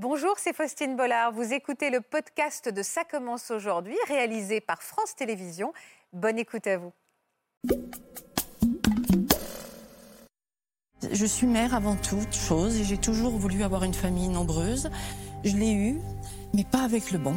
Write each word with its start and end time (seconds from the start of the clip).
Bonjour, 0.00 0.34
c'est 0.36 0.54
Faustine 0.54 0.94
Bollard. 0.94 1.32
Vous 1.32 1.52
écoutez 1.52 1.90
le 1.90 2.00
podcast 2.00 2.68
de 2.68 2.84
Ça 2.84 3.02
commence 3.02 3.50
aujourd'hui, 3.50 3.96
réalisé 4.06 4.60
par 4.60 4.80
France 4.80 5.16
Télévisions. 5.16 5.72
Bonne 6.12 6.38
écoute 6.38 6.68
à 6.68 6.78
vous. 6.78 6.92
Je 11.10 11.26
suis 11.26 11.48
mère 11.48 11.74
avant 11.74 11.96
toute 11.96 12.32
chose 12.32 12.78
et 12.80 12.84
j'ai 12.84 12.96
toujours 12.96 13.32
voulu 13.32 13.64
avoir 13.64 13.82
une 13.82 13.92
famille 13.92 14.28
nombreuse. 14.28 14.88
Je 15.42 15.56
l'ai 15.56 15.72
eue, 15.72 15.98
mais 16.54 16.62
pas 16.62 16.82
avec 16.82 17.10
le 17.10 17.18
bon. 17.18 17.34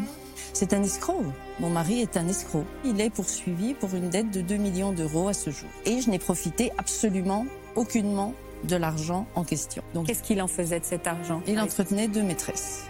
C'est 0.54 0.74
un 0.74 0.84
escroc. 0.84 1.24
Mon 1.60 1.72
mari 1.72 2.02
est 2.02 2.16
un 2.16 2.28
escroc. 2.28 2.66
Il 2.86 3.02
est 3.02 3.10
poursuivi 3.10 3.74
pour 3.74 3.96
une 3.96 4.12
dette 4.12 4.30
de 4.30 4.42
2 4.42 4.58
millions 4.58 4.92
d'euros 4.92 5.30
à 5.30 5.34
ce 5.34 5.50
jour. 5.50 5.70
Et 5.86 6.00
je 6.00 6.12
n'ai 6.12 6.20
profité 6.20 6.72
absolument 6.78 7.48
aucunement 7.76 8.36
de 8.64 8.76
l'argent 8.76 9.28
en 9.36 9.44
question. 9.44 9.84
Donc, 9.94 10.08
Qu'est-ce 10.08 10.24
qu'il 10.24 10.42
en 10.42 10.48
faisait 10.48 10.80
de 10.80 10.86
cet 10.86 11.08
argent 11.08 11.42
Il 11.48 11.60
entretenait 11.60 12.08
deux 12.08 12.24
maîtresses. 12.24 12.86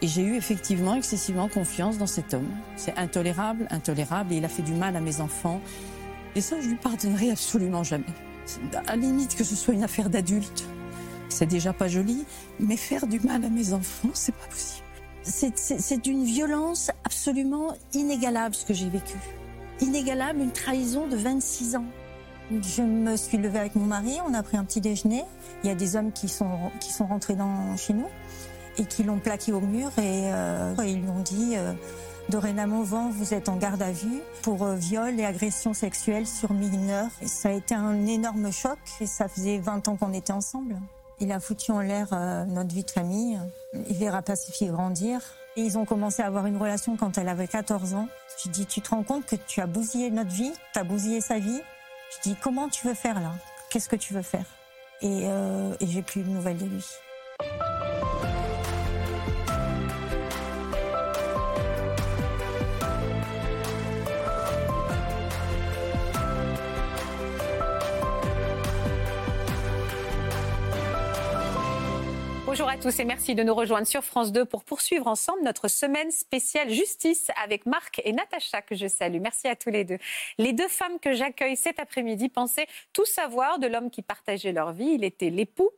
Et 0.00 0.08
j'ai 0.08 0.22
eu 0.22 0.36
effectivement 0.36 0.96
excessivement 0.96 1.48
confiance 1.48 1.96
dans 1.98 2.08
cet 2.08 2.34
homme. 2.34 2.48
C'est 2.76 2.98
intolérable, 2.98 3.68
intolérable, 3.70 4.32
et 4.32 4.36
il 4.38 4.44
a 4.44 4.48
fait 4.48 4.62
du 4.62 4.72
mal 4.72 4.96
à 4.96 5.00
mes 5.00 5.20
enfants. 5.20 5.60
Et 6.34 6.40
ça, 6.40 6.60
je 6.60 6.68
lui 6.68 6.76
pardonnerai 6.76 7.30
absolument 7.30 7.84
jamais. 7.84 8.04
À 8.74 8.96
la 8.96 8.96
limite 8.96 9.36
que 9.36 9.44
ce 9.44 9.54
soit 9.54 9.74
une 9.74 9.84
affaire 9.84 10.10
d'adulte, 10.10 10.64
c'est 11.28 11.46
déjà 11.46 11.72
pas 11.72 11.88
joli, 11.88 12.24
mais 12.58 12.76
faire 12.76 13.06
du 13.06 13.20
mal 13.20 13.44
à 13.44 13.48
mes 13.48 13.72
enfants, 13.72 14.10
c'est 14.12 14.34
pas 14.34 14.46
possible. 14.46 14.86
C'est 15.22 16.02
d'une 16.02 16.24
violence 16.24 16.90
absolument 17.04 17.74
inégalable 17.94 18.54
ce 18.56 18.64
que 18.64 18.74
j'ai 18.74 18.88
vécu. 18.88 19.16
Inégalable, 19.80 20.40
une 20.40 20.50
trahison 20.50 21.06
de 21.06 21.16
26 21.16 21.76
ans. 21.76 21.84
Je 22.60 22.82
me 22.82 23.16
suis 23.16 23.38
levée 23.38 23.58
avec 23.58 23.74
mon 23.76 23.86
mari, 23.86 24.18
on 24.26 24.34
a 24.34 24.42
pris 24.42 24.56
un 24.56 24.64
petit 24.64 24.80
déjeuner. 24.80 25.24
Il 25.62 25.68
y 25.68 25.70
a 25.70 25.74
des 25.74 25.96
hommes 25.96 26.12
qui 26.12 26.28
sont, 26.28 26.70
qui 26.80 26.92
sont 26.92 27.06
rentrés 27.06 27.34
dans, 27.34 27.76
chez 27.76 27.94
nous 27.94 28.08
et 28.78 28.84
qui 28.84 29.02
l'ont 29.02 29.18
plaqué 29.18 29.52
au 29.52 29.60
mur 29.60 29.90
et, 29.98 30.32
euh, 30.32 30.74
ils 30.84 31.00
lui 31.00 31.08
ont 31.08 31.20
dit 31.20 31.56
euh, 31.56 31.72
dorénavant 32.28 33.10
vous 33.10 33.34
êtes 33.34 33.48
en 33.48 33.56
garde 33.56 33.82
à 33.82 33.92
vue 33.92 34.22
pour 34.42 34.62
euh, 34.62 34.74
viol 34.74 35.18
et 35.20 35.24
agression 35.24 35.74
sexuelle 35.74 36.26
sur 36.26 36.52
mineurs. 36.52 37.10
Ça 37.26 37.50
a 37.50 37.52
été 37.52 37.74
un 37.74 38.06
énorme 38.06 38.50
choc 38.52 38.78
et 39.00 39.06
ça 39.06 39.28
faisait 39.28 39.58
20 39.58 39.88
ans 39.88 39.96
qu'on 39.96 40.12
était 40.12 40.32
ensemble. 40.32 40.76
Il 41.20 41.30
a 41.30 41.38
foutu 41.38 41.70
en 41.70 41.80
l'air 41.80 42.08
euh, 42.12 42.44
notre 42.46 42.74
vie 42.74 42.82
de 42.82 42.90
famille. 42.90 43.38
Il 43.88 43.96
verra 43.96 44.22
pacifier 44.22 44.68
grandir. 44.68 45.20
Et 45.54 45.60
ils 45.60 45.76
ont 45.76 45.84
commencé 45.84 46.22
à 46.22 46.26
avoir 46.26 46.46
une 46.46 46.56
relation 46.56 46.96
quand 46.96 47.18
elle 47.18 47.28
avait 47.28 47.46
14 47.46 47.94
ans. 47.94 48.08
Je 48.42 48.48
dis, 48.48 48.66
tu 48.66 48.80
te 48.80 48.88
rends 48.90 49.02
compte 49.02 49.26
que 49.26 49.36
tu 49.36 49.60
as 49.60 49.66
bousillé 49.66 50.10
notre 50.10 50.30
vie, 50.30 50.52
tu 50.72 50.78
as 50.78 50.82
bousillé 50.82 51.20
sa 51.20 51.38
vie? 51.38 51.60
Je 52.14 52.30
dis, 52.30 52.36
comment 52.36 52.68
tu 52.68 52.86
veux 52.86 52.94
faire 52.94 53.20
là? 53.20 53.32
Qu'est-ce 53.70 53.88
que 53.88 53.96
tu 53.96 54.12
veux 54.12 54.22
faire? 54.22 54.44
Et, 55.00 55.22
euh, 55.24 55.74
et 55.80 55.86
j'ai 55.86 56.02
plus 56.02 56.22
de 56.22 56.28
nouvelles 56.28 56.58
de 56.58 56.66
lui. 56.66 56.84
Bonjour 72.52 72.68
à 72.68 72.76
tous 72.76 73.00
et 73.00 73.06
merci 73.06 73.34
de 73.34 73.42
nous 73.42 73.54
rejoindre 73.54 73.86
sur 73.86 74.04
France 74.04 74.30
2 74.30 74.44
pour 74.44 74.62
poursuivre 74.62 75.06
ensemble 75.06 75.42
notre 75.42 75.68
semaine 75.68 76.10
spéciale 76.10 76.68
justice 76.68 77.30
avec 77.42 77.64
Marc 77.64 78.02
et 78.04 78.12
Natacha 78.12 78.60
que 78.60 78.74
je 78.74 78.88
salue. 78.88 79.20
Merci 79.22 79.48
à 79.48 79.56
tous 79.56 79.70
les 79.70 79.84
deux. 79.84 79.96
Les 80.36 80.52
deux 80.52 80.68
femmes 80.68 80.98
que 81.00 81.14
j'accueille 81.14 81.56
cet 81.56 81.80
après-midi 81.80 82.28
pensaient 82.28 82.66
tout 82.92 83.06
savoir 83.06 83.58
de 83.58 83.66
l'homme 83.66 83.90
qui 83.90 84.02
partageait 84.02 84.52
leur 84.52 84.72
vie. 84.72 84.96
Il 84.96 85.02
était 85.02 85.30
l'époux 85.30 85.70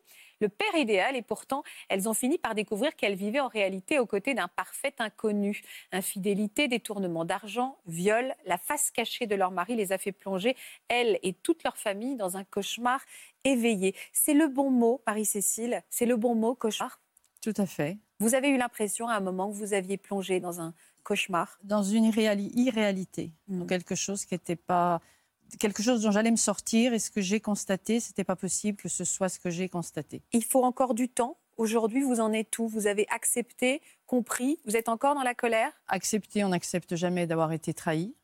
le 0.45 0.50
père 0.50 0.75
idéal 0.77 1.17
et 1.17 1.23
pourtant 1.23 1.62
elles 1.89 2.06
ont 2.06 2.12
fini 2.12 2.37
par 2.37 2.55
découvrir 2.55 2.95
qu'elles 2.97 3.14
vivaient 3.14 3.41
en 3.41 3.48
réalité 3.48 3.98
aux 3.98 4.05
côtés 4.05 4.34
d'un 4.34 4.48
parfait 4.48 4.95
inconnu. 4.98 5.62
Infidélité, 5.91 6.69
détournement 6.69 7.25
d'argent, 7.25 7.78
viol, 7.86 8.34
la 8.45 8.59
face 8.59 8.91
cachée 8.91 9.27
de 9.27 9.35
leur 9.35 9.51
mari 9.51 9.74
les 9.74 9.92
a 9.92 9.96
fait 9.96 10.13
plonger, 10.13 10.55
elles 10.89 11.18
et 11.23 11.33
toute 11.33 11.64
leur 11.64 11.79
famille, 11.79 12.17
dans 12.17 12.36
un 12.36 12.45
cauchemar 12.45 13.01
éveillé. 13.45 13.95
C'est 14.13 14.35
le 14.35 14.48
bon 14.48 14.70
mot, 14.70 15.01
Marie-Cécile, 15.07 15.83
c'est 15.89 16.05
le 16.05 16.17
bon 16.17 16.35
mot, 16.35 16.55
cauchemar? 16.55 17.01
Tout 17.41 17.55
à 17.57 17.64
fait. 17.64 17.97
Vous 18.18 18.35
avez 18.35 18.48
eu 18.48 18.58
l'impression 18.58 19.08
à 19.08 19.14
un 19.14 19.20
moment 19.20 19.51
que 19.51 19.57
vous 19.57 19.73
aviez 19.73 19.97
plongé 19.97 20.41
dans 20.41 20.61
un 20.61 20.74
cauchemar? 21.05 21.58
Dans 21.63 21.83
une 21.83 22.05
irréalité, 22.05 23.33
mmh. 23.48 23.67
quelque 23.67 23.95
chose 23.95 24.27
qui 24.27 24.35
n'était 24.35 24.57
pas 24.57 25.01
quelque 25.58 25.82
chose 25.82 26.02
dont 26.02 26.10
j'allais 26.10 26.30
me 26.30 26.36
sortir 26.36 26.92
et 26.92 26.98
ce 26.98 27.10
que 27.10 27.20
j'ai 27.20 27.40
constaté, 27.40 28.00
c'était 28.00 28.24
pas 28.24 28.36
possible 28.36 28.78
que 28.78 28.88
ce 28.88 29.05
soit 29.05 29.28
ce 29.28 29.38
que 29.38 29.50
j'ai 29.50 29.68
constaté. 29.68 30.22
Il 30.32 30.44
faut 30.44 30.64
encore 30.64 30.94
du 30.94 31.08
temps. 31.08 31.38
Aujourd'hui, 31.56 32.02
vous 32.02 32.20
en 32.20 32.32
êtes 32.32 32.58
où? 32.58 32.66
Vous 32.66 32.86
avez 32.86 33.06
accepté, 33.10 33.80
compris? 34.06 34.58
Vous 34.64 34.77
êtes 34.77 34.88
encore 34.88 35.14
dans 35.14 35.22
la 35.22 35.34
colère? 35.34 35.72
Accepté, 35.86 36.44
on 36.44 36.48
n'accepte 36.48 36.96
jamais 36.96 37.27
d'avoir 37.27 37.52
été 37.52 37.72
trahi. 37.72 38.14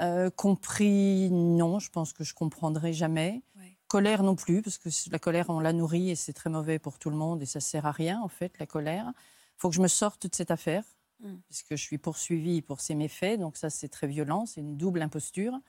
Euh, 0.00 0.30
compris, 0.30 1.30
non, 1.30 1.78
je 1.78 1.90
pense 1.90 2.12
que 2.12 2.24
je 2.24 2.34
comprendrai 2.34 2.92
jamais. 2.92 3.42
Colère 3.86 4.24
non 4.24 4.34
plus, 4.34 4.62
parce 4.62 4.78
que 4.78 4.88
la 5.10 5.20
colère, 5.20 5.50
on 5.50 5.60
la 5.60 5.72
nourrit 5.72 6.10
et 6.10 6.16
c'est 6.16 6.32
très 6.32 6.50
mauvais 6.50 6.80
pour 6.80 6.98
tout 6.98 7.10
le 7.10 7.16
monde 7.16 7.42
et 7.42 7.46
ça 7.46 7.60
sert 7.60 7.86
à 7.86 7.92
rien, 7.92 8.20
en 8.22 8.28
fait, 8.28 8.58
la 8.58 8.66
colère. 8.66 9.12
Il 9.16 9.58
faut 9.58 9.68
que 9.68 9.76
je 9.76 9.80
me 9.80 9.86
sorte 9.86 10.26
de 10.26 10.34
cette 10.34 10.50
affaire, 10.50 10.82
mm. 11.20 11.34
puisque 11.46 11.76
je 11.76 11.82
suis 11.82 11.98
poursuivie 11.98 12.60
pour 12.60 12.80
ces 12.80 12.96
méfaits, 12.96 13.38
donc 13.38 13.56
ça, 13.56 13.70
c'est 13.70 13.88
très 13.88 14.08
violent, 14.08 14.46
c'est 14.46 14.60
une 14.62 14.76
double 14.76 15.00
imposture. 15.02 15.60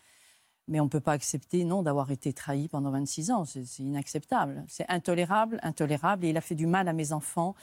Mais 0.67 0.79
on 0.79 0.85
ne 0.85 0.89
peut 0.89 0.99
pas 0.99 1.11
accepter, 1.11 1.63
non, 1.63 1.83
d'avoir 1.83 2.09
été 2.11 2.33
trahi 2.33 2.67
pendant 2.67 2.91
26 2.91 3.31
ans. 3.31 3.45
C'est 3.45 3.79
inacceptable. 3.79 4.65
C'est 4.67 4.89
intolérable, 4.89 5.59
intolérable. 5.61 6.25
Et 6.25 6.29
il 6.29 6.37
a 6.37 6.41
fait 6.41 6.55
du 6.55 6.65
mal 6.65 6.87
à 6.87 6.93
mes 6.93 7.11
enfants. 7.11 7.55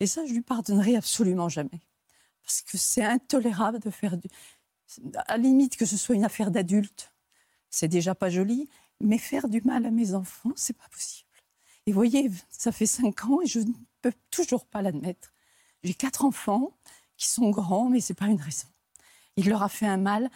Et 0.00 0.06
ça, 0.06 0.24
je 0.24 0.32
lui 0.32 0.42
pardonnerai 0.42 0.96
absolument 0.96 1.48
jamais. 1.48 1.80
Parce 2.42 2.62
que 2.62 2.78
c'est 2.78 3.04
intolérable 3.04 3.80
de 3.80 3.90
faire 3.90 4.16
du... 4.16 4.28
À 5.26 5.36
la 5.36 5.42
limite 5.42 5.76
que 5.76 5.84
ce 5.84 5.96
soit 5.96 6.14
une 6.14 6.24
affaire 6.24 6.50
d'adulte, 6.50 7.12
c'est 7.68 7.88
déjà 7.88 8.14
pas 8.14 8.30
joli. 8.30 8.68
Mais 9.00 9.18
faire 9.18 9.48
du 9.48 9.60
mal 9.62 9.86
à 9.86 9.90
mes 9.90 10.14
enfants, 10.14 10.52
c'est 10.56 10.76
pas 10.76 10.88
possible. 10.90 11.28
Et 11.86 11.92
voyez, 11.92 12.30
ça 12.50 12.72
fait 12.72 12.86
cinq 12.86 13.24
ans 13.24 13.40
et 13.42 13.46
je 13.46 13.60
ne 13.60 13.72
peux 14.02 14.12
toujours 14.30 14.66
pas 14.66 14.82
l'admettre. 14.82 15.32
J'ai 15.82 15.94
quatre 15.94 16.24
enfants 16.24 16.72
qui 17.16 17.26
sont 17.28 17.50
grands, 17.50 17.88
mais 17.88 18.00
c'est 18.00 18.14
pas 18.14 18.26
une 18.26 18.40
raison. 18.40 18.68
Il 19.36 19.48
leur 19.48 19.62
a 19.62 19.68
fait 19.68 19.86
un 19.86 19.96
mal 19.96 20.30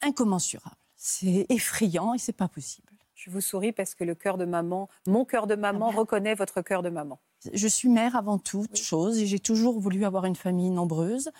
incommensurable. 0.00 0.76
C'est 1.04 1.46
effrayant 1.48 2.14
et 2.14 2.18
c'est 2.18 2.32
pas 2.32 2.46
possible. 2.46 2.92
Je 3.16 3.28
vous 3.28 3.40
souris 3.40 3.72
parce 3.72 3.96
que 3.96 4.04
le 4.04 4.14
cœur 4.14 4.38
de 4.38 4.44
maman, 4.44 4.88
mon 5.08 5.24
cœur 5.24 5.48
de 5.48 5.56
maman, 5.56 5.88
ah 5.88 5.92
ben. 5.92 5.98
reconnaît 5.98 6.34
votre 6.36 6.62
cœur 6.62 6.84
de 6.84 6.90
maman. 6.90 7.18
Je 7.52 7.66
suis 7.66 7.88
mère 7.88 8.14
avant 8.14 8.38
toute 8.38 8.76
chose 8.76 9.18
et 9.18 9.26
j'ai 9.26 9.40
toujours 9.40 9.80
voulu 9.80 10.04
avoir 10.04 10.26
une 10.26 10.36
famille 10.36 10.70
nombreuse. 10.70 11.32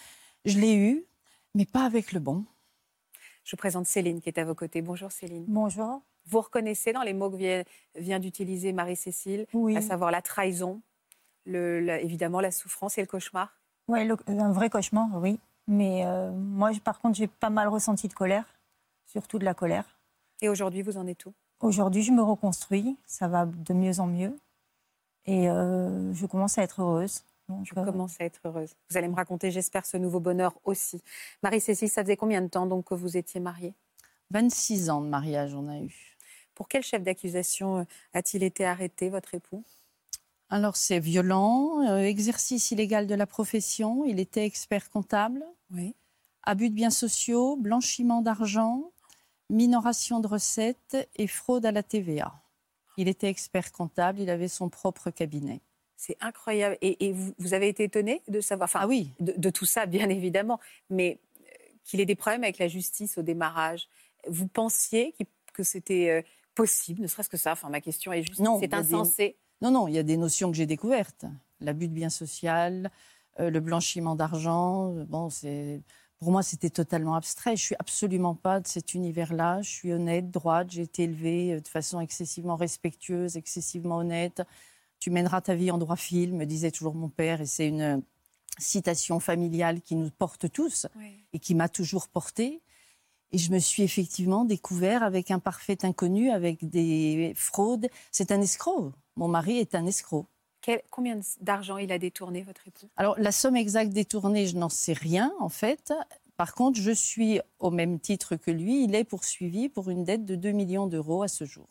Je 0.45 0.59
l'ai 0.59 0.75
eue, 0.75 1.07
mais 1.55 1.65
pas 1.65 1.85
avec 1.85 2.11
le 2.11 2.19
bon. 2.19 2.45
Je 3.45 3.53
vous 3.53 3.57
présente 3.57 3.87
Céline 3.87 4.21
qui 4.21 4.29
est 4.29 4.39
à 4.41 4.45
vos 4.45 4.57
côtés. 4.57 4.83
Bonjour 4.83 5.13
Céline. 5.13 5.45
Bonjour. 5.47 6.03
Vous 6.27 6.41
reconnaissez 6.41 6.93
dans 6.93 7.03
les 7.03 7.15
mots 7.15 7.31
que 7.31 7.65
vient, 7.95 8.19
d'utiliser 8.19 8.73
Marie-Cécile, 8.73 9.47
à 9.77 9.81
savoir 9.81 10.11
la 10.11 10.23
trahison, 10.23 10.83
évidemment 11.47 12.41
la 12.41 12.51
souffrance 12.51 12.99
et 12.99 13.01
le 13.01 13.07
cauchemar? 13.07 13.61
Oui, 13.87 14.01
un 14.27 14.53
vrai 14.53 14.71
cauchemar, 14.71 15.07
oui. 15.21 15.39
Mais 15.69 16.05
euh, 16.05 16.33
moi, 16.33 16.73
par 16.83 16.99
contre, 16.99 17.17
j'ai 17.17 17.29
pas 17.29 17.51
mal 17.51 17.69
ressenti 17.69 18.09
de 18.09 18.13
colère 18.13 18.47
surtout 19.13 19.39
de 19.39 19.45
la 19.45 19.55
colère. 19.55 19.99
Et 20.41 20.49
aujourd'hui, 20.49 20.83
vous 20.83 20.97
en 20.97 21.07
êtes 21.07 21.27
où? 21.27 21.35
Aujourd'hui, 21.61 22.03
je 22.03 22.13
me 22.13 22.23
reconstruis, 22.23 22.97
ça 23.07 23.29
va 23.29 23.47
de 23.47 23.75
mieux 23.75 24.01
en 24.01 24.07
mieux. 24.07 24.35
Et 25.27 25.49
euh, 25.49 26.13
je 26.15 26.27
commence 26.27 26.59
à 26.59 26.63
être 26.63 26.81
heureuse. 26.81 27.23
je 27.63 27.75
commence 27.75 28.21
à 28.21 28.25
être 28.25 28.41
heureuse. 28.45 28.75
Vous 28.91 28.97
allez 28.97 29.09
me 29.09 29.15
raconter, 29.15 29.51
j'espère, 29.51 29.87
ce 29.87 29.97
nouveau 29.97 30.19
bonheur 30.19 30.55
aussi. 30.65 31.01
Marie-Cécile, 31.43 31.89
ça 31.89 32.03
faisait 32.03 32.17
combien 32.17 32.41
de 32.41 32.49
temps 32.49 32.67
donc 32.67 32.87
que 32.87 32.95
vous 32.95 33.17
étiez 33.17 33.39
mariée? 33.39 33.75
26 34.31 34.91
ans 34.91 35.03
de 35.03 35.09
mariage, 35.09 35.55
on 35.55 35.69
a 35.69 35.79
eu. 35.79 36.17
Pour 36.55 36.69
quel 36.69 36.83
chef 36.83 37.03
d'accusation 37.03 37.81
euh, 37.81 37.85
a-t-il 38.15 38.43
été 38.43 38.65
arrêté, 38.65 39.11
votre 39.11 39.35
époux? 39.35 39.63
Alors, 40.49 40.77
c'est 40.77 40.99
violent, 40.99 41.83
euh, 41.87 41.99
exercice 41.99 42.71
illégal 42.73 43.07
de 43.07 43.15
la 43.15 43.27
profession. 43.27 44.05
Il 44.05 44.19
était 44.19 44.45
expert 44.45 44.91
comptable. 44.91 45.45
Oui. 45.71 45.95
Abus 46.43 46.71
de 46.71 46.75
biens 46.75 46.91
sociaux, 46.91 47.57
blanchiment 47.57 48.21
d'argent, 48.21 48.91
minoration 49.51 50.21
de 50.21 50.27
recettes 50.27 50.97
et 51.17 51.27
fraude 51.27 51.67
à 51.67 51.73
la 51.73 51.83
TVA. 51.83 52.35
Il 52.97 53.09
était 53.09 53.29
expert 53.29 53.73
comptable, 53.73 54.21
il 54.21 54.31
avait 54.31 54.49
son 54.49 54.69
propre 54.69 55.11
cabinet. 55.11 55.61
C'est 55.97 56.17
incroyable. 56.21 56.77
Et, 56.81 57.13
vous, 57.13 57.55
avez 57.55 57.69
été 57.69 57.85
étonné 57.85 58.23
de 58.29 58.41
savoir, 58.41 58.67
enfin, 58.67 58.81
ah 58.83 58.89
oui. 58.89 59.13
de, 59.21 59.51
tout 59.51 59.65
ça, 59.65 59.87
bien 59.87 60.09
évidemment, 60.09 60.59
mais 60.91 61.21
euh, 61.41 61.45
qu'il 61.85 62.01
ait 62.01 62.07
des 62.07 62.17
problèmes 62.17 62.43
avec 62.43 62.59
la 62.59 62.69
justice 62.69 63.19
au 63.19 63.23
démarrage. 63.23 63.89
Vous 64.29 64.49
pensiez 64.49 65.15
que 65.55 65.63
c'était 65.63 66.11
euh, 66.11 66.23
possible, 66.55 67.03
ne 67.03 67.07
serait-ce 67.07 67.29
que 67.29 67.37
ça? 67.37 67.53
Enfin, 67.53 67.69
ma 67.69 67.81
question 67.81 68.13
est 68.13 68.23
juste, 68.25 68.41
non, 68.41 68.59
c'est 68.59 68.75
insensé. 68.75 69.37
Non, 69.61 69.71
non, 69.71 69.87
il 69.87 69.95
y 69.95 69.99
a 69.99 70.03
des 70.03 70.17
notions 70.17 70.51
que 70.51 70.57
j'ai 70.57 70.67
découvertes. 70.67 71.25
L'abus 71.61 71.87
de 71.87 71.95
biens 71.95 72.11
sociaux, 72.11 72.51
euh, 72.51 73.51
le 73.51 73.61
blanchiment 73.61 74.17
d'argent. 74.17 74.93
Bon, 75.09 75.31
c'est 75.31 75.83
pour 76.23 76.31
moi, 76.31 76.45
c'était 76.45 76.71
totalement 76.71 77.17
abstrait. 77.17 77.57
Je 77.57 77.63
suis 77.65 77.75
absolument 77.81 78.37
pas 78.37 78.61
de 78.61 78.69
cet 78.69 78.95
univers-là. 78.95 79.61
Je 79.63 79.69
suis 79.69 79.93
honnête, 79.93 80.31
droite. 80.31 80.69
J'ai 80.71 80.83
été 80.83 81.03
élevée 81.03 81.55
euh, 81.55 81.61
de 81.61 81.67
façon 81.67 81.99
excessivement 81.99 82.55
respectueuse, 82.55 83.37
excessivement 83.37 83.97
honnête. 83.97 84.41
Tu 85.01 85.11
mèneras 85.11 85.41
ta 85.41 85.57
vie 85.57 85.73
en 85.73 85.79
droit 85.79 85.97
fil, 85.97 86.33
me 86.33 86.45
disait 86.45 86.71
toujours 86.71 86.95
mon 86.95 87.09
père, 87.09 87.41
et 87.41 87.47
c'est 87.47 87.67
une 87.67 88.05
citation 88.57 89.19
familiale 89.19 89.81
qui 89.81 89.97
nous 89.97 90.11
porte 90.11 90.49
tous 90.53 90.87
et 91.33 91.41
qui 91.41 91.57
m'a 91.57 91.69
toujours 91.69 92.07
portée. 92.07 92.63
Et 93.33 93.39
je 93.39 93.51
me 93.51 93.59
suis 93.59 93.83
effectivement 93.83 94.45
découvert 94.45 95.03
avec 95.03 95.33
un 95.33 95.41
parfait 95.41 95.85
inconnu, 95.85 96.31
avec 96.31 96.71
des 96.71 97.33
fraudes. 97.35 97.89
C'est 98.13 98.31
un 98.31 98.41
escroc. 98.41 98.93
Mon 99.17 99.27
mari 99.27 99.59
est 99.59 99.75
un 99.75 99.87
escroc. 99.87 100.29
Combien 100.91 101.19
d'argent 101.41 101.79
il 101.79 101.93
a 101.93 101.99
détourné, 101.99 102.43
votre 102.43 102.67
époux? 102.67 102.89
Alors, 102.97 103.19
la 103.19 103.33
somme 103.33 103.57
exacte 103.57 103.93
détournée, 103.93 104.47
je 104.47 104.57
n'en 104.57 104.69
sais 104.69 104.93
rien, 104.93 105.33
en 105.41 105.49
fait. 105.49 105.93
Par 106.37 106.55
contre, 106.55 106.81
je 106.81 106.91
suis 106.91 107.41
au 107.59 107.71
même 107.71 108.01
titre 108.01 108.37
que 108.37 108.51
lui. 108.51 108.85
Il 108.85 108.95
est 108.95 109.05
poursuivi 109.05 109.69
pour 109.69 109.91
une 109.91 110.05
dette 110.05 110.25
de 110.25 110.35
2 110.35 110.51
millions 110.53 110.87
d'euros 110.87 111.23
à 111.23 111.29
ce 111.29 111.45
jour. 111.45 111.69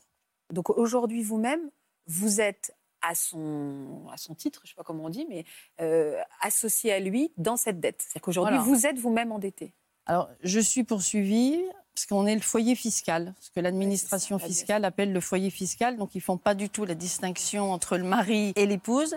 Donc 0.52 0.70
aujourd'hui, 0.70 1.24
vous-même, 1.24 1.70
vous 2.08 2.42
êtes 2.42 2.76
à 3.02 3.16
son, 3.16 4.08
à 4.12 4.18
son 4.18 4.36
titre, 4.36 4.62
je 4.64 4.68
ne 4.68 4.70
sais 4.70 4.76
pas 4.76 4.84
comment 4.84 5.06
on 5.06 5.10
dit, 5.10 5.26
mais 5.28 5.46
euh, 5.82 6.22
associé 6.40 6.92
à 6.92 7.00
lui 7.00 7.34
dans 7.38 7.58
cette 7.58 7.80
dette. 7.80 8.02
C'est-à-dire 8.02 8.22
qu'aujourd'hui, 8.22 8.60
vous 8.60 8.86
êtes 8.86 8.98
vous-même 9.00 9.32
endetté. 9.32 9.74
Alors, 10.06 10.30
je 10.44 10.59
suis 10.59 10.83
poursuivie 10.83 11.59
parce 11.94 12.06
qu'on 12.06 12.25
est 12.25 12.36
le 12.36 12.42
foyer 12.42 12.75
fiscal, 12.75 13.33
ce 13.39 13.51
que 13.51 13.59
l'administration 13.59 14.39
fiscale 14.39 14.86
appelle 14.86 15.12
le 15.12 15.19
foyer 15.19 15.50
fiscal. 15.50 15.98
Donc, 15.98 16.15
ils 16.15 16.19
ne 16.19 16.24
font 16.24 16.38
pas 16.38 16.56
du 16.56 16.69
tout 16.69 16.86
la 16.86 16.95
distinction 16.95 17.71
entre 17.71 17.98
le 17.98 18.03
mari 18.03 18.53
et 18.56 18.65
l'épouse. 18.65 19.15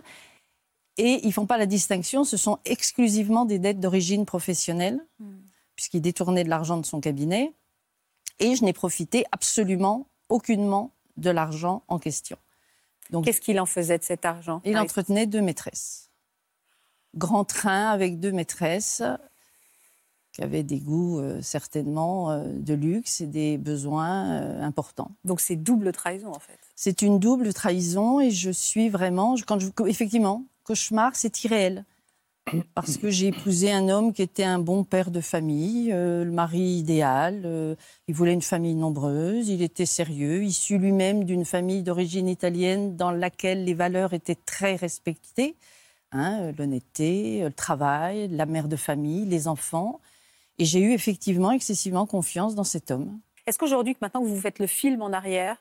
Et 0.96 1.20
ils 1.22 1.28
ne 1.28 1.32
font 1.32 1.46
pas 1.46 1.58
la 1.58 1.66
distinction, 1.66 2.25
ce 2.25 2.36
sont 2.36 2.58
exclusivement 2.64 3.44
des 3.44 3.58
dettes 3.58 3.81
d'origine 3.81 4.26
professionnelle, 4.26 5.00
hmm. 5.19 5.38
puisqu'il 5.75 6.00
détournait 6.00 6.44
de 6.44 6.50
l'argent 6.50 6.76
de 6.76 6.87
son 6.87 7.00
cabinet. 7.00 7.52
Et 8.38 8.54
je 8.54 8.64
n'ai 8.64 8.72
profité 8.72 9.25
absolument, 9.32 10.06
aucunement 10.28 10.92
de 11.16 11.30
l'argent 11.30 11.82
en 11.88 11.98
question. 11.98 12.37
Qu'est-ce 13.25 13.40
qu'il 13.40 13.60
en 13.60 13.66
faisait 13.66 13.98
de 13.98 14.04
cet 14.04 14.25
argent 14.25 14.60
Il 14.64 14.78
entretenait 14.78 15.26
deux 15.26 15.42
maîtresses. 15.42 16.10
Grand 17.14 17.44
train 17.44 17.90
avec 17.90 18.19
deux 18.19 18.32
maîtresses 18.32 19.02
qui 20.34 20.42
avaient 20.42 20.64
des 20.64 20.81
goûts 20.81 21.20
euh, 21.20 21.40
certainement 21.40 22.32
euh, 22.32 22.44
de 22.52 22.75
luxe 22.75 23.20
et 23.20 23.26
des 23.26 23.56
besoins 23.56 24.32
euh, 24.32 24.62
importants. 24.62 25.12
Donc 25.25 25.40
c'est 25.40 25.54
double 25.54 25.92
trahison 25.92 26.31
en 26.31 26.40
fait. 26.40 26.58
C'est 26.75 27.02
une 27.02 27.20
double 27.20 27.54
trahison 27.54 28.20
et 28.20 28.32
je 28.32 28.50
suis 28.50 28.88
vraiment, 28.88 29.36
quand 29.46 29.60
je, 29.60 29.69
effectivement, 29.86 30.44
cauchemar, 30.64 31.12
c'est 31.14 31.44
irréel 31.44 31.84
parce 32.75 32.96
que 32.96 33.10
j'ai 33.10 33.28
épousé 33.28 33.70
un 33.70 33.88
homme 33.88 34.12
qui 34.12 34.22
était 34.22 34.42
un 34.42 34.58
bon 34.58 34.82
père 34.82 35.12
de 35.12 35.20
famille, 35.20 35.90
le 35.90 36.31
mari 36.32 36.58
idéal. 36.58 37.76
Il 38.08 38.14
voulait 38.14 38.34
une 38.34 38.42
famille 38.42 38.75
nombreuse, 38.75 39.48
il 39.48 39.62
était 39.62 39.87
sérieux, 39.87 40.42
issu 40.42 40.78
lui-même 40.78 41.25
d'une 41.25 41.44
famille 41.44 41.82
d'origine 41.82 42.28
italienne 42.28 42.96
dans 42.96 43.12
laquelle 43.12 43.64
les 43.64 43.72
valeurs 43.72 44.12
étaient 44.12 44.34
très 44.34 44.75
respectées. 44.75 45.54
Hein, 46.10 46.52
l'honnêteté, 46.58 47.40
le 47.42 47.52
travail, 47.52 48.28
la 48.28 48.46
mère 48.46 48.69
de 48.69 48.76
famille, 48.76 49.25
les 49.26 49.48
enfants. 49.48 50.00
Et 50.58 50.64
j'ai 50.64 50.80
eu 50.80 50.92
effectivement 50.92 51.50
excessivement 51.50 52.06
confiance 52.06 52.54
dans 52.54 52.64
cet 52.64 52.90
homme. 52.90 53.20
Est-ce 53.46 53.58
qu'aujourd'hui, 53.58 53.96
maintenant 54.00 54.22
que 54.22 54.28
vous 54.28 54.40
faites 54.40 54.58
le 54.58 54.66
film 54.66 55.02
en 55.02 55.12
arrière, 55.12 55.58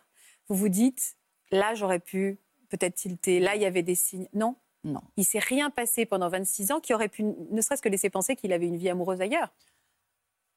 vous 0.48 0.56
vous 0.56 0.70
dites, 0.70 1.18
là 1.52 1.74
j'aurais 1.76 2.00
pu 2.00 2.40
peut-être 2.70 2.96
tilter, 2.96 3.40
là 3.40 3.56
il 3.56 3.62
y 3.62 3.66
avait 3.66 3.84
des 3.84 3.96
signes 3.96 4.28
Non 4.34 4.56
non. 4.84 5.02
Il 5.16 5.24
s'est 5.24 5.40
rien 5.40 5.70
passé 5.70 6.06
pendant 6.06 6.30
26 6.30 6.72
ans 6.72 6.80
qui 6.80 6.94
aurait 6.94 7.08
pu 7.08 7.24
ne 7.24 7.62
serait-ce 7.62 7.82
que 7.82 7.90
laisser 7.90 8.10
penser 8.10 8.36
qu'il 8.36 8.52
avait 8.52 8.68
une 8.68 8.78
vie 8.78 8.90
amoureuse 8.90 9.22
ailleurs 9.22 9.54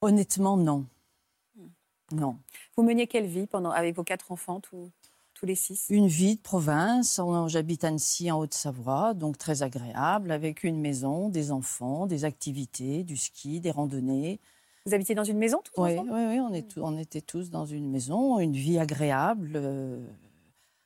Honnêtement, 0.01 0.57
non. 0.57 0.87
Hmm. 1.55 1.69
Non. 2.13 2.39
Vous 2.77 2.83
meniez 2.83 3.07
quelle 3.07 3.27
vie 3.27 3.47
pendant, 3.47 3.71
avec 3.71 3.95
vos 3.95 4.05
quatre 4.05 4.33
enfants, 4.33 4.61
tous, 4.61 4.91
tous 5.37 5.47
les 5.47 5.55
six 5.55 5.87
Une 5.91 6.09
vie 6.09 6.37
de 6.37 6.41
province. 6.41 7.21
J'habite 7.49 7.85
Annecy, 7.85 8.31
en 8.33 8.41
Haute-Savoie, 8.41 9.15
donc 9.15 9.37
très 9.37 9.63
agréable, 9.63 10.33
avec 10.33 10.65
une 10.65 10.81
maison, 10.81 11.29
des 11.29 11.53
enfants, 11.53 12.07
des 12.07 12.25
activités, 12.25 13.05
du 13.05 13.17
ski, 13.17 13.61
des 13.61 13.71
randonnées. 13.71 14.41
Vous 14.87 14.95
habitiez 14.95 15.15
dans 15.15 15.25
une 15.25 15.39
maison 15.39 15.61
tous 15.63 15.83
oui, 15.83 15.97
oui, 15.99 16.09
oui, 16.11 16.41
on, 16.41 16.53
est 16.55 16.79
on 16.79 16.97
était 16.97 17.21
tous 17.21 17.51
dans 17.51 17.67
une 17.67 17.91
maison, 17.91 18.39
une 18.39 18.55
vie 18.55 18.79
agréable. 18.79 19.53
Euh, 19.57 20.01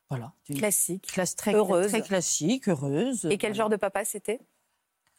voilà. 0.09 0.33
Classique. 0.53 1.07
Classe 1.07 1.37
très, 1.37 1.55
heureuse. 1.55 1.89
Très 1.89 2.03
classique, 2.03 2.69
heureuse. 2.69 3.27
Et 3.27 3.39
quel 3.39 3.55
genre 3.55 3.69
de 3.69 3.77
papa 3.77 4.05
c'était? 4.05 4.41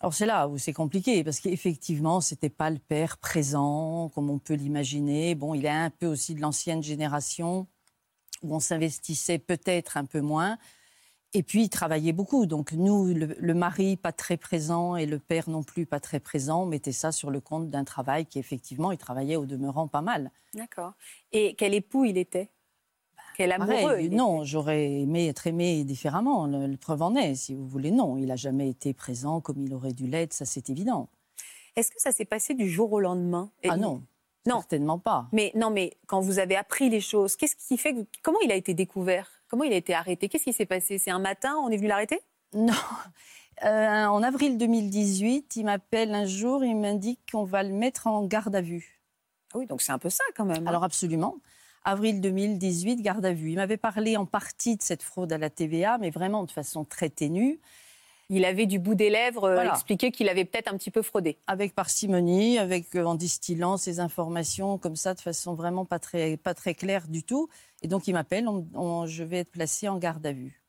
Alors 0.02 0.16
c'est 0.16 0.26
là 0.26 0.48
où 0.48 0.58
c'est 0.58 0.74
compliqué 0.74 1.24
parce 1.24 1.40
qu'effectivement 1.40 2.22
c'était 2.22 2.50
pas 2.50 2.72
le 2.72 2.80
père 2.80 3.20
présent 3.20 4.10
comme 4.16 4.32
on 4.32 4.40
peut 4.40 4.56
l'imaginer. 4.56 5.36
Bon, 5.36 5.54
il 5.54 5.64
est 5.64 5.70
un 5.70 5.92
peu 5.92 6.08
aussi 6.08 6.34
de 6.34 6.42
l'ancienne 6.42 6.82
génération 6.82 7.68
où 8.42 8.56
on 8.56 8.60
s'investissait 8.60 9.40
peut-être 9.40 9.98
un 9.98 10.06
peu 10.06 10.22
moins. 10.22 10.58
Et 11.34 11.44
puis 11.44 11.64
il 11.64 11.70
travaillait 11.70 12.12
beaucoup. 12.12 12.46
Donc 12.46 12.74
nous, 12.74 13.14
le, 13.14 13.54
mari 13.54 13.96
pas 13.96 14.12
très 14.12 14.38
présent 14.38 14.96
et 14.96 15.06
le 15.06 15.20
père 15.20 15.50
non 15.50 15.64
plus 15.64 15.86
pas 15.86 16.00
très 16.00 16.20
présent, 16.20 16.66
mettaient 16.66 16.92
ça 16.92 17.12
sur 17.12 17.32
le 17.32 17.40
compte 17.40 17.70
d'un 17.70 17.84
travail 17.84 18.26
qui 18.26 18.40
effectivement 18.40 18.92
il 18.92 18.98
travaillait 18.98 19.38
au 19.38 19.46
demeurant 19.46 19.88
pas 19.88 20.02
mal. 20.02 20.32
D'accord. 20.54 20.94
Et 21.32 21.56
quel 21.56 21.74
époux 21.74 22.04
il 22.06 22.18
était? 22.18 22.50
Quel 23.38 23.54
amoureux. 23.54 24.02
non, 24.10 24.44
j'aurais 24.44 24.92
aimé 24.92 25.28
être 25.28 25.48
aimé 25.48 25.86
différemment. 25.86 26.48
Le, 26.48 26.76
preuve 26.76 27.02
en 27.02 27.16
est, 27.16 27.36
si 27.36 27.56
vous 27.56 27.66
voulez, 27.66 27.92
non. 27.92 28.18
Il 28.18 28.26
n'a 28.26 28.36
jamais 28.36 28.70
été 28.70 28.94
présent 28.94 29.40
comme 29.40 29.62
il 29.62 29.74
aurait 29.74 29.94
dû 29.94 30.08
l'être, 30.08 30.34
ça 30.34 30.44
c'est 30.44 30.70
évident. 30.70 31.08
Est-ce 31.78 31.92
que 31.92 32.02
ça 32.02 32.12
s'est 32.12 32.26
passé 32.26 32.54
du 32.54 32.70
jour 32.70 32.92
au 32.92 33.00
lendemain? 33.00 33.50
Ah 33.68 33.78
non. 33.78 34.04
Non, 34.48 34.60
certainement 34.60 35.00
pas. 35.00 35.28
Mais 35.32 35.52
non, 35.56 35.70
mais 35.70 35.98
quand 36.08 36.20
vous 36.20 36.40
avez 36.40 36.56
appris 36.56 36.90
les 36.90 37.02
choses, 37.02 37.36
qu'est-ce 37.36 37.56
qui 37.56 37.78
fait 37.78 37.94
que 37.94 38.00
comment 38.24 38.40
il 38.44 38.52
a 38.52 38.56
été 38.56 38.74
découvert? 38.74 39.30
Comment 39.48 39.64
il 39.64 39.74
a 39.74 39.76
été 39.76 39.94
arrêté? 39.94 40.30
Qu'est-ce 40.30 40.46
qui 40.46 40.54
s'est 40.54 40.66
passé? 40.66 40.98
C'est 40.98 41.12
un 41.12 41.20
matin, 41.20 41.56
on 41.64 41.70
est 41.70 41.78
venu 41.78 41.88
l'arrêter? 41.88 42.20
Non. 42.54 42.74
Euh, 43.64 44.06
en 44.06 44.24
avril 44.24 44.58
2018, 44.58 45.56
il 45.58 45.66
m'appelle 45.66 46.16
un 46.16 46.26
jour, 46.26 46.64
il 46.64 46.76
m'indique 46.76 47.20
qu'on 47.32 47.44
va 47.44 47.62
le 47.62 47.70
mettre 47.70 48.08
en 48.08 48.26
garde 48.26 48.56
à 48.56 48.62
vue. 48.62 49.04
Ah 49.54 49.60
oui, 49.60 49.68
donc 49.68 49.84
c'est 49.84 49.92
un 49.92 50.00
peu 50.00 50.10
ça 50.10 50.24
quand 50.36 50.46
même. 50.46 50.64
Hein. 50.64 50.70
Alors 50.70 50.84
absolument 50.84 51.36
avril 51.84 52.22
2018, 52.22 53.02
garde 53.02 53.26
à 53.26 53.34
vue. 53.34 53.52
Il 53.52 53.56
m'avait 53.56 53.78
parlé 53.78 54.18
en 54.18 54.26
partie 54.26 54.78
de 54.78 54.82
cette 54.82 55.04
fraude 55.04 55.32
à 55.34 55.38
la 55.38 55.50
TVA, 55.50 55.98
mais 55.98 56.10
vraiment 56.10 56.44
de 56.44 56.52
façon 56.52 56.86
très 56.86 57.10
ténue. 57.10 57.60
Il 58.34 58.46
avait 58.46 58.66
du 58.66 58.80
bout 58.80 58.96
des 58.96 59.10
lèvres 59.10 59.44
euh, 59.44 59.70
expliqué 59.70 60.10
qu'il 60.10 60.30
avait 60.30 60.46
peut-être 60.46 60.74
un 60.74 60.78
petit 60.78 60.90
peu 60.90 61.02
fraudé. 61.02 61.38
Avec 61.48 61.76
parcimonie, 61.76 62.58
avec, 62.58 62.96
euh, 62.96 63.04
en 63.04 63.16
distillant 63.16 63.78
ces 63.78 64.00
informations 64.00 64.78
comme 64.78 64.96
ça 64.96 65.14
de 65.14 65.20
façon 65.20 65.54
vraiment 65.54 65.86
pas 65.86 66.00
très, 66.00 66.38
pas 66.38 66.54
très 66.54 66.74
claire 66.74 67.08
du 67.08 67.24
tout. 67.24 67.50
Et 67.82 67.88
donc 67.88 68.08
il 68.08 68.14
m'appelle, 68.14 68.48
je 69.06 69.24
vais 69.24 69.40
être 69.40 69.52
placé 69.52 69.88
en 69.88 69.98
garde 69.98 70.26
à 70.26 70.32
vue. 70.32 70.62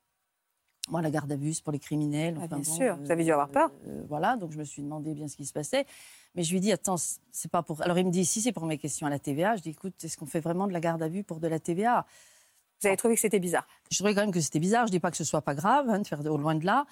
Moi, 0.88 1.00
la 1.00 1.10
garde 1.10 1.30
à 1.30 1.36
vue, 1.36 1.54
c'est 1.54 1.62
pour 1.62 1.72
les 1.72 1.78
criminels. 1.78 2.36
Ah, 2.42 2.48
bien 2.48 2.64
sûr, 2.64 2.96
vous 2.96 3.10
avez 3.10 3.22
dû 3.22 3.30
avoir 3.30 3.48
peur. 3.48 3.70
Euh, 3.86 4.02
voilà, 4.08 4.36
donc 4.36 4.50
je 4.50 4.58
me 4.58 4.64
suis 4.64 4.82
demandé 4.82 5.14
bien 5.14 5.28
ce 5.28 5.36
qui 5.36 5.46
se 5.46 5.52
passait. 5.52 5.86
Mais 6.34 6.42
je 6.42 6.52
lui 6.52 6.60
dis, 6.60 6.72
attends, 6.72 6.96
c'est 7.30 7.50
pas 7.50 7.62
pour. 7.62 7.82
Alors 7.82 7.98
il 7.98 8.06
me 8.06 8.10
dit, 8.10 8.24
si 8.24 8.40
c'est 8.40 8.52
pour 8.52 8.66
mes 8.66 8.78
questions 8.78 9.06
à 9.06 9.10
la 9.10 9.20
TVA. 9.20 9.54
Je 9.56 9.62
dis, 9.62 9.70
écoute, 9.70 9.94
est-ce 10.02 10.16
qu'on 10.16 10.26
fait 10.26 10.40
vraiment 10.40 10.66
de 10.66 10.72
la 10.72 10.80
garde 10.80 11.02
à 11.02 11.08
vue 11.08 11.22
pour 11.22 11.38
de 11.38 11.46
la 11.46 11.60
TVA 11.60 12.04
Vous 12.80 12.88
avez 12.88 12.96
trouvé 12.96 13.14
que 13.14 13.20
c'était 13.20 13.38
bizarre 13.38 13.66
Je 13.90 13.96
trouvais 13.96 14.12
quand 14.12 14.22
même 14.22 14.32
que 14.32 14.40
c'était 14.40 14.58
bizarre. 14.58 14.86
Je 14.88 14.90
dis 14.90 14.98
pas 14.98 15.12
que 15.12 15.16
ce 15.16 15.24
soit 15.24 15.42
pas 15.42 15.54
grave 15.54 15.88
hein, 15.88 16.00
de 16.00 16.06
faire 16.06 16.24
de, 16.24 16.30
au 16.30 16.36
loin 16.36 16.56
de 16.56 16.66
là. 16.66 16.86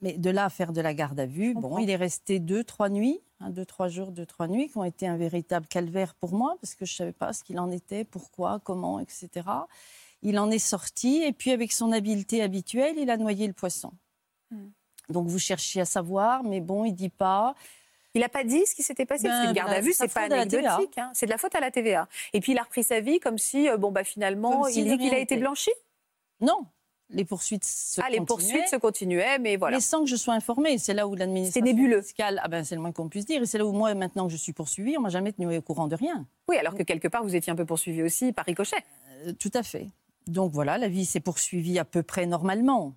Mais 0.00 0.12
de 0.12 0.30
là 0.30 0.44
à 0.44 0.50
faire 0.50 0.72
de 0.72 0.80
la 0.80 0.94
garde 0.94 1.18
à 1.18 1.26
vue, 1.26 1.54
bon, 1.54 1.78
il 1.78 1.90
est 1.90 1.96
resté 1.96 2.38
deux, 2.38 2.62
trois 2.62 2.88
nuits, 2.88 3.20
hein, 3.40 3.50
deux, 3.50 3.66
trois 3.66 3.88
jours, 3.88 4.12
deux, 4.12 4.26
trois 4.26 4.46
nuits, 4.46 4.68
qui 4.68 4.78
ont 4.78 4.84
été 4.84 5.08
un 5.08 5.16
véritable 5.16 5.66
calvaire 5.66 6.14
pour 6.14 6.32
moi, 6.32 6.56
parce 6.60 6.76
que 6.76 6.84
je 6.84 6.94
savais 6.94 7.12
pas 7.12 7.32
ce 7.32 7.42
qu'il 7.42 7.58
en 7.58 7.70
était, 7.72 8.04
pourquoi, 8.04 8.60
comment, 8.62 9.00
etc. 9.00 9.28
Il 10.22 10.38
en 10.38 10.50
est 10.50 10.60
sorti, 10.60 11.22
et 11.24 11.32
puis 11.32 11.50
avec 11.50 11.72
son 11.72 11.90
habileté 11.90 12.42
habituelle, 12.42 12.96
il 12.96 13.10
a 13.10 13.16
noyé 13.16 13.46
le 13.48 13.52
poisson. 13.52 13.92
Hmm. 14.50 14.68
Donc 15.08 15.26
vous 15.26 15.38
cherchiez 15.38 15.80
à 15.80 15.84
savoir, 15.84 16.44
mais 16.44 16.60
bon, 16.60 16.84
il 16.84 16.92
dit 16.92 17.08
pas. 17.08 17.54
Il 18.14 18.20
n'a 18.20 18.28
pas 18.28 18.44
dit 18.44 18.66
ce 18.66 18.74
qui 18.74 18.82
s'était 18.82 19.06
passé. 19.06 19.28
parce 19.28 19.46
ben, 19.46 19.52
garde 19.52 19.72
à 19.72 19.80
vue, 19.80 19.92
c'est 19.92 20.12
pas 20.12 20.22
anecdotique. 20.22 20.98
Hein. 20.98 21.10
C'est 21.14 21.26
de 21.26 21.30
la 21.30 21.38
faute 21.38 21.54
à 21.54 21.60
la 21.60 21.70
TVA. 21.70 22.08
Et 22.32 22.40
puis 22.40 22.52
il 22.52 22.58
a 22.58 22.62
repris 22.62 22.84
sa 22.84 23.00
vie 23.00 23.20
comme 23.20 23.38
si, 23.38 23.68
euh, 23.68 23.76
bon, 23.76 23.90
bah 23.90 24.04
finalement, 24.04 24.66
il 24.66 24.84
dit 24.84 24.98
qu'il 24.98 25.14
a 25.14 25.18
été 25.18 25.36
blanchi? 25.36 25.70
Non. 26.40 26.66
Les 27.10 27.24
poursuites 27.24 27.64
se 27.64 28.02
ah, 28.02 28.10
les 28.10 28.20
poursuites 28.20 28.68
se 28.68 28.76
continuaient, 28.76 29.38
mais 29.38 29.56
voilà. 29.56 29.78
Mais 29.78 29.80
sans 29.80 30.00
que 30.00 30.10
je 30.10 30.16
sois 30.16 30.34
informée. 30.34 30.76
C'est 30.76 30.92
là 30.92 31.08
où 31.08 31.14
l'administration 31.14 32.02
fiscale, 32.02 32.40
ah 32.44 32.48
ben, 32.48 32.64
c'est 32.64 32.74
le 32.74 32.82
moins 32.82 32.92
qu'on 32.92 33.08
puisse 33.08 33.24
dire. 33.24 33.42
Et 33.42 33.46
c'est 33.46 33.56
là 33.56 33.64
où 33.64 33.72
moi, 33.72 33.94
maintenant 33.94 34.26
que 34.26 34.32
je 34.32 34.36
suis 34.36 34.52
poursuivie, 34.52 34.96
on 34.98 35.00
m'a 35.00 35.08
jamais 35.08 35.32
tenu 35.32 35.56
au 35.56 35.62
courant 35.62 35.88
de 35.88 35.96
rien. 35.96 36.26
Oui, 36.48 36.56
alors 36.58 36.74
que 36.74 36.82
quelque 36.82 37.08
part, 37.08 37.22
vous 37.22 37.34
étiez 37.34 37.50
un 37.50 37.56
peu 37.56 37.64
poursuivi 37.64 38.02
aussi 38.02 38.32
par 38.32 38.44
ricochet. 38.44 38.84
Euh, 39.26 39.32
tout 39.32 39.50
à 39.54 39.62
fait. 39.62 39.88
Donc 40.26 40.52
voilà, 40.52 40.76
la 40.76 40.88
vie 40.88 41.06
s'est 41.06 41.20
poursuivie 41.20 41.78
à 41.78 41.86
peu 41.86 42.02
près 42.02 42.26
normalement. 42.26 42.94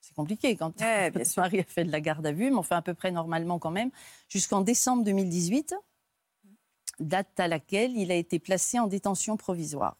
C'est 0.00 0.14
compliqué 0.14 0.56
quand 0.56 0.80
ouais, 0.80 1.12
son 1.24 1.40
mari 1.40 1.60
a 1.60 1.64
fait 1.64 1.84
de 1.84 1.90
la 1.90 2.00
garde 2.00 2.24
à 2.26 2.32
vue, 2.32 2.50
mais 2.50 2.56
on 2.56 2.62
fait 2.62 2.76
à 2.76 2.82
peu 2.82 2.94
près 2.94 3.10
normalement 3.10 3.58
quand 3.58 3.70
même, 3.70 3.90
jusqu'en 4.28 4.60
décembre 4.60 5.02
2018, 5.04 5.74
date 7.00 7.40
à 7.40 7.48
laquelle 7.48 7.96
il 7.96 8.12
a 8.12 8.14
été 8.14 8.38
placé 8.38 8.78
en 8.78 8.86
détention 8.86 9.36
provisoire. 9.36 9.96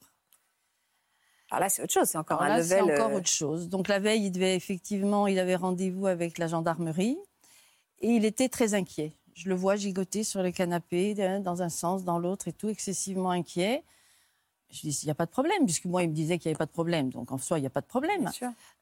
Alors 1.53 1.61
là, 1.61 1.69
c'est 1.69 1.83
autre 1.83 1.93
chose, 1.93 2.09
c'est 2.09 2.17
encore 2.17 2.41
un 2.41 2.57
level. 2.57 2.65
C'est 2.65 2.81
encore 2.81 3.11
euh, 3.11 3.19
autre 3.19 3.29
chose. 3.29 3.69
Donc 3.69 3.87
la 3.89 3.99
veille, 3.99 4.25
il 4.25 4.31
devait 4.31 4.57
effectivement, 4.57 5.27
il 5.27 5.39
avait 5.39 5.55
rendez-vous 5.55 6.07
avec 6.07 6.39
la 6.39 6.47
gendarmerie 6.47 7.19
et 8.01 8.09
il 8.09 8.25
était 8.25 8.49
très 8.49 8.73
inquiet. 8.73 9.13
Je 9.35 9.51
le 9.51 9.55
vois 9.55 9.77
gigoter 9.77 10.25
sur 10.25 10.43
le 10.43 10.51
canapé, 10.51 11.15
dans 11.15 11.61
un 11.61 11.69
sens, 11.69 12.05
dans 12.05 12.19
l'autre 12.19 12.49
et 12.49 12.55
tout, 12.55 12.71
excessivement 12.71 13.31
inquiet. 13.31 13.85
Je 14.71 14.81
dis, 14.81 14.99
il 15.03 15.07
n'y 15.07 15.11
a 15.11 15.15
pas 15.15 15.27
de 15.27 15.31
problème, 15.31 15.67
puisque 15.67 15.85
moi, 15.85 16.03
il 16.03 16.09
me 16.09 16.15
disait 16.15 16.39
qu'il 16.39 16.49
n'y 16.49 16.53
avait 16.53 16.59
pas 16.59 16.67
de 16.67 16.71
problème. 16.71 17.11
Donc, 17.11 17.31
en 17.33 17.39
soi, 17.39 17.59
il 17.59 17.61
n'y 17.61 17.67
a 17.67 17.71
pas 17.71 17.83
de 17.83 17.87
problème. 17.87 18.31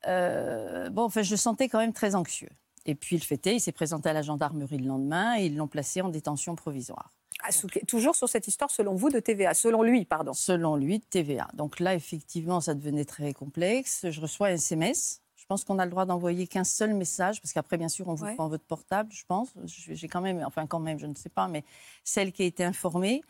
Euh, 0.06 0.90
bon, 0.90 1.02
enfin, 1.02 1.22
je 1.22 1.32
le 1.32 1.36
sentais 1.36 1.68
quand 1.68 1.78
même 1.78 1.92
très 1.92 2.14
anxieux. 2.14 2.50
Et 2.86 2.94
puis, 2.94 3.16
il 3.16 3.24
fêtait, 3.24 3.56
il 3.56 3.60
s'est 3.60 3.72
présenté 3.72 4.08
à 4.08 4.12
la 4.12 4.22
gendarmerie 4.22 4.78
le 4.78 4.86
lendemain 4.86 5.38
et 5.38 5.46
ils 5.46 5.56
l'ont 5.56 5.68
placé 5.68 6.00
en 6.00 6.08
détention 6.08 6.54
provisoire. 6.54 7.10
Ah, 7.42 7.50
toujours 7.86 8.16
sur 8.16 8.28
cette 8.28 8.48
histoire, 8.48 8.70
selon 8.70 8.94
vous, 8.94 9.08
de 9.08 9.18
TVA, 9.18 9.54
selon 9.54 9.82
lui, 9.82 10.04
pardon. 10.04 10.32
Selon 10.34 10.76
lui, 10.76 10.98
de 10.98 11.04
TVA. 11.04 11.48
Donc 11.54 11.80
là, 11.80 11.94
effectivement, 11.94 12.60
ça 12.60 12.74
devenait 12.74 13.04
très 13.04 13.32
complexe. 13.32 14.10
Je 14.10 14.20
reçois 14.20 14.48
un 14.48 14.54
SMS. 14.54 15.22
Je 15.36 15.46
pense 15.46 15.64
qu'on 15.64 15.78
a 15.78 15.84
le 15.84 15.90
droit 15.90 16.04
d'envoyer 16.04 16.46
qu'un 16.46 16.64
seul 16.64 16.94
message, 16.94 17.40
parce 17.40 17.52
qu'après, 17.52 17.76
bien 17.76 17.88
sûr, 17.88 18.08
on 18.08 18.14
vous 18.14 18.34
prend 18.34 18.48
votre 18.48 18.64
portable, 18.64 19.10
je 19.12 19.24
pense. 19.26 19.48
J'ai 19.64 20.06
quand 20.06 20.20
même, 20.20 20.44
enfin 20.46 20.66
quand 20.66 20.78
même, 20.80 20.98
je 20.98 21.06
ne 21.06 21.14
sais 21.14 21.28
pas, 21.28 21.48
mais 21.48 21.64
celle 22.04 22.32
qui 22.32 22.42
a 22.42 22.44
été 22.44 22.62
informée. 22.62 23.22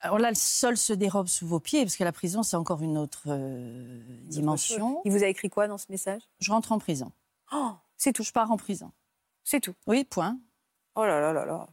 Alors 0.00 0.18
là, 0.18 0.28
le 0.28 0.36
sol 0.36 0.76
se 0.76 0.92
dérobe 0.92 1.28
sous 1.28 1.46
vos 1.46 1.60
pieds, 1.60 1.82
parce 1.82 1.96
que 1.96 2.04
la 2.04 2.12
prison, 2.12 2.42
c'est 2.42 2.56
encore 2.56 2.82
une 2.82 2.98
autre 2.98 3.24
euh, 3.28 4.02
dimension. 4.24 5.00
Il 5.04 5.12
vous 5.12 5.24
a 5.24 5.28
écrit 5.28 5.48
quoi 5.48 5.68
dans 5.68 5.78
ce 5.78 5.86
message? 5.88 6.22
Je 6.40 6.50
rentre 6.50 6.72
en 6.72 6.78
prison. 6.78 7.10
Oh, 7.52 7.72
c'est 7.96 8.12
tout. 8.12 8.22
Je 8.22 8.32
pars 8.32 8.50
en 8.50 8.56
prison. 8.56 8.92
C'est 9.44 9.60
tout. 9.60 9.74
Oui, 9.86 10.04
point. 10.04 10.38
Oh 10.94 11.04
là 11.04 11.20
là 11.20 11.32
là 11.32 11.44
là. 11.44 11.66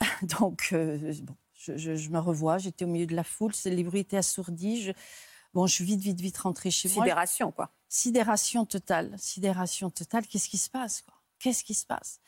Donc, 0.40 0.70
euh, 0.72 1.14
bon, 1.22 1.36
je, 1.54 2.10
me 2.10 2.18
revois, 2.18 2.58
j'étais 2.58 2.84
au 2.84 2.88
milieu 2.88 3.06
de 3.06 3.14
la 3.14 3.24
foule, 3.24 3.52
les 3.64 3.84
bruits 3.84 4.00
étaient 4.00 4.16
assourdis. 4.16 4.82
Je, 4.82 4.92
bon, 5.54 5.66
je 5.66 5.74
suis 5.74 5.84
vite, 5.84 6.00
vite, 6.00 6.20
vite 6.20 6.38
rentrée 6.38 6.70
chez 6.70 6.88
moi. 6.88 7.04
Sidération, 7.04 7.52
quoi. 7.52 7.70
Sidération 7.88 8.64
totale, 8.64 9.14
sidération 9.18 9.90
totale. 9.90 10.26
Qu'est-ce 10.26 10.48
qui 10.48 10.58
se 10.58 10.70
passe, 10.70 11.02
quoi? 11.02 11.14
Qu'est-ce 11.38 11.62
qui 11.64 11.74
se 11.74 11.84
passe? 11.86 12.20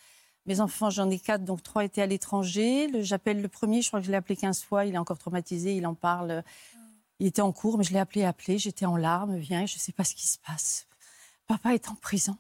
Mes 0.46 0.60
enfants, 0.60 0.90
j'en 0.90 1.08
ai 1.08 1.18
quatre, 1.18 1.44
donc 1.44 1.62
trois 1.62 1.84
étaient 1.84 2.02
à 2.02 2.06
l'étranger. 2.06 2.90
J'appelle 3.02 3.40
le 3.40 3.48
premier, 3.48 3.80
je 3.80 3.88
crois 3.88 4.00
que 4.00 4.06
je 4.06 4.10
l'ai 4.10 4.16
appelé 4.16 4.36
15 4.36 4.62
fois, 4.62 4.84
il 4.84 4.94
est 4.94 4.98
encore 4.98 5.18
traumatisé, 5.18 5.74
il 5.74 5.86
en 5.86 5.94
parle. 5.94 6.44
Il 7.18 7.26
était 7.26 7.40
en 7.40 7.52
cours, 7.52 7.78
mais 7.78 7.84
je 7.84 7.92
l'ai 7.92 7.98
appelé, 7.98 8.24
appelé, 8.24 8.58
j'étais 8.58 8.84
en 8.86 8.96
larmes, 8.96 9.36
viens, 9.36 9.66
je 9.66 9.76
ne 9.76 9.78
sais 9.78 9.92
pas 9.92 10.04
ce 10.04 10.14
qui 10.14 10.26
se 10.26 10.38
passe. 10.38 10.86
Papa 11.46 11.74
est 11.74 11.88
en 11.88 11.94
prison. 11.94 12.36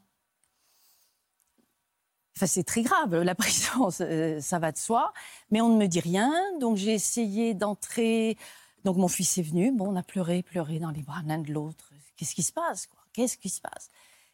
Enfin, 2.36 2.46
c'est 2.46 2.64
très 2.64 2.82
grave, 2.82 3.14
la 3.14 3.34
prison, 3.34 3.90
ça 3.90 4.58
va 4.58 4.72
de 4.72 4.78
soi. 4.78 5.12
Mais 5.50 5.60
on 5.60 5.68
ne 5.68 5.78
me 5.78 5.86
dit 5.86 6.00
rien. 6.00 6.32
Donc, 6.60 6.76
j'ai 6.76 6.92
essayé 6.92 7.54
d'entrer. 7.54 8.36
Donc, 8.84 8.96
mon 8.96 9.08
fils 9.08 9.38
est 9.38 9.42
venu. 9.42 9.72
Bon, 9.72 9.92
on 9.92 9.96
a 9.96 10.02
pleuré, 10.02 10.42
pleuré 10.42 10.78
dans 10.78 10.90
les 10.90 11.02
bras 11.02 11.22
l'un 11.26 11.38
de 11.38 11.52
l'autre. 11.52 11.92
Qu'est-ce 12.16 12.34
qui 12.34 12.42
se 12.42 12.52
passe 12.52 12.88
Qu'est-ce 13.12 13.38
qui 13.38 13.48
se 13.48 13.60
passe? 13.60 13.88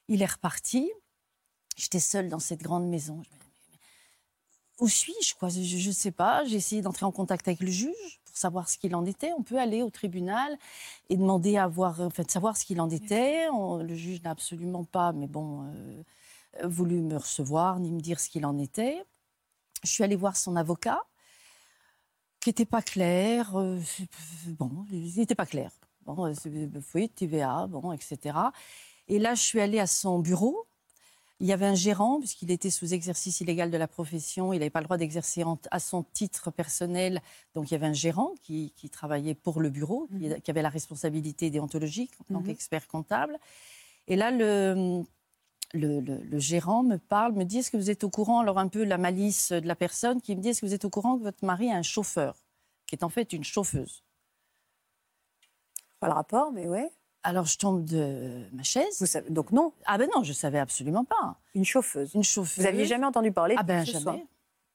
Il 0.08 0.22
est 0.22 0.32
reparti. 0.32 0.90
J'étais 1.76 2.00
seule 2.00 2.28
dans 2.28 2.38
cette 2.38 2.62
grande 2.62 2.88
maison. 2.88 3.22
Où 4.80 4.88
suis-je 4.88 5.34
quoi? 5.34 5.50
Je 5.50 5.88
ne 5.88 5.92
sais 5.92 6.10
pas. 6.10 6.44
J'ai 6.44 6.56
essayé 6.56 6.80
d'entrer 6.80 7.04
en 7.04 7.12
contact 7.12 7.46
avec 7.48 7.60
le 7.60 7.70
juge 7.70 8.20
pour 8.24 8.36
savoir 8.36 8.68
ce 8.70 8.78
qu'il 8.78 8.94
en 8.94 9.04
était. 9.04 9.32
On 9.38 9.42
peut 9.42 9.58
aller 9.58 9.82
au 9.82 9.90
tribunal 9.90 10.56
et 11.10 11.16
demander 11.16 11.58
à 11.58 11.66
voir, 11.66 12.00
enfin, 12.00 12.22
de 12.22 12.30
savoir 12.30 12.56
ce 12.56 12.64
qu'il 12.64 12.80
en 12.80 12.88
était. 12.88 13.46
le 13.48 13.94
juge 13.94 14.22
n'a 14.22 14.30
absolument 14.30 14.84
pas, 14.84 15.12
mais 15.12 15.26
bon. 15.26 15.64
Euh, 15.64 16.02
voulu 16.64 17.00
me 17.02 17.16
recevoir 17.16 17.80
ni 17.80 17.90
me 17.92 18.00
dire 18.00 18.20
ce 18.20 18.28
qu'il 18.28 18.44
en 18.46 18.58
était. 18.58 19.02
Je 19.82 19.90
suis 19.90 20.04
allée 20.04 20.16
voir 20.16 20.36
son 20.36 20.56
avocat, 20.56 21.02
qui 22.40 22.48
n'était 22.48 22.66
pas 22.66 22.82
clair. 22.82 23.56
Euh, 23.56 23.78
bon, 24.58 24.84
il 24.90 25.14
n'était 25.16 25.34
pas 25.34 25.46
clair. 25.46 25.70
Bon, 26.06 26.26
euh, 26.26 26.34
oui, 26.94 27.08
TVA, 27.08 27.66
bon, 27.68 27.92
etc. 27.92 28.36
Et 29.08 29.18
là, 29.18 29.34
je 29.34 29.42
suis 29.42 29.60
allée 29.60 29.78
à 29.78 29.86
son 29.86 30.18
bureau. 30.18 30.66
Il 31.40 31.46
y 31.46 31.52
avait 31.52 31.66
un 31.66 31.74
gérant, 31.74 32.18
puisqu'il 32.18 32.50
était 32.50 32.68
sous 32.68 32.92
exercice 32.92 33.40
illégal 33.40 33.70
de 33.70 33.76
la 33.78 33.88
profession. 33.88 34.52
Il 34.52 34.58
n'avait 34.58 34.70
pas 34.70 34.80
le 34.80 34.84
droit 34.84 34.98
d'exercer 34.98 35.42
à 35.70 35.80
son 35.80 36.02
titre 36.02 36.50
personnel. 36.50 37.22
Donc, 37.54 37.70
il 37.70 37.74
y 37.74 37.74
avait 37.74 37.86
un 37.86 37.94
gérant 37.94 38.34
qui, 38.42 38.72
travaillait 38.92 39.34
pour 39.34 39.60
le 39.60 39.70
bureau, 39.70 40.06
mhm. 40.10 40.40
qui, 40.42 40.50
avait 40.50 40.60
la 40.60 40.68
responsabilité 40.68 41.48
déontologique 41.48 42.12
en 42.20 42.34
tant 42.34 42.40
mhm. 42.40 42.46
qu'expert 42.46 42.86
comptable. 42.88 43.38
Et 44.06 44.16
là, 44.16 44.30
le, 44.30 45.02
le, 45.72 46.38
gérant 46.38 46.82
me 46.82 46.96
parle, 46.96 47.32
me 47.32 47.44
dit 47.44 47.58
est-ce 47.58 47.70
que 47.70 47.76
vous 47.76 47.90
êtes 47.90 48.04
au 48.04 48.10
courant, 48.10 48.40
alors 48.40 48.58
un 48.58 48.68
peu 48.68 48.84
la 48.84 48.98
malice 48.98 49.52
de 49.52 49.66
la 49.66 49.76
personne, 49.76 50.20
qui 50.20 50.34
me 50.36 50.40
dit 50.40 50.48
est-ce 50.48 50.60
que 50.60 50.66
vous 50.66 50.74
êtes 50.74 50.84
au 50.84 50.90
courant 50.90 51.18
que 51.18 51.22
votre 51.22 51.44
mari 51.44 51.70
a 51.70 51.76
un 51.76 51.82
chauffeur, 51.82 52.36
qui 52.86 52.94
est 52.94 53.04
en 53.04 53.08
fait 53.08 53.32
une 53.32 53.44
chauffeuse? 53.44 54.02
Pas 56.00 56.08
le 56.08 56.14
rapport, 56.14 56.52
mais 56.52 56.66
ouais. 56.66 56.90
Alors 57.22 57.44
je 57.44 57.58
tombe 57.58 57.84
de 57.84 58.46
ma 58.52 58.62
chaise. 58.62 58.98
Vous 58.98 59.06
savez, 59.06 59.30
donc 59.30 59.52
non 59.52 59.74
Ah 59.84 59.98
ben 59.98 60.08
non, 60.14 60.22
je 60.22 60.32
savais 60.32 60.58
absolument 60.58 61.04
pas. 61.04 61.38
Une 61.54 61.66
chauffeuse 61.66 62.14
Une 62.14 62.24
chauffeuse. 62.24 62.64
Vous 62.64 62.66
aviez 62.66 62.86
jamais 62.86 63.04
entendu 63.04 63.30
parler 63.30 63.54
Ah 63.58 63.62
ben 63.62 63.84
jamais. 63.84 64.26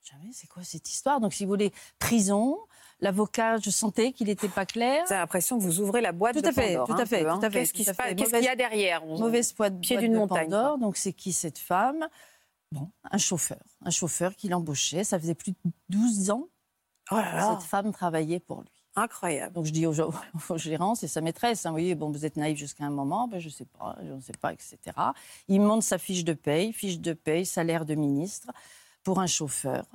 Jamais, 0.04 0.32
c'est 0.32 0.48
quoi 0.48 0.64
cette 0.64 0.88
histoire? 0.88 1.20
Donc 1.20 1.34
si 1.34 1.46
vous 1.46 1.50
voulez, 1.50 1.74
prison, 1.98 2.60
L'avocat, 3.06 3.58
je 3.58 3.70
sentais 3.70 4.14
qu'il 4.14 4.26
n'était 4.26 4.50
pas 4.50 4.66
clair. 4.66 5.06
J'ai 5.08 5.14
l'impression 5.14 5.60
que 5.60 5.64
vous 5.64 5.80
ouvrez 5.80 6.02
la 6.02 6.12
boîte 6.12 6.34
tout 6.34 6.42
de 6.42 6.48
à 6.48 6.52
fait, 6.52 6.74
Pandore. 6.74 6.88
Tout 6.88 7.00
à 7.00 7.06
fait, 7.06 7.24
hein, 7.24 7.38
tout 7.40 7.46
à 7.46 7.52
fait. 7.52 7.68
Qu'est-ce 7.68 8.34
qu'il 8.34 8.44
y 8.44 8.48
a 8.48 8.56
derrière? 8.56 9.06
Mauvaise 9.06 9.54
boîte, 9.54 9.80
pied 9.80 9.98
d'une 9.98 10.16
montagne. 10.16 10.50
Pandore, 10.50 10.80
donc 10.80 10.98
c'est 10.98 11.14
qui 11.14 11.32
cette 11.32 11.60
femme? 11.60 12.08
Bon, 12.72 12.90
un 13.12 13.20
chauffeur. 13.20 13.62
Un 13.84 13.92
chauffeur 13.92 14.36
qui 14.36 14.50
l'embauchait. 14.50 15.04
Ça 15.04 15.20
faisait 15.20 15.36
plus 15.36 15.52
de 15.52 15.58
12 15.90 16.32
ans 16.32 16.48
oh 17.12 17.16
là 17.16 17.36
là. 17.36 17.52
cette 17.52 17.70
femme 17.70 17.92
travaillait 17.92 18.40
pour 18.40 18.62
lui. 18.62 18.72
Incroyable. 18.96 19.54
Donc 19.54 19.66
je 19.66 19.72
dis 19.72 19.86
au, 19.86 19.94
au 20.50 20.58
gérant, 20.58 20.96
c'est 20.96 21.08
sa 21.08 21.22
maîtresse. 21.22 21.64
Hein, 21.68 21.70
vous 21.70 21.76
voyez, 21.76 21.94
bon, 21.94 22.10
vous 22.10 22.26
êtes 22.26 22.38
naïf 22.38 22.58
jusqu'à 22.58 22.86
un 22.86 22.90
moment, 22.90 23.28
ben, 23.28 23.40
je 23.40 23.50
ne 23.50 23.54
sais 23.54 23.66
pas, 23.66 23.96
je 24.02 24.14
ne 24.14 24.22
sais 24.22 24.34
pas, 24.42 24.52
etc. 24.52 24.80
Il 25.48 25.62
monte 25.62 25.84
sa 25.84 26.00
fiche 26.00 26.24
de 26.24 26.34
paye, 26.34 26.74
fiche 26.74 27.00
de 27.00 27.14
paye, 27.14 27.46
salaire 27.46 27.86
de 27.86 27.94
ministre 27.94 28.48
pour 29.04 29.20
un 29.20 29.28
chauffeur. 29.28 29.86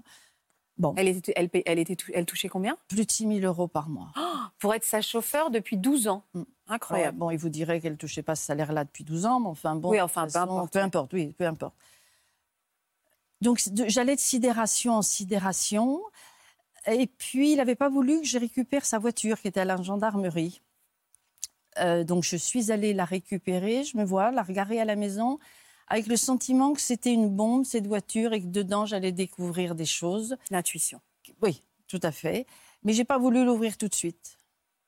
Elle, 0.97 1.09
était, 1.09 1.33
elle, 1.37 1.51
elle, 1.67 1.79
était, 1.79 1.97
elle 2.15 2.27
touchait 2.27 2.49
combien? 2.49 2.77
Plus 2.89 3.05
de 3.05 3.11
6 3.11 3.41
000 3.41 3.41
euros 3.41 3.69
par 3.69 3.89
mois. 3.89 4.13
Oh, 4.19 4.39
pour 4.59 4.75
être 4.75 4.85
sa 4.85 5.01
chauffeur 5.01 5.51
depuis 5.51 5.77
12 5.77 6.09
ans. 6.09 6.25
Mm. 6.35 6.43
Incroyable. 6.69 7.19
bon, 7.19 7.31
il 7.31 7.39
vous 7.39 7.49
dirait 7.49 7.81
qu'elle 7.81 7.93
ne 7.93 7.99
touchait 7.99 8.23
pas 8.23 8.37
ce 8.37 8.45
salaire-là 8.45 8.85
depuis 8.85 9.03
12 9.03 9.27
ans, 9.27 9.41
mais 9.41 9.49
enfin 9.49 9.75
bon. 9.75 9.91
Oui, 9.91 10.01
enfin, 10.01 10.29
peu 10.29 10.39
importe. 10.39 10.73
Peu 10.73 10.79
importe, 10.79 11.13
oui, 11.13 11.35
peu 11.37 11.47
importe. 11.47 11.75
Donc 13.41 13.61
j'allais 13.87 14.15
de 14.15 14.21
sidération 14.21 14.95
en 14.95 15.03
sidération. 15.03 16.01
Et 16.87 17.07
puis, 17.07 17.53
il 17.53 17.57
n'avait 17.57 17.75
pas 17.75 17.89
voulu 17.89 18.21
que 18.21 18.27
je 18.27 18.39
récupère 18.39 18.87
sa 18.87 18.99
voiture 18.99 19.39
qui 19.41 19.49
était 19.49 19.61
à 19.61 19.65
la 19.65 19.81
gendarmerie. 19.83 20.63
Euh, 21.79 22.05
donc, 22.05 22.25
je 22.25 22.37
suis 22.37 22.73
allée 22.73 22.95
la 22.95 23.05
récupérer. 23.05 23.85
Je 23.85 23.97
me 23.97 24.05
vois, 24.05 24.31
la 24.31 24.43
regarder 24.43 24.79
à 24.79 24.85
la 24.85 24.97
maison 24.97 25.39
avec 25.91 26.07
le 26.07 26.17
sentiment 26.17 26.73
que 26.73 26.81
c'était 26.81 27.13
une 27.13 27.29
bombe, 27.29 27.65
cette 27.65 27.87
voiture, 27.87 28.33
et 28.33 28.41
que 28.41 28.47
dedans, 28.47 28.87
j'allais 28.87 29.13
découvrir 29.13 29.75
des 29.75 29.85
choses. 29.85 30.37
L'intuition. 30.51 31.01
Oui, 31.43 31.63
tout 31.89 32.01
à 32.03 32.13
fait. 32.13 32.47
Mais 32.85 32.93
j'ai 32.93 33.05
pas 33.05 33.19
voulu 33.19 33.45
l'ouvrir 33.45 33.77
tout 33.77 33.89
de 33.89 33.95
suite. 33.95 34.39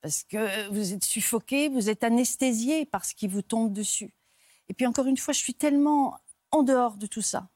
Parce 0.00 0.22
que 0.22 0.70
vous 0.70 0.92
êtes 0.92 1.04
suffoqué, 1.04 1.68
vous 1.68 1.90
êtes 1.90 2.04
anesthésié 2.04 2.86
par 2.86 3.04
ce 3.04 3.14
qui 3.14 3.26
vous 3.28 3.42
tombe 3.42 3.72
dessus. 3.72 4.14
Et 4.68 4.74
puis 4.74 4.86
encore 4.86 5.06
une 5.06 5.16
fois, 5.16 5.34
je 5.34 5.40
suis 5.40 5.54
tellement 5.54 6.18
en 6.52 6.62
dehors 6.62 6.96
de 6.96 7.06
tout 7.06 7.20
ça. 7.20 7.48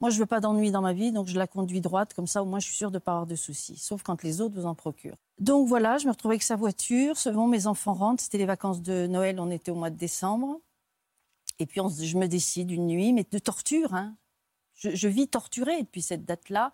Moi, 0.00 0.08
je 0.08 0.18
veux 0.18 0.26
pas 0.26 0.40
d'ennui 0.40 0.70
dans 0.70 0.80
ma 0.80 0.94
vie, 0.94 1.12
donc 1.12 1.28
je 1.28 1.38
la 1.38 1.46
conduis 1.46 1.82
droite, 1.82 2.14
comme 2.14 2.26
ça 2.26 2.42
au 2.42 2.46
moins 2.46 2.58
je 2.58 2.64
suis 2.64 2.76
sûre 2.76 2.90
de 2.90 2.96
ne 2.96 3.00
pas 3.00 3.12
avoir 3.12 3.26
de 3.26 3.36
soucis, 3.36 3.76
sauf 3.76 4.02
quand 4.02 4.22
les 4.22 4.40
autres 4.40 4.54
vous 4.54 4.64
en 4.64 4.74
procurent. 4.74 5.18
Donc 5.38 5.68
voilà, 5.68 5.98
je 5.98 6.06
me 6.06 6.12
retrouvais 6.12 6.36
avec 6.36 6.42
sa 6.42 6.56
voiture, 6.56 7.18
souvent 7.18 7.46
mes 7.46 7.66
enfants 7.66 7.92
rentrent, 7.92 8.22
c'était 8.22 8.38
les 8.38 8.46
vacances 8.46 8.80
de 8.80 9.06
Noël, 9.06 9.38
on 9.38 9.50
était 9.50 9.70
au 9.70 9.74
mois 9.74 9.90
de 9.90 9.98
décembre. 9.98 10.58
Et 11.60 11.66
puis 11.66 11.80
je 11.80 12.16
me 12.16 12.26
décide 12.26 12.70
une 12.70 12.86
nuit, 12.86 13.12
mais 13.12 13.26
de 13.30 13.38
torture. 13.38 13.94
Hein. 13.94 14.16
Je, 14.74 15.08
vis 15.08 15.28
torturée 15.28 15.82
depuis 15.82 16.02
cette 16.02 16.24
date-là. 16.24 16.72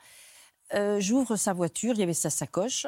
Euh, 0.75 1.01
j'ouvre 1.01 1.37
sa 1.37 1.53
voiture, 1.53 1.95
il 1.95 2.01
y 2.01 2.03
avait 2.03 2.15
sa 2.15 2.31
sacoche. 2.31 2.87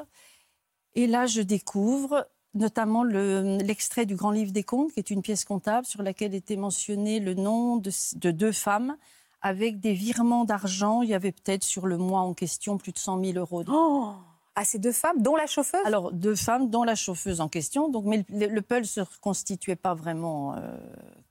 Et 0.94 1.06
là, 1.06 1.26
je 1.26 1.42
découvre 1.42 2.28
notamment 2.54 3.04
l'extrait 3.04 4.06
du 4.06 4.16
Grand 4.16 4.30
Livre 4.30 4.52
des 4.52 4.64
Comptes, 4.64 4.92
qui 4.92 5.00
est 5.00 5.10
une 5.10 5.22
pièce 5.22 5.44
comptable 5.44 5.86
sur 5.86 6.02
laquelle 6.02 6.34
était 6.34 6.56
mentionné 6.56 7.20
le 7.20 7.34
nom 7.34 7.76
de, 7.76 8.30
deux 8.30 8.52
femmes 8.52 8.96
avec 9.42 9.80
des 9.80 9.92
virements 9.92 10.44
d'argent. 10.44 11.02
Il 11.02 11.10
y 11.10 11.14
avait 11.14 11.32
peut-être 11.32 11.64
sur 11.64 11.86
le 11.86 11.98
mois 11.98 12.20
en 12.20 12.34
question 12.34 12.78
plus 12.78 12.92
de 12.92 12.98
100 12.98 13.24
000 13.24 13.38
euros. 13.38 13.64
Oh 13.68 14.14
à 14.58 14.64
ces 14.64 14.80
deux 14.80 14.92
femmes, 14.92 15.22
dont 15.22 15.36
la 15.36 15.46
chauffeuse? 15.46 15.80
Alors, 15.84 16.12
deux 16.12 16.34
femmes, 16.34 16.68
dont 16.68 16.82
la 16.82 16.96
chauffeuse 16.96 17.40
en 17.40 17.48
question. 17.48 17.88
Donc, 17.88 18.04
mais 18.06 18.24
le, 18.28 18.46
le 18.48 18.78
ne 18.78 18.82
se 18.82 19.00
reconstituait 19.00 19.76
pas 19.76 19.94
vraiment 19.94 20.56
euh, 20.56 20.76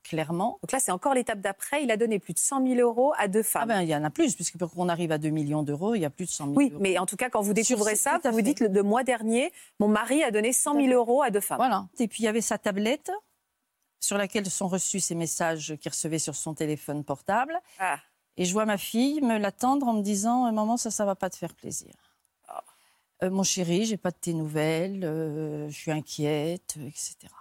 clairement. 0.02 0.58
Donc 0.62 0.72
là, 0.72 0.80
c'est 0.80 0.92
encore 0.92 1.12
l'étape 1.12 1.40
d'après. 1.40 1.84
Il 1.84 1.90
a 1.90 1.98
donné 1.98 2.20
plus 2.20 2.32
de 2.32 2.38
100 2.38 2.66
000 2.66 2.80
euros 2.80 3.12
à 3.18 3.28
deux 3.28 3.42
femmes. 3.42 3.64
Ah 3.64 3.66
ben, 3.66 3.82
il 3.82 3.88
y 3.88 3.94
en 3.94 4.02
a 4.02 4.08
plus, 4.08 4.34
puisque 4.34 4.56
pour 4.56 4.70
qu'on 4.70 4.88
arrive 4.88 5.12
à 5.12 5.18
2 5.18 5.28
millions 5.28 5.62
d'euros, 5.62 5.94
il 5.94 6.00
y 6.00 6.06
a 6.06 6.10
plus 6.10 6.24
de 6.24 6.30
100 6.30 6.44
000 6.46 6.56
oui, 6.56 6.70
euros. 6.70 6.80
mais 6.80 6.96
en 6.96 7.04
tout 7.04 7.16
cas, 7.16 7.28
quand 7.28 7.42
vous 7.42 7.52
découvrez 7.52 7.96
ça, 7.96 8.18
vous 8.24 8.40
dites 8.40 8.60
le 8.60 8.82
mois 8.82 9.04
dernier, 9.04 9.52
mon 9.78 9.88
mari 9.88 10.22
a 10.22 10.30
donné 10.30 10.54
100 10.54 10.76
000 10.76 10.86
euros 10.94 11.22
à 11.22 11.28
deux 11.28 11.40
femmes. 11.40 11.58
Voilà. 11.58 11.86
Et 11.98 12.08
puis, 12.08 12.22
il 12.22 12.24
y 12.24 12.28
avait 12.28 12.40
sa 12.40 12.56
tablette 12.56 13.12
sur 14.00 14.16
laquelle 14.16 14.48
sont 14.48 14.68
reçus 14.68 15.00
ces 15.00 15.14
messages 15.14 15.76
qu'il 15.76 15.90
recevait 15.90 16.18
sur 16.18 16.34
son 16.34 16.54
téléphone 16.54 17.04
portable. 17.04 17.60
Ah. 17.78 17.98
Et 18.38 18.46
je 18.46 18.52
vois 18.54 18.64
ma 18.64 18.78
fille 18.78 19.20
me 19.20 19.36
l'attendre 19.36 19.86
en 19.86 19.92
me 19.92 20.02
disant 20.02 20.50
Maman, 20.50 20.78
ça, 20.78 20.90
ça 20.90 21.04
va 21.04 21.14
pas 21.14 21.28
te 21.28 21.36
faire 21.36 21.54
plaisir. 21.54 21.92
Euh, 23.22 23.30
mon 23.30 23.42
chéri, 23.42 23.84
j'ai 23.84 23.96
pas 23.96 24.10
de 24.10 24.16
tes 24.20 24.32
nouvelles, 24.34 25.04
euh, 25.04 25.68
je 25.68 25.76
suis 25.76 25.90
inquiète, 25.90 26.76
etc. 26.76 27.32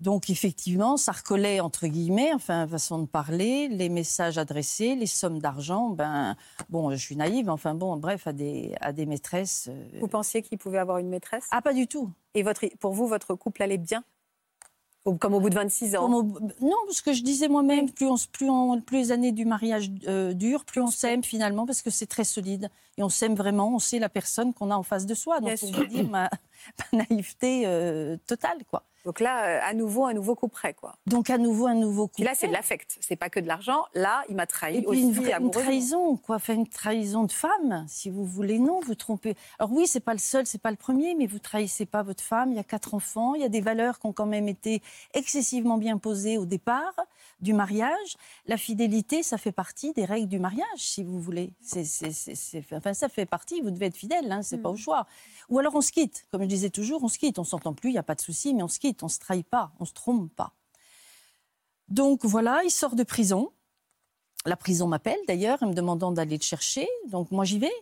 Donc 0.00 0.30
effectivement, 0.30 0.96
ça 0.96 1.12
recollait 1.12 1.60
entre 1.60 1.86
guillemets, 1.86 2.32
enfin 2.32 2.66
façon 2.66 3.00
de 3.00 3.06
parler, 3.06 3.68
les 3.68 3.90
messages 3.90 4.38
adressés, 4.38 4.94
les 4.96 5.06
sommes 5.06 5.40
d'argent. 5.40 5.90
Ben 5.90 6.36
bon, 6.70 6.90
je 6.90 6.96
suis 6.96 7.16
naïve, 7.16 7.50
enfin 7.50 7.74
bon, 7.74 7.96
bref, 7.98 8.26
à 8.26 8.32
des 8.32 8.74
à 8.80 8.92
des 8.94 9.04
maîtresses. 9.04 9.68
euh, 9.70 10.00
Vous 10.00 10.08
pensiez 10.08 10.40
qu'il 10.40 10.56
pouvait 10.56 10.78
avoir 10.78 10.98
une 10.98 11.08
maîtresse? 11.10 11.48
Ah 11.50 11.60
pas 11.60 11.74
du 11.74 11.86
tout. 11.86 12.10
Et 12.34 12.42
votre, 12.42 12.66
pour 12.78 12.94
vous, 12.94 13.06
votre 13.06 13.34
couple 13.34 13.62
allait 13.62 13.76
bien? 13.76 14.02
Comme 15.18 15.34
au 15.34 15.40
bout 15.40 15.48
de 15.50 15.54
26 15.54 15.96
ans 15.96 16.12
au- 16.12 16.22
Non, 16.22 16.76
parce 16.86 17.00
que 17.00 17.12
je 17.12 17.22
disais 17.22 17.48
moi-même, 17.48 17.90
plus, 17.90 18.06
on, 18.06 18.16
plus, 18.32 18.50
on- 18.50 18.80
plus 18.80 18.98
les 18.98 19.12
années 19.12 19.32
du 19.32 19.44
mariage 19.46 19.90
euh, 20.06 20.34
durent, 20.34 20.64
plus 20.64 20.80
on 20.82 20.88
s'aime 20.88 21.24
finalement, 21.24 21.64
parce 21.66 21.80
que 21.82 21.90
c'est 21.90 22.06
très 22.06 22.24
solide. 22.24 22.68
Et 22.98 23.02
on 23.02 23.08
s'aime 23.08 23.34
vraiment, 23.34 23.74
on 23.74 23.78
sait 23.78 23.98
la 23.98 24.10
personne 24.10 24.52
qu'on 24.52 24.70
a 24.70 24.76
en 24.76 24.82
face 24.82 25.06
de 25.06 25.14
soi. 25.14 25.40
Donc, 25.40 25.48
Bien 25.48 25.56
vous 25.72 25.86
dire 25.86 26.08
ma, 26.08 26.28
ma 26.92 27.02
naïveté 27.10 27.62
euh, 27.66 28.18
totale, 28.26 28.58
quoi. 28.68 28.84
Donc 29.04 29.20
là, 29.20 29.44
euh, 29.46 29.60
à 29.62 29.72
nouveau, 29.74 30.04
un 30.04 30.12
nouveau 30.12 30.34
coup 30.34 30.48
près, 30.48 30.74
quoi. 30.74 30.94
Donc, 31.06 31.30
à 31.30 31.38
nouveau, 31.38 31.66
un 31.66 31.74
nouveau 31.74 32.06
coup. 32.08 32.14
Puis 32.16 32.24
là, 32.24 32.32
c'est 32.34 32.48
de 32.48 32.52
l'affect. 32.52 32.98
C'est 33.00 33.16
pas 33.16 33.30
que 33.30 33.40
de 33.40 33.46
l'argent. 33.46 33.84
Là, 33.94 34.22
il 34.28 34.36
m'a 34.36 34.46
trahi 34.46 34.76
Et 34.76 34.80
puis 34.80 34.88
aussi 34.88 35.00
une, 35.02 35.12
vraie- 35.12 35.32
une 35.40 35.50
trahison, 35.50 36.16
quoi. 36.16 36.36
Enfin, 36.36 36.54
une 36.54 36.66
trahison 36.68 37.24
de 37.24 37.32
femme, 37.32 37.84
si 37.88 38.10
vous 38.10 38.24
voulez. 38.26 38.58
Non, 38.58 38.80
vous 38.80 38.94
trompez. 38.94 39.36
Alors 39.58 39.72
oui, 39.72 39.86
c'est 39.86 40.00
pas 40.00 40.12
le 40.12 40.18
seul, 40.18 40.46
c'est 40.46 40.60
pas 40.60 40.70
le 40.70 40.76
premier, 40.76 41.14
mais 41.14 41.26
vous 41.26 41.38
trahissez 41.38 41.86
pas 41.86 42.02
votre 42.02 42.22
femme. 42.22 42.50
Il 42.52 42.56
y 42.56 42.60
a 42.60 42.64
quatre 42.64 42.94
enfants. 42.94 43.34
Il 43.34 43.40
y 43.40 43.44
a 43.44 43.48
des 43.48 43.60
valeurs 43.60 43.98
qui 43.98 44.06
ont 44.06 44.12
quand 44.12 44.26
même 44.26 44.48
été 44.48 44.82
excessivement 45.14 45.78
bien 45.78 45.98
posées 45.98 46.38
au 46.38 46.44
départ 46.46 46.94
du 47.40 47.52
mariage. 47.54 48.16
La 48.46 48.56
fidélité, 48.58 49.22
ça 49.22 49.38
fait 49.38 49.52
partie 49.52 49.92
des 49.94 50.04
règles 50.04 50.28
du 50.28 50.38
mariage, 50.38 50.66
si 50.76 51.02
vous 51.02 51.20
voulez. 51.20 51.52
C'est, 51.62 51.84
c'est- 51.84 52.12
c'est- 52.12 52.34
c'est- 52.34 52.64
enfin, 52.74 52.92
ça 52.92 53.08
fait 53.08 53.24
partie. 53.26 53.60
Vous 53.62 53.70
devez 53.70 53.86
être 53.86 53.96
fidèle, 53.96 54.30
hein, 54.30 54.42
c'est 54.42 54.58
pas 54.58 54.68
au 54.68 54.76
choix. 54.76 55.06
Ou 55.48 55.58
alors 55.58 55.74
on 55.74 55.80
se 55.80 55.90
quitte. 55.90 56.26
Comme 56.30 56.42
je 56.42 56.46
disais 56.48 56.70
toujours, 56.70 57.02
on 57.02 57.08
se 57.08 57.18
quitte. 57.18 57.38
On 57.38 57.44
s'entend 57.44 57.72
plus, 57.72 57.90
il 57.90 57.94
y 57.94 57.98
a 57.98 58.02
pas 58.02 58.14
de 58.14 58.20
souci, 58.20 58.52
mais 58.54 58.62
on 58.62 58.68
se 58.68 58.78
quitte. 58.78 58.89
On 59.02 59.08
se 59.08 59.18
trahit 59.18 59.46
pas, 59.48 59.72
on 59.80 59.84
se 59.84 59.92
trompe 59.92 60.32
pas. 60.34 60.52
Donc 61.88 62.24
voilà, 62.24 62.62
il 62.64 62.70
sort 62.70 62.94
de 62.94 63.02
prison. 63.02 63.50
La 64.46 64.56
prison 64.56 64.86
m'appelle 64.86 65.18
d'ailleurs, 65.26 65.62
en 65.62 65.66
me 65.68 65.74
demandant 65.74 66.12
d'aller 66.12 66.36
le 66.36 66.42
chercher. 66.42 66.88
Donc 67.08 67.30
moi 67.30 67.44
j'y 67.44 67.58
vais. 67.58 67.72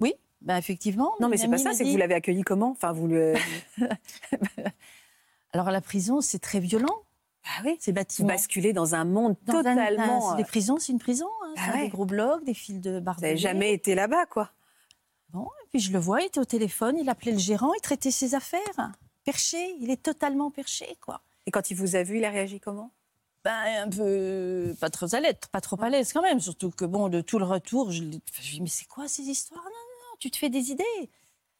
Oui, 0.00 0.14
ben 0.40 0.56
effectivement. 0.56 1.12
Non, 1.20 1.28
mais 1.28 1.36
c'est 1.36 1.48
pas 1.48 1.58
ça. 1.58 1.72
C'est 1.72 1.84
que 1.84 1.88
vous 1.90 1.96
l'avez 1.96 2.14
accueilli 2.14 2.42
comment? 2.42 2.70
Enfin, 2.70 2.92
vous 2.92 3.06
le. 3.08 3.34
Alors 5.52 5.70
la 5.70 5.80
prison, 5.80 6.20
c'est 6.20 6.38
très 6.40 6.60
violent. 6.60 7.02
Ah 7.44 7.62
oui. 7.64 7.76
Ces 7.78 7.90
Vous 7.90 7.96
bâtiments. 7.96 8.28
basculez 8.28 8.72
dans 8.72 8.94
un 8.94 9.04
monde 9.04 9.36
Dans 9.42 9.54
un- 9.54 9.56
totalement. 9.58 10.30
un- 10.30 10.34
euh, 10.34 10.38
les 10.38 10.44
prisons, 10.44 10.78
c'est 10.78 10.92
une 10.92 10.98
prison. 10.98 11.28
hein. 11.44 11.54
C'est 11.56 11.72
ouais. 11.74 11.82
Des 11.84 11.88
gros 11.90 12.06
blocs, 12.06 12.42
des 12.44 12.54
fils 12.54 12.80
de 12.80 12.98
Vous 12.98 13.04
barbelés. 13.04 13.28
n'avez 13.28 13.38
jamais 13.38 13.72
été 13.72 13.94
là-bas, 13.94 14.26
quoi. 14.26 14.50
Bon, 15.30 15.44
et 15.64 15.66
puis 15.70 15.80
je 15.80 15.92
le 15.92 15.98
vois, 15.98 16.22
il 16.22 16.26
était 16.26 16.40
au 16.40 16.44
téléphone, 16.44 16.96
il 16.98 17.08
appelait 17.08 17.32
le 17.32 17.38
gérant, 17.38 17.72
il 17.74 17.80
traitait 17.80 18.10
ses 18.12 18.34
affaires. 18.34 18.92
Perché, 19.24 19.76
il 19.80 19.90
est 19.90 20.02
totalement 20.02 20.50
perché, 20.50 20.96
quoi. 21.00 21.20
Et 21.46 21.50
quand 21.50 21.70
il 21.70 21.76
vous 21.76 21.96
a 21.96 22.02
vu, 22.02 22.18
il 22.18 22.24
a 22.24 22.30
réagi 22.30 22.60
comment? 22.60 22.90
Ben, 23.44 23.86
un 23.86 23.90
peu 23.90 24.74
pas 24.80 24.88
trop 24.88 25.14
à 25.14 25.20
l'aise, 25.20 25.34
pas 25.52 25.60
trop 25.60 25.80
à 25.82 25.90
l'aise 25.90 26.12
quand 26.14 26.22
même. 26.22 26.40
Surtout 26.40 26.70
que 26.70 26.86
bon, 26.86 27.10
de 27.10 27.20
tout 27.20 27.38
le 27.38 27.44
retour, 27.44 27.90
je, 27.90 28.02
lui 28.02 28.20
dis 28.40 28.60
mais 28.62 28.68
c'est 28.68 28.86
quoi 28.86 29.06
ces 29.06 29.22
histoires? 29.22 29.62
Non, 29.62 29.70
non, 29.70 29.70
non, 29.70 30.16
tu 30.18 30.30
te 30.30 30.38
fais 30.38 30.48
des 30.48 30.70
idées. 30.70 31.10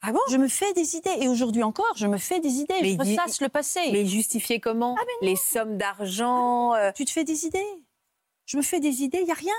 Ah 0.01 0.11
bon? 0.11 0.19
Je 0.29 0.37
me 0.37 0.47
fais 0.47 0.73
des 0.73 0.95
idées 0.95 1.15
et 1.19 1.27
aujourd'hui 1.27 1.61
encore, 1.61 1.93
je 1.95 2.07
me 2.07 2.17
fais 2.17 2.39
des 2.39 2.55
idées. 2.55 2.73
Mais 2.81 2.93
je 2.93 2.97
ressasse 2.97 3.39
le 3.39 3.49
passé. 3.49 3.79
Mais 3.91 4.05
justifier 4.05 4.59
comment? 4.59 4.95
Ah, 4.99 5.03
Les 5.21 5.35
sommes 5.35 5.77
d'argent 5.77 6.73
euh, 6.73 6.91
Tu 6.95 7.05
te 7.05 7.11
fais 7.11 7.23
des 7.23 7.45
idées. 7.45 7.83
Je 8.45 8.57
me 8.57 8.63
fais 8.63 8.79
des 8.79 9.03
idées, 9.03 9.19
il 9.21 9.27
y 9.27 9.31
a 9.31 9.35
rien. 9.35 9.53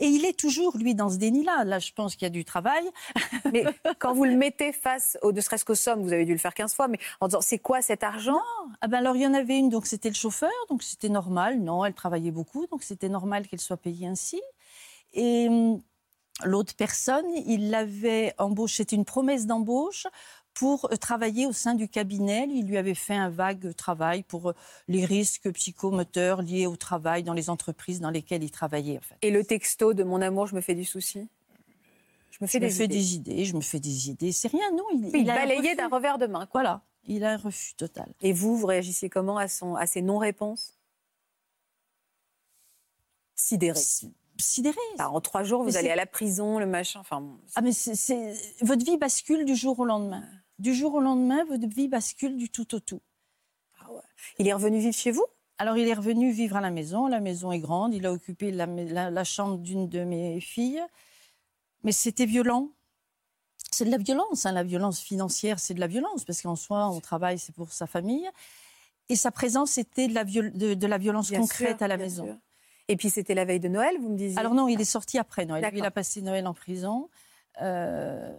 Et 0.00 0.06
il 0.06 0.24
est 0.24 0.38
toujours 0.38 0.76
lui 0.76 0.94
dans 0.94 1.08
ce 1.08 1.16
déni-là. 1.16 1.64
Là, 1.64 1.78
je 1.78 1.92
pense 1.92 2.16
qu'il 2.16 2.26
y 2.26 2.26
a 2.26 2.30
du 2.30 2.44
travail. 2.44 2.84
Mais 3.52 3.64
quand 3.98 4.12
vous 4.12 4.24
le 4.24 4.36
mettez 4.36 4.72
face, 4.72 5.16
au, 5.22 5.32
ne 5.32 5.40
serait-ce 5.40 5.64
qu'aux 5.64 5.74
sommes, 5.74 6.02
vous 6.02 6.12
avez 6.12 6.24
dû 6.24 6.32
le 6.32 6.38
faire 6.38 6.54
15 6.54 6.74
fois, 6.74 6.88
mais 6.88 6.98
en 7.20 7.28
disant 7.28 7.40
c'est 7.40 7.58
quoi 7.58 7.82
cet 7.82 8.02
argent? 8.02 8.40
Ah 8.80 8.88
ben 8.88 8.98
alors 8.98 9.16
il 9.16 9.22
y 9.22 9.26
en 9.26 9.34
avait 9.34 9.58
une, 9.58 9.68
donc 9.68 9.86
c'était 9.86 10.08
le 10.08 10.14
chauffeur, 10.14 10.50
donc 10.68 10.82
c'était 10.82 11.08
normal. 11.08 11.60
Non, 11.60 11.84
elle 11.84 11.94
travaillait 11.94 12.30
beaucoup, 12.30 12.66
donc 12.66 12.82
c'était 12.82 13.08
normal 13.08 13.46
qu'elle 13.46 13.60
soit 13.60 13.76
payée 13.76 14.06
ainsi. 14.06 14.40
Et 15.12 15.48
hum, 15.48 15.80
l'autre 16.42 16.74
personne, 16.74 17.26
il 17.46 17.70
l'avait 17.70 18.34
embauché, 18.38 18.78
c'était 18.78 18.96
une 18.96 19.04
promesse 19.04 19.46
d'embauche 19.46 20.06
pour 20.54 20.86
euh, 20.92 20.96
travailler 20.96 21.46
au 21.46 21.52
sein 21.52 21.74
du 21.74 21.88
cabinet. 21.88 22.46
Il 22.50 22.66
lui 22.66 22.76
avait 22.78 22.94
fait 22.94 23.14
un 23.14 23.28
vague 23.28 23.74
travail 23.74 24.22
pour 24.22 24.50
euh, 24.50 24.54
les 24.88 25.04
risques 25.04 25.50
psychomoteurs 25.52 26.42
liés 26.42 26.66
au 26.66 26.76
travail 26.76 27.22
dans 27.24 27.32
les 27.34 27.50
entreprises 27.50 28.00
dans 28.00 28.10
lesquelles 28.10 28.42
il 28.44 28.50
travaillait. 28.50 28.98
En 28.98 29.02
fait. 29.02 29.16
Et 29.22 29.30
le 29.30 29.44
texto 29.44 29.92
de 29.94 30.04
mon 30.04 30.20
amour, 30.22 30.46
je 30.46 30.54
me 30.54 30.60
fais 30.60 30.74
du 30.74 30.84
souci? 30.84 31.28
Je 32.30 32.38
me 32.40 32.46
Je 32.46 32.52
fais 32.52 32.58
me 32.60 32.66
des 32.66 32.70
fais 32.70 32.84
idées. 32.84 32.94
des 32.94 33.14
idées, 33.14 33.44
je 33.44 33.54
me 33.56 33.60
fais 33.60 33.80
des 33.80 34.08
idées. 34.10 34.32
C'est 34.32 34.48
rien, 34.48 34.70
non. 34.72 34.84
Il, 34.92 35.10
il 35.14 35.30
a 35.30 35.34
un 35.34 35.36
balayé 35.36 35.60
refus. 35.60 35.76
d'un 35.76 35.88
revers 35.88 36.18
de 36.18 36.26
main. 36.26 36.46
quoi. 36.46 36.62
Voilà, 36.62 36.82
il 37.06 37.22
a 37.24 37.32
un 37.32 37.36
refus 37.36 37.74
total. 37.74 38.12
Et 38.22 38.32
vous, 38.32 38.56
vous 38.56 38.66
réagissiez 38.66 39.08
comment 39.08 39.36
à, 39.38 39.46
son, 39.48 39.74
à 39.76 39.86
ses 39.86 40.02
non-réponses? 40.02 40.78
Sidéré. 43.36 43.80
Sidéré. 44.40 44.76
Enfin, 44.94 45.08
en 45.08 45.20
trois 45.20 45.44
jours, 45.44 45.62
vous 45.62 45.76
allez 45.76 45.90
à 45.90 45.96
la 45.96 46.06
prison, 46.06 46.58
le 46.58 46.66
machin. 46.66 47.00
Enfin, 47.00 47.20
bon, 47.20 47.38
Ah 47.54 47.60
mais 47.60 47.70
votre 48.62 48.84
vie 48.84 48.96
bascule 48.96 49.44
du 49.44 49.54
jour 49.54 49.78
au 49.78 49.84
lendemain. 49.84 50.24
Du 50.58 50.74
jour 50.74 50.94
au 50.94 51.00
lendemain, 51.00 51.44
votre 51.44 51.66
vie 51.66 51.88
bascule 51.88 52.36
du 52.36 52.48
tout 52.48 52.74
au 52.74 52.80
tout. 52.80 53.00
il 54.38 54.46
est 54.48 54.52
revenu 54.52 54.78
vivre 54.78 54.94
chez 54.94 55.10
vous? 55.10 55.24
Alors 55.58 55.76
il 55.76 55.86
est 55.88 55.94
revenu 55.94 56.32
vivre 56.32 56.56
à 56.56 56.60
la 56.60 56.70
maison. 56.70 57.06
La 57.06 57.20
maison 57.20 57.52
est 57.52 57.58
grande. 57.60 57.94
Il 57.94 58.06
a 58.06 58.12
occupé 58.12 58.50
la, 58.50 58.66
la- 58.66 59.10
la 59.10 59.24
chambre 59.24 59.58
d'une 59.58 59.88
de 59.88 60.02
mes 60.04 60.40
filles. 60.40 60.82
Mais 61.82 61.92
c'était 61.92 62.26
violent. 62.26 62.70
C'est 63.70 63.84
de 63.84 63.90
la 63.90 63.98
violence. 63.98 64.46
hein. 64.46 64.52
La 64.52 64.62
violence 64.62 65.00
financière, 65.00 65.58
c'est 65.58 65.74
de 65.74 65.80
la 65.80 65.86
violence 65.86 66.24
parce 66.24 66.40
qu'en 66.42 66.56
soi, 66.56 66.88
on 66.88 67.00
travaille, 67.00 67.38
c'est 67.38 67.54
pour 67.54 67.72
sa 67.72 67.86
famille. 67.86 68.28
Et 69.08 69.16
sa 69.16 69.30
présence, 69.30 69.72
c'était 69.72 70.08
de 70.08 70.14
la, 70.14 70.24
viol- 70.24 70.52
de, 70.56 70.74
de 70.74 70.86
la 70.86 70.98
violence 70.98 71.30
Bien 71.30 71.40
concrète 71.40 71.76
sûr, 71.78 71.82
à 71.84 71.88
la 71.88 71.96
maison. 71.96 72.24
sûr. 72.24 72.36
Et 72.88 72.96
puis 72.96 73.10
c'était 73.10 73.34
la 73.34 73.44
veille 73.44 73.60
de 73.60 73.68
Noël, 73.68 73.96
vous 74.00 74.08
me 74.10 74.16
disiez? 74.16 74.38
Alors 74.38 74.54
non, 74.54 74.68
il 74.68 74.80
est 74.80 74.84
sorti 74.84 75.18
après 75.18 75.46
Noël. 75.46 75.64
Lui, 75.70 75.78
il 75.78 75.84
a 75.84 75.90
passé 75.90 76.20
Noël 76.22 76.46
en 76.46 76.54
prison. 76.54 77.08
Euh, 77.62 78.32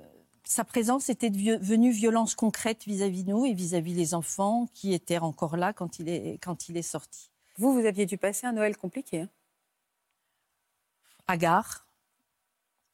sa 0.48 0.64
présence 0.64 1.10
était 1.10 1.30
devenue 1.30 1.92
violence 1.92 2.36
concrète 2.36 2.86
vis-à-vis 2.86 3.24
de 3.24 3.32
nous 3.32 3.46
et 3.46 3.54
vis-à-vis 3.54 3.94
des 3.96 4.14
enfants 4.14 4.68
qui 4.74 4.94
étaient 4.94 5.18
encore 5.18 5.58
là 5.58 5.74
quand 5.74 6.00
il 6.00 6.08
est, 6.08 6.38
quand 6.42 6.70
il 6.70 6.78
est 6.78 6.82
sorti. 6.84 7.30
Vous, 7.58 7.74
vous 7.74 7.86
aviez 7.86 8.06
dû 8.06 8.18
passer 8.18 8.46
un 8.48 8.54
Noël 8.54 8.78
compliqué. 8.78 9.22
hein. 9.22 9.30
Hagard, 11.28 11.88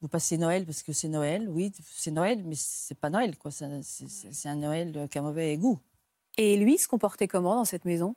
vous 0.02 0.08
passez 0.08 0.38
Noël 0.38 0.66
parce 0.66 0.82
que 0.84 0.94
c'est 0.94 1.10
Noël, 1.10 1.50
oui, 1.50 1.72
c'est 1.84 2.12
Noël, 2.12 2.44
mais 2.46 2.56
c'est 2.56 2.96
pas 2.96 3.10
Noël, 3.10 3.38
quoi. 3.38 3.52
C'est- 3.52 4.46
un 4.48 4.56
Noël 4.56 5.08
qui 5.12 5.18
a 5.18 5.22
mauvais 5.22 5.58
goût. 5.58 5.80
Et 6.38 6.56
lui, 6.58 6.76
il 6.76 6.80
se 6.80 6.88
comportait 6.88 7.28
comment 7.28 7.56
dans 7.56 7.66
cette 7.66 7.86
maison? 7.86 8.16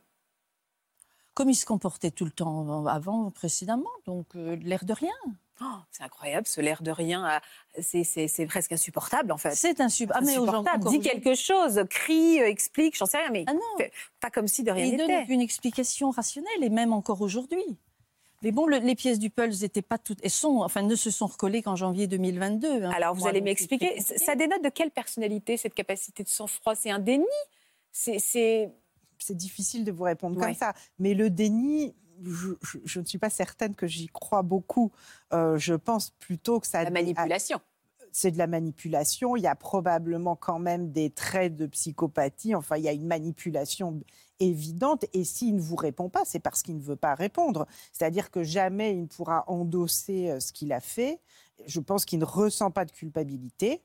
Comme 1.34 1.50
il 1.50 1.56
se 1.56 1.66
comportait 1.66 2.12
tout 2.12 2.24
le 2.24 2.30
temps 2.30 2.86
avant, 2.86 3.30
précédemment, 3.32 3.90
donc 4.06 4.36
euh, 4.36 4.54
l'air 4.56 4.84
de 4.84 4.92
rien. 4.92 5.12
Oh, 5.60 5.64
C'est 5.92 6.02
incroyable, 6.02 6.46
ce 6.46 6.60
l'air 6.60 6.82
de 6.82 6.90
rien. 6.90 7.40
C'est 7.80 8.46
presque 8.48 8.72
insupportable, 8.72 9.30
en 9.30 9.36
fait. 9.38 9.54
C'est 9.54 9.80
insupportable. 9.80 10.26
Ah, 10.26 10.30
mais 10.32 10.36
aujourd'hui- 10.38 10.48
insupportable. 10.70 10.82
encore 10.82 10.92
Dis 10.92 10.98
aujourd'hui- 10.98 11.22
quelque 11.22 11.34
chose, 11.40 11.84
crie, 11.88 12.40
euh, 12.40 12.46
explique, 12.48 12.96
j'en 12.96 13.06
sais 13.06 13.18
rien, 13.18 13.30
mais 13.30 13.44
Ah 13.46 13.54
non. 13.54 13.60
pas 14.20 14.30
comme 14.30 14.48
si 14.48 14.62
de 14.64 14.70
rien 14.72 14.84
Et 14.86 14.88
il 14.88 14.96
donne 14.96 15.06
n'était. 15.08 15.22
aucune 15.22 15.40
explication 15.40 16.10
rationnelle, 16.10 16.62
et 16.62 16.70
même 16.70 16.92
encore 16.92 17.20
aujourd'hui. 17.20 17.62
Mais 18.42 18.50
bon, 18.50 18.66
le- 18.66 18.78
les 18.78 18.94
pièces 18.94 19.18
du 19.18 19.30
Pulse 19.30 19.62
n'étaient 19.62 19.80
pas 19.80 19.96
toutes, 19.96 20.18
elles 20.22 20.28
sont, 20.30 20.58
enfin, 20.58 20.82
ne 20.82 20.96
se 20.96 21.10
sont 21.10 21.26
recollées 21.26 21.62
qu'en 21.62 21.76
janvier 21.76 22.06
2022. 22.08 22.82
hein, 22.84 22.90
Alors, 22.94 23.14
vous 23.14 23.20
moi, 23.20 23.30
allez 23.30 23.40
m'expliquer. 23.40 24.00
Ça 24.00 24.34
dénote 24.34 24.62
de 24.62 24.68
quelle 24.68 24.90
personnalité, 24.90 25.56
cette 25.56 25.72
capacité 25.74 26.24
de 26.24 26.28
sang-froid? 26.28 26.74
C'est 26.74 26.90
un 26.90 26.98
déni? 26.98 27.24
C'est- 27.92 28.18
C'est. 28.18 28.70
c'est 29.18 29.36
difficile 29.36 29.84
de 29.84 29.92
vous 29.92 30.02
répondre 30.04 30.36
Ouais. 30.38 30.46
comme 30.46 30.54
ça. 30.54 30.74
Mais 30.98 31.14
le 31.14 31.30
déni, 31.30 31.94
je, 32.22 32.48
je- 32.62 32.78
je 32.84 33.00
ne 33.00 33.04
suis 33.04 33.18
pas 33.18 33.30
certaine 33.30 33.74
que 33.74 33.86
j'y 33.86 34.06
crois 34.08 34.42
beaucoup. 34.42 34.92
Euh, 35.32 35.56
je 35.58 35.74
pense 35.74 36.10
plutôt 36.10 36.60
que 36.60 36.66
ça. 36.66 36.82
La 36.84 36.90
manipulation. 36.90 37.60
C'est 38.12 38.30
de 38.30 38.38
la 38.38 38.46
manipulation. 38.46 39.34
Il 39.36 39.42
y 39.42 39.48
a 39.48 39.56
probablement 39.56 40.36
quand 40.36 40.60
même 40.60 40.92
des 40.92 41.10
traits 41.10 41.56
de 41.56 41.66
psychopathie. 41.66 42.54
Enfin, 42.54 42.76
il 42.76 42.84
y 42.84 42.88
a 42.88 42.92
une 42.92 43.06
manipulation 43.08 44.00
évidente. 44.38 45.04
Et 45.12 45.24
s'il 45.24 45.56
ne 45.56 45.60
vous 45.60 45.74
répond 45.74 46.08
pas, 46.08 46.22
c'est 46.24 46.38
parce 46.38 46.62
qu'il 46.62 46.76
ne 46.76 46.82
veut 46.82 46.94
pas 46.96 47.14
répondre. 47.16 47.66
C'est-à-dire 47.92 48.30
que 48.30 48.44
jamais 48.44 48.92
il 48.94 49.02
ne 49.02 49.06
pourra 49.06 49.42
endosser 49.48 50.30
euh, 50.30 50.38
ce 50.40 50.52
qu'il 50.52 50.72
a 50.72 50.80
fait. 50.80 51.20
Je 51.66 51.80
pense 51.80 52.04
qu'il 52.04 52.20
ne 52.20 52.24
ressent 52.24 52.70
pas 52.70 52.84
de 52.84 52.92
culpabilité. 52.92 53.82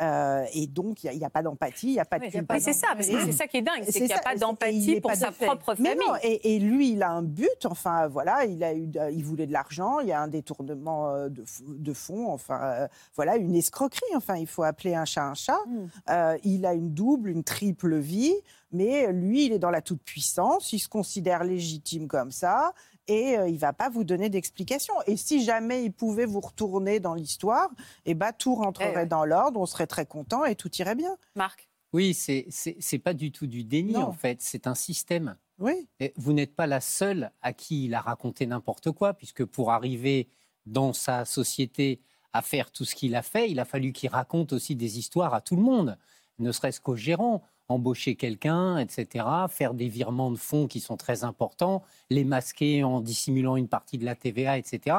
Euh, 0.00 0.44
et 0.54 0.66
donc, 0.66 1.04
il 1.04 1.18
n'y 1.18 1.24
a, 1.24 1.30
pas 1.30 1.42
d'empathie, 1.42 1.88
il 1.88 1.92
n'y 1.92 2.00
a 2.00 2.04
pas 2.04 2.18
de 2.18 2.24
culpabilité. 2.24 2.72
c'est 2.72 2.78
ça, 2.78 2.88
parce 2.94 3.08
que 3.08 3.20
c'est 3.24 3.32
ça 3.32 3.46
qui 3.46 3.58
est 3.58 3.62
dingue, 3.62 3.82
c'est 3.84 3.92
qu'il 3.92 4.06
n'y 4.06 4.12
a 4.12 4.16
ça, 4.16 4.22
pas 4.22 4.36
d'empathie 4.36 5.00
pour 5.00 5.10
pas 5.10 5.16
sa 5.16 5.32
fait. 5.32 5.44
propre 5.46 5.74
Mais 5.78 5.90
famille. 5.90 6.06
non, 6.08 6.14
et, 6.22 6.54
et 6.54 6.58
lui, 6.58 6.92
il 6.92 7.02
a 7.02 7.10
un 7.10 7.22
but. 7.22 7.66
Enfin, 7.66 8.08
voilà, 8.08 8.46
il 8.46 8.64
a 8.64 8.74
eu, 8.74 8.88
il 9.12 9.24
voulait 9.24 9.46
de 9.46 9.52
l'argent. 9.52 10.00
Il 10.00 10.08
y 10.08 10.12
a 10.12 10.20
un 10.20 10.28
détournement 10.28 11.10
euh, 11.10 11.28
de, 11.28 11.92
fonds. 11.92 12.32
Enfin, 12.32 12.60
euh, 12.62 12.88
voilà, 13.14 13.36
une 13.36 13.54
escroquerie. 13.54 14.16
Enfin, 14.16 14.36
il 14.36 14.46
faut 14.46 14.62
appeler 14.62 14.94
un 14.94 15.04
chat 15.04 15.24
un 15.24 15.34
chat. 15.34 15.58
Mm. 15.66 15.86
Euh, 16.10 16.38
il 16.44 16.66
a 16.66 16.72
une 16.72 16.92
double, 16.94 17.28
une 17.28 17.44
triple 17.44 17.96
vie, 17.98 18.34
mais 18.72 19.12
lui, 19.12 19.46
il 19.46 19.52
est 19.52 19.58
dans 19.58 19.70
la 19.70 19.82
toute 19.82 20.02
puissance. 20.02 20.72
Il 20.72 20.78
se 20.78 20.88
considère 20.88 21.44
légitime 21.44 22.08
comme 22.08 22.30
ça. 22.30 22.72
Et 23.08 23.36
euh, 23.36 23.48
il 23.48 23.58
va 23.58 23.72
pas 23.72 23.88
vous 23.88 24.04
donner 24.04 24.28
d'explication. 24.28 24.94
Et 25.06 25.16
si 25.16 25.44
jamais 25.44 25.84
il 25.84 25.92
pouvait 25.92 26.26
vous 26.26 26.40
retourner 26.40 27.00
dans 27.00 27.14
l'histoire, 27.14 27.68
eh 28.04 28.14
ben 28.14 28.32
tout 28.32 28.54
rentrerait 28.54 28.92
Eh 28.92 28.96
ouais. 28.98 29.06
dans 29.06 29.24
l'ordre, 29.24 29.60
on 29.60 29.66
serait 29.66 29.86
très 29.88 30.06
content 30.06 30.44
et 30.44 30.54
tout 30.54 30.70
irait 30.76 30.94
bien. 30.94 31.16
Marc 31.34 31.68
Oui, 31.92 32.14
c'est 32.14 32.46
c'est 32.50 32.98
pas 32.98 33.14
du 33.14 33.32
tout 33.32 33.46
du 33.46 33.64
déni 33.64 33.96
en 33.96 34.12
fait, 34.12 34.40
c'est 34.40 34.66
un 34.66 34.74
système. 34.74 35.36
Oui. 35.58 35.88
Et 36.00 36.12
vous 36.16 36.32
n'êtes 36.32 36.54
pas 36.56 36.66
la 36.66 36.80
seule 36.80 37.30
à 37.42 37.52
qui 37.52 37.84
il 37.84 37.94
a 37.94 38.00
raconté 38.00 38.46
n'importe 38.46 38.90
quoi, 38.90 39.14
puisque 39.14 39.44
pour 39.44 39.70
arriver 39.70 40.28
dans 40.66 40.92
sa 40.92 41.24
société 41.24 42.00
à 42.32 42.40
faire 42.42 42.70
tout 42.70 42.84
ce 42.84 42.94
qu'il 42.94 43.14
a 43.14 43.22
fait, 43.22 43.50
il 43.50 43.60
a 43.60 43.64
fallu 43.64 43.92
qu'il 43.92 44.08
raconte 44.10 44.52
aussi 44.52 44.74
des 44.74 44.98
histoires 44.98 45.34
à 45.34 45.40
tout 45.40 45.54
le 45.56 45.62
monde, 45.62 45.98
ne 46.38 46.50
serait-ce 46.50 46.80
qu'aux 46.80 46.96
gérants, 46.96 47.42
embaucher 47.68 48.16
quelqu'un, 48.16 48.78
etc., 48.78 49.24
faire 49.48 49.74
des 49.74 49.88
virements 49.88 50.30
de 50.30 50.36
fonds 50.36 50.66
qui 50.66 50.80
sont 50.80 50.96
très 50.96 51.24
importants, 51.24 51.82
les 52.10 52.24
masquer 52.24 52.84
en 52.84 53.00
dissimulant 53.00 53.56
une 53.56 53.68
partie 53.68 53.98
de 53.98 54.04
la 54.04 54.14
TVA, 54.14 54.58
etc. 54.58 54.96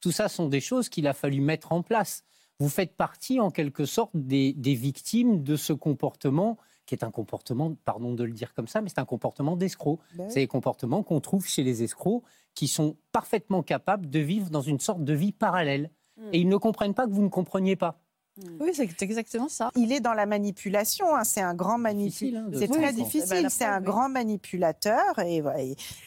Tout 0.00 0.12
ça 0.12 0.28
sont 0.28 0.48
des 0.48 0.60
choses 0.60 0.88
qu'il 0.88 1.06
a 1.06 1.12
fallu 1.12 1.40
mettre 1.40 1.72
en 1.72 1.82
place. 1.82 2.24
Vous 2.60 2.68
faites 2.68 2.94
partie, 2.94 3.40
en 3.40 3.50
quelque 3.50 3.84
sorte, 3.84 4.12
des, 4.14 4.52
des 4.52 4.74
victimes 4.74 5.42
de 5.42 5.56
ce 5.56 5.72
comportement 5.72 6.58
qui 6.86 6.94
est 6.94 7.04
un 7.04 7.10
comportement, 7.10 7.74
pardon 7.84 8.12
de 8.12 8.24
le 8.24 8.32
dire 8.32 8.52
comme 8.54 8.68
ça, 8.68 8.80
mais 8.80 8.88
c'est 8.88 8.98
un 8.98 9.04
comportement 9.04 9.56
d'escroc. 9.56 10.00
Ben 10.16 10.28
c'est 10.28 10.40
des 10.40 10.46
comportements 10.46 11.02
qu'on 11.02 11.20
trouve 11.20 11.46
chez 11.46 11.62
les 11.62 11.82
escrocs 11.82 12.22
qui 12.54 12.68
sont 12.68 12.96
parfaitement 13.12 13.62
capables 13.62 14.08
de 14.08 14.18
vivre 14.18 14.50
dans 14.50 14.60
une 14.60 14.78
sorte 14.78 15.02
de 15.02 15.12
vie 15.12 15.32
parallèle. 15.32 15.90
Hmm. 16.16 16.28
Et 16.32 16.40
ils 16.40 16.48
ne 16.48 16.56
comprennent 16.56 16.94
pas 16.94 17.06
que 17.06 17.12
vous 17.12 17.22
ne 17.22 17.28
compreniez 17.28 17.76
pas. 17.76 18.03
Hmm. 18.36 18.56
Oui, 18.60 18.70
c'est 18.74 19.02
exactement 19.02 19.48
ça. 19.48 19.70
Il 19.76 19.92
est 19.92 20.00
dans 20.00 20.12
la 20.12 20.26
manipulation. 20.26 21.14
Hein. 21.14 21.24
C'est 21.24 21.40
un 21.40 21.54
grand 21.54 21.78
manipulateur. 21.78 22.48
Hein, 22.48 22.58
c'est 22.58 22.68
très 22.68 22.92
difficile. 22.92 23.42
Ben, 23.42 23.48
c'est 23.48 23.64
un 23.64 23.80
grand 23.80 24.08
manipulateur. 24.08 25.18
Et, 25.20 25.42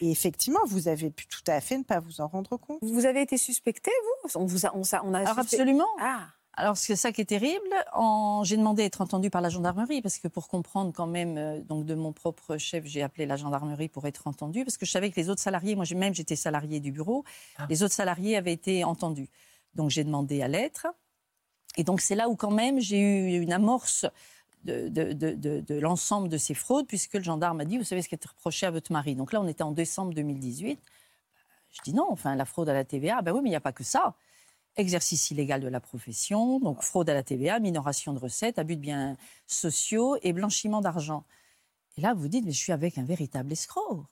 effectivement, 0.02 0.60
vous 0.68 0.88
avez 0.88 1.10
pu 1.10 1.28
tout 1.28 1.44
à 1.48 1.62
fait 1.62 1.78
ne 1.78 1.84
pas 1.84 2.00
vous 2.00 2.20
en 2.22 2.28
rendre 2.28 2.58
compte. 2.58 2.80
Vous 2.82 3.06
avez 3.06 3.22
été 3.22 3.38
suspecté, 3.38 3.92
vous? 4.04 4.40
On 4.40 4.46
vous 4.46 4.66
a, 4.66 4.76
on, 4.76 4.82
on 5.04 5.14
a 5.14 5.20
Alors, 5.20 5.40
absolument. 5.40 5.88
Ah. 6.02 6.28
Alors, 6.60 6.76
c'est 6.76 6.96
ça 6.96 7.12
qui 7.12 7.22
est 7.22 7.26
terrible. 7.26 7.70
J'ai 8.44 8.58
demandé 8.58 8.82
à 8.82 8.86
être 8.86 9.02
entendu 9.02 9.30
par 9.30 9.42
la 9.42 9.50
gendarmerie 9.50 10.02
parce 10.02 10.18
que 10.18 10.28
pour 10.28 10.48
comprendre 10.48 10.92
quand 10.92 11.06
même, 11.06 11.38
euh, 11.38 11.62
donc 11.62 11.86
de 11.86 11.94
mon 11.94 12.12
propre 12.14 12.58
chef, 12.58 12.84
j'ai 12.86 13.04
appelé 13.04 13.28
la 13.28 13.36
gendarmerie 13.36 13.90
pour 13.90 14.08
être 14.08 14.28
entendu 14.28 14.66
parce 14.66 14.78
que 14.78 14.86
je 14.88 14.92
savais 14.92 15.12
que 15.12 15.16
les 15.18 15.30
autres 15.30 15.42
salariés, 15.42 15.76
moi 15.76 15.86
même 15.96 16.16
j'étais 16.16 16.36
salarié 16.36 16.80
du 16.80 16.92
bureau, 16.92 17.24
ah. 17.58 17.68
les 17.70 17.84
autres 17.84 17.94
salariés 17.94 18.36
avaient 18.36 18.54
été 18.54 18.84
entendus. 18.84 19.30
Donc 19.76 19.92
j'ai 19.92 20.04
demandé 20.04 20.42
à 20.42 20.48
l'être. 20.48 20.88
Et 21.76 21.84
donc 21.84 22.02
c'est 22.02 22.16
là 22.16 22.30
où 22.30 22.36
quand 22.36 22.52
même 22.52 22.80
j'ai 22.80 23.00
eu 23.00 23.42
une 23.42 23.54
amorce 23.54 24.06
de, 24.64 25.80
l'ensemble 25.80 26.30
de 26.30 26.38
ces 26.38 26.54
fraudes, 26.54 26.88
puisque 26.88 27.14
le 27.14 27.24
gendarme 27.24 27.62
a 27.62 27.66
dit, 27.66 27.78
vous 27.78 27.84
savez 27.84 28.02
ce 28.02 28.10
qui 28.10 28.16
est 28.16 28.26
reproché 28.26 28.66
à 28.66 28.72
votre 28.72 28.92
mari. 28.92 29.16
Donc 29.16 29.32
là, 29.32 29.42
on 29.42 29.48
était 29.48 29.64
en 29.64 29.72
décembre 29.72 30.14
2018. 30.14 30.80
Je 31.72 31.82
dis 31.84 31.94
non, 31.94 32.08
enfin, 32.10 32.36
la 32.36 32.46
fraude 32.46 32.70
à 32.70 32.74
la 32.74 32.84
TVA, 32.84 33.22
ben 33.22 33.34
oui, 33.34 33.42
mais 33.44 33.50
il 33.50 33.52
n'y 33.52 33.58
a 33.58 33.62
pas 33.62 33.72
que 33.72 33.84
ça 33.84 34.16
exercice 34.78 35.32
illégal 35.32 35.62
de 35.62 35.68
la 35.68 35.80
profession, 35.80 36.60
donc 36.60 36.84
fraude 36.84 37.10
à 37.10 37.14
la 37.14 37.24
TVA, 37.24 37.60
minoration 37.60 38.14
de 38.14 38.20
recettes, 38.20 38.60
abus 38.60 38.76
de 38.76 38.82
biens 38.82 39.18
sociaux 39.48 40.18
et 40.22 40.34
blanchiment 40.34 40.82
d'argent. 40.82 41.24
Et 41.98 42.02
là, 42.02 42.14
vous 42.14 42.28
dites, 42.28 42.46
mais 42.46 42.52
je 42.52 42.60
suis 42.60 42.72
avec 42.72 42.98
un 42.98 43.04
véritable 43.04 43.52
escroc. 43.52 44.06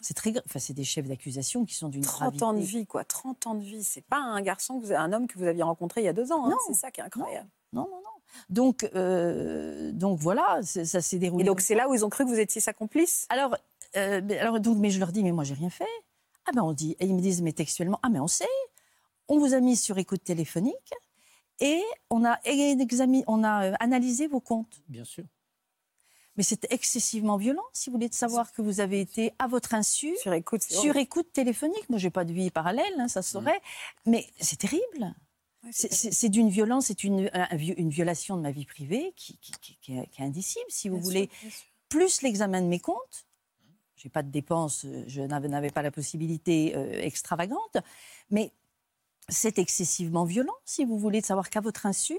C'est 0.00 0.14
très, 0.14 0.32
enfin, 0.46 0.58
c'est 0.58 0.72
des 0.72 0.84
chefs 0.84 1.06
d'accusation 1.06 1.64
qui 1.64 1.74
sont 1.74 1.88
d'une 1.88 2.02
30 2.02 2.42
ans 2.42 2.52
de 2.54 2.60
vie, 2.60 2.86
quoi. 2.86 3.04
30 3.04 3.46
ans 3.46 3.54
de 3.54 3.62
vie. 3.62 3.84
C'est 3.84 4.04
pas 4.04 4.18
un 4.18 4.40
garçon, 4.40 4.80
que 4.80 4.86
vous, 4.86 4.92
un 4.92 5.12
homme 5.12 5.26
que 5.26 5.38
vous 5.38 5.44
aviez 5.44 5.62
rencontré 5.62 6.00
il 6.00 6.04
y 6.04 6.08
a 6.08 6.12
deux 6.12 6.32
ans. 6.32 6.46
Hein. 6.46 6.56
C'est 6.66 6.74
ça 6.74 6.90
qui 6.90 7.00
est 7.00 7.04
incroyable. 7.04 7.48
Non, 7.72 7.82
non, 7.82 7.96
non. 7.96 8.10
Donc, 8.48 8.88
euh, 8.94 9.92
donc 9.92 10.18
voilà, 10.18 10.60
ça 10.62 11.00
s'est 11.00 11.18
déroulé. 11.18 11.42
Et 11.42 11.46
donc 11.46 11.60
c'est 11.60 11.74
là 11.74 11.88
où 11.88 11.94
ils 11.94 12.04
ont 12.04 12.10
cru 12.10 12.24
que 12.24 12.30
vous 12.30 12.38
étiez 12.38 12.60
sa 12.60 12.72
complice? 12.72 13.26
Alors, 13.28 13.56
euh, 13.96 14.20
alors 14.40 14.60
donc, 14.60 14.78
mais 14.78 14.90
je 14.90 15.00
leur 15.00 15.12
dis, 15.12 15.22
mais 15.22 15.32
moi 15.32 15.44
j'ai 15.44 15.54
rien 15.54 15.70
fait. 15.70 15.84
Ah 16.46 16.52
ben 16.54 16.62
on 16.62 16.72
dit, 16.72 16.96
et 16.98 17.06
ils 17.06 17.14
me 17.14 17.20
disent, 17.20 17.42
mais 17.42 17.52
textuellement, 17.52 17.98
ah 18.02 18.08
mais 18.08 18.20
on 18.20 18.28
sait, 18.28 18.46
on 19.28 19.38
vous 19.38 19.54
a 19.54 19.60
mis 19.60 19.76
sur 19.76 19.98
écoute 19.98 20.24
téléphonique 20.24 20.94
et 21.60 21.82
on 22.08 22.24
a, 22.24 22.40
on 23.26 23.44
a 23.44 23.66
euh, 23.66 23.74
analysé 23.78 24.26
vos 24.26 24.40
comptes. 24.40 24.80
Bien 24.88 25.04
sûr. 25.04 25.24
Mais 26.40 26.44
c'est 26.44 26.72
excessivement 26.72 27.36
violent, 27.36 27.66
si 27.74 27.90
vous 27.90 27.96
voulez, 27.96 28.08
de 28.08 28.14
savoir 28.14 28.50
que 28.52 28.62
vous 28.62 28.80
avez 28.80 28.98
été 28.98 29.34
à 29.38 29.46
votre 29.46 29.74
insu 29.74 30.16
sur 30.22 30.32
écoute, 30.32 30.62
sur 30.62 30.96
écoute 30.96 31.30
téléphonique. 31.34 31.86
Moi, 31.90 31.98
j'ai 31.98 32.08
pas 32.08 32.24
de 32.24 32.32
vie 32.32 32.50
parallèle, 32.50 32.94
hein, 32.98 33.08
ça 33.08 33.20
saurait. 33.20 33.60
Mm. 34.06 34.10
Mais 34.10 34.26
c'est 34.40 34.56
terrible. 34.56 35.14
c'est 35.70 36.30
d'une 36.30 36.48
violence, 36.48 36.86
c'est 36.86 37.04
une, 37.04 37.30
une, 37.52 37.90
violation 37.90 38.38
de 38.38 38.40
ma 38.40 38.52
vie 38.52 38.64
privée 38.64 39.12
qui, 39.16 39.38
est, 39.88 40.22
indicible, 40.22 40.64
si 40.70 40.88
vous 40.88 40.98
voulez. 40.98 41.28
Plus 41.90 42.22
l'examen 42.22 42.62
de 42.62 42.68
mes 42.68 42.80
comptes, 42.80 43.26
j'ai 43.96 44.08
pas 44.08 44.22
de 44.22 44.30
dépenses, 44.30 44.86
je 45.08 45.20
n'avais 45.20 45.68
pas 45.68 45.82
la 45.82 45.90
possibilité 45.90 46.74
euh, 46.74 47.02
extravagante, 47.02 47.76
mais 48.30 48.50
c'est 49.28 49.58
excessivement 49.58 50.24
violent, 50.24 50.56
si 50.64 50.86
vous 50.86 50.98
voulez, 50.98 51.20
de 51.20 51.26
savoir 51.26 51.50
qu'à 51.50 51.60
votre 51.60 51.84
insu, 51.84 52.18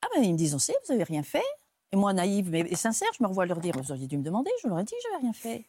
ah 0.00 0.06
ben 0.14 0.24
ils 0.24 0.32
me 0.32 0.38
disent, 0.38 0.54
on 0.54 0.58
sait, 0.58 0.74
vous 0.86 0.94
n'avez 0.94 1.04
rien 1.04 1.22
fait. 1.22 1.44
Et 1.92 1.96
moi, 1.96 2.12
naïve 2.12 2.50
mais 2.50 2.74
sincère, 2.74 3.08
je 3.18 3.22
me 3.22 3.28
revois 3.28 3.46
leur 3.46 3.58
dire, 3.58 3.74
vous 3.76 3.90
auriez 3.90 4.06
dû 4.06 4.16
me 4.16 4.22
demander, 4.22 4.50
je 4.62 4.68
leur 4.68 4.78
ai 4.78 4.84
dit, 4.84 4.94
je 5.02 5.08
n'avais 5.08 5.22
rien 5.22 5.32
fait. 5.32 5.64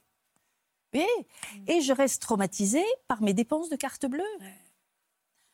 Et, 0.94 1.08
et 1.68 1.82
je 1.82 1.94
reste 1.94 2.22
traumatisée 2.22 2.86
par 3.08 3.22
mes 3.22 3.34
dépenses 3.34 3.70
de 3.70 3.76
carte 3.76 4.06
bleue. 4.06 4.24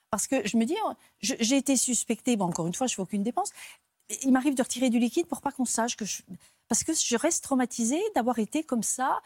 Parce 0.09 0.27
que 0.27 0.47
je 0.47 0.57
me 0.57 0.65
dis, 0.65 0.75
j'ai 1.21 1.57
été 1.57 1.77
suspectée, 1.77 2.35
bon, 2.37 2.45
encore 2.45 2.67
une 2.67 2.73
fois, 2.73 2.87
je 2.87 2.93
ne 2.93 2.95
fais 2.95 3.01
aucune 3.01 3.23
dépense. 3.23 3.51
Il 4.23 4.31
m'arrive 4.31 4.55
de 4.55 4.63
retirer 4.63 4.89
du 4.89 4.99
liquide 4.99 5.27
pour 5.27 5.41
pas 5.41 5.51
qu'on 5.51 5.65
sache 5.65 5.95
que 5.95 6.05
je. 6.05 6.23
Parce 6.67 6.83
que 6.83 6.93
je 6.93 7.15
reste 7.17 7.43
traumatisée 7.43 8.01
d'avoir 8.15 8.39
été 8.39 8.63
comme 8.63 8.83
ça, 8.83 9.21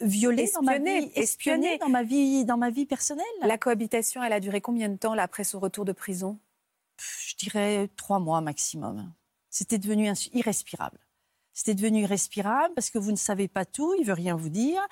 violée 0.00 0.50
dans 0.54 0.62
ma 0.62 0.78
vie, 0.78 1.10
espionnée 1.14 1.78
dans 1.78 1.88
ma 1.88 2.02
vie, 2.02 2.44
dans 2.44 2.56
ma 2.56 2.70
vie 2.70 2.86
personnelle. 2.86 3.24
La 3.42 3.58
cohabitation, 3.58 4.22
elle 4.22 4.32
a 4.32 4.40
duré 4.40 4.60
combien 4.60 4.88
de 4.88 4.96
temps 4.96 5.12
après 5.12 5.44
son 5.44 5.60
retour 5.60 5.84
de 5.84 5.92
prison? 5.92 6.38
Je 6.98 7.36
dirais 7.36 7.88
trois 7.96 8.18
mois 8.18 8.40
maximum. 8.40 9.12
C'était 9.54 9.78
devenu 9.78 10.12
irrespirable. 10.32 10.98
C'était 11.52 11.76
devenu 11.76 12.00
irrespirable 12.00 12.74
parce 12.74 12.90
que 12.90 12.98
vous 12.98 13.12
ne 13.12 13.16
savez 13.16 13.46
pas 13.46 13.64
tout, 13.64 13.94
il 14.00 14.04
veut 14.04 14.12
rien 14.12 14.34
vous 14.34 14.48
dire. 14.48 14.84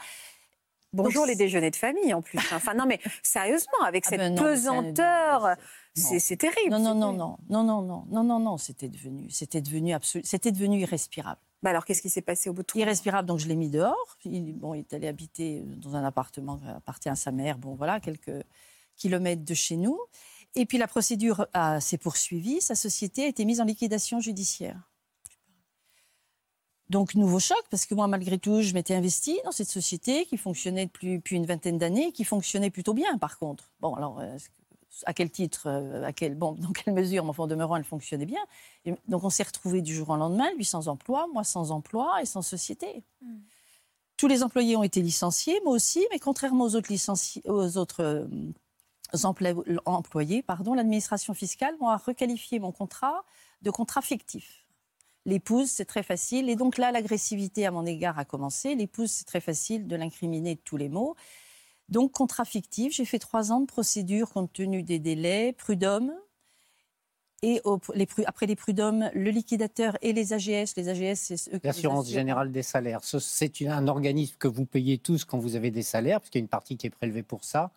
Bonjour 0.93 1.27
les 1.27 1.35
déjeuners 1.35 1.73
de 1.73 1.77
famille 1.77 2.15
en 2.15 2.23
plus. 2.23 2.39
Enfin 2.53 2.73
non 2.73 2.87
mais 2.87 3.01
sérieusement 3.25 3.83
avec 3.85 4.05
ah 4.07 4.11
cette 4.11 4.21
ben 4.21 4.37
pesanteur, 4.37 5.57
c'est 5.97 6.37
terrible. 6.37 6.71
Non 6.71 6.79
non 6.79 6.95
non 6.95 7.13
non 7.13 7.37
non 7.51 7.65
non 7.65 7.83
non 7.83 8.05
non 8.09 8.23
non 8.23 8.39
non 8.39 8.57
c'était 8.57 8.89
devenu 8.89 9.29
c'était 9.31 9.61
devenu 9.61 9.97
c'était 10.23 10.53
devenu 10.53 10.79
irrespirable. 10.79 11.41
Bah 11.65 11.71
alors, 11.71 11.85
qu'est-ce 11.85 12.03
qui 12.03 12.11
s'est 12.11 12.23
passé 12.23 12.49
au 12.49 12.53
bout 12.53 12.63
de 12.63 12.67
tout 12.67 12.79
Irrespirable, 12.79 13.27
donc 13.27 13.39
je 13.39 13.47
l'ai 13.47 13.55
mis 13.55 13.71
dehors. 13.71 14.17
Il, 14.25 14.53
bon, 14.53 14.75
il 14.75 14.81
est 14.81 14.95
allé 14.95 15.07
habiter 15.09 15.63
dans 15.65 15.95
un 15.95 16.05
appartement 16.05 16.59
qui 16.59 16.67
appartient 16.67 17.09
à 17.09 17.15
sa 17.15 17.31
mère, 17.31 17.57
bon 17.59 17.75
voilà, 17.77 18.01
quelques 18.01 18.45
kilomètres 18.97 19.45
de 19.45 19.55
chez 19.55 19.77
nous. 19.77 19.99
Et 20.55 20.67
puis 20.67 20.79
la 20.79 20.87
procédure 20.87 21.47
s'est 21.81 21.99
poursuivie, 21.99 22.61
sa 22.61 22.75
société 22.75 23.25
a 23.25 23.29
été 23.29 23.45
mise 23.45 23.61
en 23.61 23.65
liquidation 23.65 24.21
judiciaire. 24.21 24.93
Donc 26.93 27.15
nouveau 27.15 27.39
choc, 27.39 27.63
parce 27.71 27.87
que 27.87 27.95
moi, 27.95 28.07
malgré 28.07 28.39
tout, 28.39 28.61
je 28.61 28.75
m'étais 28.75 28.95
investie 28.95 29.41
dans 29.47 29.51
cette 29.51 29.71
société 29.71 30.27
qui 30.27 30.37
fonctionnait 30.37 30.85
depuis, 30.85 31.23
une 31.35 31.47
vingtaine 31.47 31.79
d'années, 31.79 32.13
qui 32.13 32.23
fonctionnait 32.23 32.69
plutôt 32.69 32.93
bien, 32.93 33.17
par 33.17 33.39
contre. 33.39 33.73
Bon, 33.81 33.95
alors, 33.95 34.21
euh, 34.21 34.37
à 35.07 35.15
quel 35.15 35.31
titre, 35.31 35.69
euh, 35.69 36.05
à 36.05 36.13
quel, 36.13 36.35
bon, 36.35 36.53
dans 36.53 36.71
quelle 36.73 36.93
mesure, 36.93 37.25
mais 37.25 37.31
enfin, 37.31 37.45
en 37.45 37.47
demeurant, 37.47 37.77
elle 37.77 37.85
fonctionnait 37.85 38.27
bien. 38.27 38.41
donc 39.09 39.25
on 39.25 39.31
s'est 39.31 39.43
retrouvés 39.43 39.81
du 39.81 39.95
jour 39.95 40.11
au 40.11 40.17
lendemain, 40.17 40.53
lui 40.55 40.67
sans 40.67 40.89
emploi, 40.89 41.27
moi 41.33 41.45
sans 41.45 41.71
emploi 41.71 42.21
et 42.21 42.27
sans 42.27 42.43
société. 42.43 43.03
Hmm. 43.23 43.39
Tous 44.19 44.29
les 44.29 44.43
employés 44.43 44.77
ont 44.77 44.83
été 44.83 45.01
licenciés, 45.01 45.59
moi 45.65 45.73
aussi, 45.73 46.07
mais 46.11 46.19
contrairement 46.19 46.65
aux 46.65 46.77
autres, 46.77 46.93
licenciés, 46.93 47.43
aux 47.47 47.79
autres 47.79 48.03
euh, 48.03 48.27
employés, 49.85 50.43
pardon, 50.43 50.75
l'administration 50.75 51.35
fiscale 51.35 51.75
a 51.81 51.97
requalifié 51.97 52.59
mon 52.59 52.73
contrat 52.73 53.25
de 53.63 53.71
contrat 53.71 54.03
fictif. 54.03 54.67
L'épouse, 55.25 55.71
c'est 55.71 55.85
très 55.85 56.03
facile. 56.03 56.49
Et 56.49 56.57
donc 56.57 56.79
là, 56.79 56.91
l'agressivité 56.91 57.67
à 57.67 57.71
mon 57.71 57.87
égard 57.87 58.19
a 58.19 58.25
commencé. 58.25 58.75
L'épouse, 58.75 59.11
c'est 59.11 59.25
très 59.25 59.41
facile 59.41 59.87
de 59.87 59.97
l'incriminer 59.97 60.57
de 60.57 60.61
tous 60.61 60.77
les 60.77 60.89
mots. 60.89 61.15
Donc, 61.89 62.13
contrat 62.13 62.45
fictif, 62.45 62.95
j'ai 62.95 63.05
fait 63.05 63.19
trois 63.19 63.53
ans 63.53 63.61
de 63.61 63.67
procédure 63.67 64.31
compte 64.31 64.53
tenu 64.53 64.83
des 64.83 64.99
délais, 64.99 65.53
prud'homme. 65.53 66.13
Et 67.45 67.61
après 68.25 68.47
les 68.47 68.55
prud'hommes, 68.55 69.11
le 69.15 69.31
liquidateur 69.31 69.99
et 70.01 70.13
les 70.13 70.33
AGS. 70.33 70.77
Les 70.77 70.89
AGS, 70.89 71.19
c'est 71.37 71.65
L'assurance 71.65 72.09
générale 72.09 72.53
des 72.53 72.63
salaires. 72.63 73.01
C'est 73.03 73.67
un 73.67 73.89
organisme 73.89 74.37
que 74.39 74.47
vous 74.47 74.65
payez 74.65 74.99
tous 74.99 75.25
quand 75.25 75.39
vous 75.39 75.57
avez 75.57 75.73
des 75.73 75.83
salaires, 75.83 76.21
parce 76.21 76.31
qu'il 76.31 76.39
y 76.39 76.43
a 76.43 76.45
une 76.45 76.49
partie 76.49 76.77
qui 76.77 76.87
est 76.87 76.91
prélevée 76.91 77.25
pour 77.25 77.45
ça, 77.45 77.73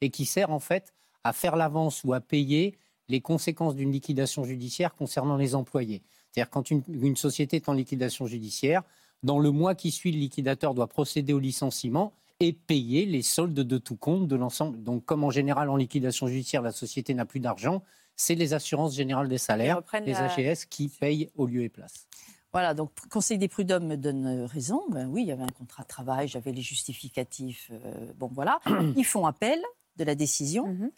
et 0.00 0.10
qui 0.10 0.24
sert 0.24 0.50
en 0.50 0.60
fait 0.60 0.92
à 1.24 1.32
faire 1.32 1.56
l'avance 1.56 2.02
ou 2.04 2.12
à 2.12 2.20
payer 2.20 2.76
les 3.08 3.20
conséquences 3.20 3.74
d'une 3.74 3.92
liquidation 3.92 4.44
judiciaire 4.44 4.94
concernant 4.94 5.36
les 5.36 5.54
employés. 5.54 6.02
C'est-à-dire 6.30 6.50
quand 6.50 6.70
une 6.70 7.16
société 7.16 7.56
est 7.56 7.68
en 7.68 7.72
liquidation 7.72 8.26
judiciaire, 8.26 8.82
dans 9.22 9.38
le 9.38 9.50
mois 9.50 9.74
qui 9.74 9.90
suit, 9.90 10.12
le 10.12 10.18
liquidateur 10.18 10.74
doit 10.74 10.86
procéder 10.86 11.32
au 11.32 11.38
licenciement 11.38 12.12
et 12.40 12.54
payer 12.54 13.04
les 13.04 13.22
soldes 13.22 13.54
de 13.54 13.78
tout 13.78 13.96
compte 13.96 14.26
de 14.26 14.36
l'ensemble. 14.36 14.82
Donc, 14.82 15.04
comme 15.04 15.24
en 15.24 15.30
général 15.30 15.68
en 15.68 15.76
liquidation 15.76 16.26
judiciaire, 16.26 16.62
la 16.62 16.72
société 16.72 17.12
n'a 17.12 17.26
plus 17.26 17.40
d'argent, 17.40 17.82
c'est 18.16 18.34
les 18.34 18.54
assurances 18.54 18.94
générales 18.94 19.28
des 19.28 19.38
salaires, 19.38 19.82
les 20.04 20.14
AGS, 20.14 20.64
qui 20.64 20.88
payent 20.88 21.30
au 21.36 21.46
lieu 21.46 21.62
et 21.62 21.68
place. 21.68 22.06
Voilà, 22.52 22.74
donc 22.74 22.90
Conseil 23.10 23.38
des 23.38 23.46
prud'hommes 23.46 23.86
me 23.86 23.96
donne 23.96 24.44
raison. 24.44 24.82
Ben 24.90 25.06
oui, 25.06 25.22
il 25.22 25.28
y 25.28 25.32
avait 25.32 25.42
un 25.42 25.48
contrat 25.48 25.84
de 25.84 25.88
travail, 25.88 26.26
j'avais 26.28 26.50
les 26.50 26.62
justificatifs. 26.62 27.70
Euh, 27.70 28.12
bon, 28.16 28.28
voilà. 28.32 28.58
Ils 28.96 29.04
font 29.04 29.26
appel 29.26 29.60
de 30.00 30.04
la 30.04 30.14
décision. 30.14 30.66
Mhm. 30.66 30.90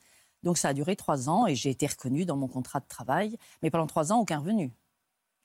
Donc 0.42 0.58
ça 0.58 0.68
a 0.68 0.74
duré 0.74 0.96
trois 0.96 1.28
ans 1.28 1.46
et 1.46 1.54
j'ai 1.54 1.70
été 1.70 1.86
reconnue 1.86 2.24
dans 2.24 2.36
mon 2.36 2.48
contrat 2.48 2.80
de 2.80 2.88
travail. 2.88 3.36
Mais 3.62 3.70
pendant 3.70 3.86
trois 3.86 4.12
ans, 4.12 4.20
aucun 4.20 4.38
revenu. 4.38 4.72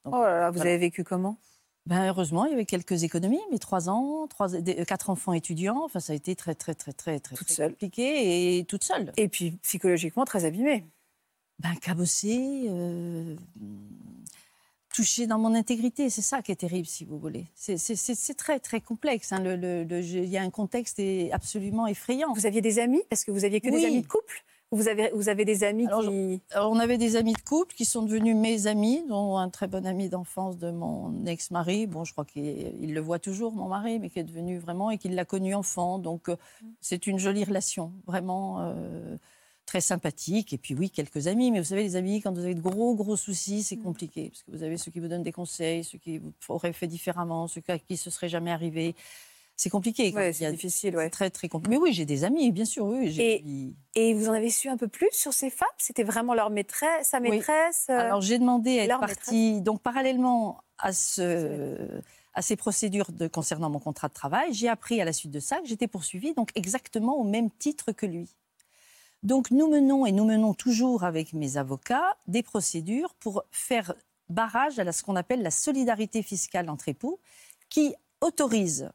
oh 0.05 0.11
là 0.11 0.39
là, 0.39 0.51
vous 0.51 0.61
avez 0.61 0.77
vécu 0.77 1.03
comment? 1.03 1.37
Ben, 1.85 2.09
heureusement, 2.09 2.43
il 2.43 2.51
y 2.51 2.53
avait 2.53 2.65
quelques 2.65 3.03
économies, 3.03 3.39
mais 3.49 3.59
trois 3.59 3.89
ans, 3.89 4.27
trois, 4.27 4.49
quatre 4.85 5.09
enfants 5.09 5.31
étudiants, 5.31 5.85
enfin, 5.85 6.01
ça 6.01 6.11
a 6.11 6.17
été 6.17 6.35
très, 6.35 6.53
très, 6.53 6.75
très, 6.75 6.91
très, 6.91 7.21
très, 7.21 7.37
toute 7.37 7.49
seule. 7.49 7.71
compliqué 7.71 8.57
et 8.57 8.65
toute 8.65 8.83
seule. 8.83 9.13
Et 9.15 9.29
puis 9.29 9.51
psychologiquement 9.63 10.25
très 10.25 10.43
abîmée. 10.43 10.85
Ben, 11.59 11.73
cabossée, 11.81 12.65
euh, 12.67 13.37
touchée 14.97 15.27
dans 15.27 15.37
mon 15.37 15.53
intégrité, 15.53 16.09
c'est 16.09 16.23
ça 16.23 16.41
qui 16.41 16.51
est 16.51 16.55
terrible, 16.55 16.87
si 16.87 17.05
vous 17.05 17.19
voulez. 17.19 17.45
C'est 17.53 18.33
très, 18.35 18.59
très 18.59 18.81
complexe. 18.81 19.31
Hein. 19.31 19.41
Le, 19.43 19.85
il 19.91 20.25
y 20.25 20.37
a 20.37 20.41
un 20.41 20.49
contexte 20.49 20.99
absolument 21.31 21.85
effrayant. 21.85 22.33
Vous 22.33 22.47
aviez 22.47 22.61
des 22.61 22.79
amis? 22.79 23.03
Parce 23.07 23.23
que 23.23 23.29
vous 23.29 23.45
aviez 23.45 23.61
que 23.61 23.69
des 23.69 23.85
amis 23.85 24.01
de 24.01 24.07
couple? 24.07 24.43
Vous 24.71 24.87
avez, 24.87 25.11
vous 25.13 25.29
avez 25.29 25.45
des 25.45 25.63
amis 25.63 25.87
qui... 25.87 26.41
on 26.55 26.79
avait 26.79 26.97
des 26.97 27.15
amis 27.15 27.33
de 27.33 27.41
couple 27.41 27.75
qui 27.75 27.85
sont 27.85 28.01
devenus 28.01 28.35
mes 28.35 28.65
amis, 28.65 29.03
dont 29.07 29.37
un 29.37 29.49
très 29.49 29.67
bon 29.67 29.85
ami 29.85 30.09
d'enfance 30.09 30.57
de 30.57 30.71
mon 30.71 31.25
ex-mari. 31.25 31.85
Bon, 31.85 32.03
je 32.03 32.11
crois 32.11 32.25
qu'il 32.25 32.93
le 32.93 32.99
voit 32.99 33.19
toujours, 33.19 33.51
mon 33.53 33.67
mari, 33.67 33.99
mais 33.99 34.09
qui 34.09 34.17
est 34.19 34.23
devenu 34.23 34.57
vraiment 34.57 34.89
et 34.89 34.97
qu'il 34.97 35.13
l'a 35.13 35.25
connu 35.25 35.53
enfant. 35.53 35.99
Donc, 35.99 36.27
euh, 36.27 36.35
c'est 36.81 37.05
une 37.05 37.19
jolie 37.19 37.45
relation, 37.45 37.93
vraiment 38.07 38.57
euh, 38.59 39.15
très 39.67 39.81
sympathique. 39.81 40.53
Et 40.53 40.57
puis, 40.57 40.73
oui, 40.73 40.89
quelques 40.89 41.27
amis. 41.27 41.51
Mais 41.51 41.59
vous 41.59 41.65
savez, 41.65 41.83
les 41.83 41.95
amis, 41.95 42.21
quand 42.21 42.33
vous 42.33 42.43
avez 42.43 42.55
de 42.55 42.61
gros, 42.61 42.95
gros 42.95 43.15
soucis, 43.15 43.61
c'est 43.61 43.75
mm. 43.75 43.83
compliqué. 43.83 44.29
Parce 44.29 44.41
que 44.41 44.51
vous 44.51 44.63
avez 44.63 44.77
ceux 44.77 44.89
qui 44.89 44.99
vous 44.99 45.07
donnent 45.07 45.21
des 45.21 45.31
conseils, 45.31 45.83
ceux 45.83 45.99
qui 45.99 46.19
auraient 46.47 46.73
fait 46.73 46.87
différemment, 46.87 47.47
ceux 47.47 47.61
à 47.67 47.77
qui 47.77 47.97
ce 47.97 48.09
serait 48.09 48.29
jamais 48.29 48.51
arrivé 48.51 48.95
c'est 49.57 49.71
compliqué. 49.71 50.13
c'est 50.33 50.51
difficile, 50.51 50.95
ouais. 50.95 51.09
Très, 51.09 51.31
très 51.31 51.49
compliqué. 51.49 51.75
Mais 51.75 51.81
oui, 51.81 51.91
j'ai 51.91 52.05
des 52.05 52.23
amis, 52.23 52.51
bien 52.51 52.63
sûr, 52.63 52.85
oui. 52.85 53.13
Et, 53.19 53.73
et, 53.95 54.13
vous 54.13 54.29
en 54.29 54.33
avez 54.33 54.51
su 54.51 54.69
un 54.69 54.77
peu 54.77 54.87
plus 54.87 55.09
sur 55.11 55.33
ces 55.33 55.49
femmes? 55.49 55.67
C'était 55.79 56.03
vraiment 56.03 56.35
leur 56.35 56.51
maîtresse, 56.51 57.09
sa 57.09 57.19
maîtresse 57.19 57.87
euh, 57.89 57.97
Alors, 57.97 58.21
j'ai 58.21 58.37
demandé 58.37 58.79
à 58.79 58.83
être 58.83 58.99
partie. 58.99 59.61
Donc, 59.61 59.81
parallèlement 59.81 60.61
à, 60.77 60.93
ce, 60.93 61.75
à 62.35 62.43
ces 62.43 62.55
procédures 62.55 63.11
de, 63.11 63.27
concernant 63.27 63.71
mon 63.71 63.79
contrat 63.79 64.09
de 64.09 64.13
travail, 64.13 64.53
j'ai 64.53 64.69
appris 64.69 65.01
à 65.01 65.05
la 65.05 65.11
suite 65.11 65.31
de 65.31 65.39
ça 65.39 65.59
que 65.59 65.65
j'étais 65.67 65.87
poursuivie, 65.87 66.35
donc 66.35 66.51
exactement 66.53 67.17
au 67.17 67.23
même 67.23 67.49
titre 67.49 67.91
que 67.93 68.05
lui. 68.05 68.29
Donc, 69.23 69.51
nous 69.51 69.67
menons, 69.67 70.05
et 70.05 70.11
nous 70.11 70.25
menons 70.25 70.53
toujours 70.53 71.03
avec 71.03 71.33
mes 71.33 71.57
avocats, 71.57 72.17
des 72.27 72.43
procédures 72.43 73.13
pour 73.15 73.43
faire 73.51 73.93
barrage 74.29 74.79
à 74.79 74.91
ce 74.91 75.03
qu'on 75.03 75.15
appelle 75.15 75.41
la 75.41 75.51
solidarité 75.51 76.21
fiscale 76.21 76.69
entre 76.69 76.89
époux, 76.89 77.19
qui 77.69 77.95
autorise 78.21 78.89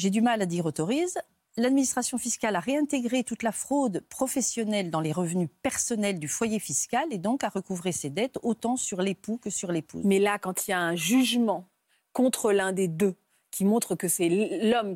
j'ai 0.00 0.08
du 0.10 0.22
mal 0.22 0.40
à 0.40 0.46
dire 0.46 0.64
autorise. 0.64 1.18
L'administration 1.58 2.16
fiscale 2.16 2.56
a 2.56 2.60
réintégré 2.60 3.22
toute 3.22 3.42
la 3.42 3.52
fraude 3.52 4.02
professionnelle 4.08 4.90
dans 4.90 5.02
les 5.02 5.12
revenus 5.12 5.50
personnels 5.62 6.18
du 6.18 6.26
foyer 6.26 6.58
fiscal 6.58 7.06
et 7.10 7.18
donc 7.18 7.44
a 7.44 7.50
recouvré 7.50 7.92
ses 7.92 8.08
dettes 8.08 8.38
autant 8.42 8.76
sur 8.76 9.02
l'époux 9.02 9.36
que 9.36 9.50
sur 9.50 9.70
l'épouse. 9.72 10.02
Mais 10.04 10.18
là, 10.18 10.38
quand 10.38 10.66
il 10.66 10.70
y 10.70 10.74
a 10.74 10.80
un 10.80 10.96
jugement 10.96 11.68
contre 12.14 12.52
l'un 12.52 12.72
des 12.72 12.88
deux, 12.88 13.14
qui 13.50 13.64
montre 13.64 13.94
que 13.94 14.08
c'est 14.08 14.28
l'homme, 14.28 14.94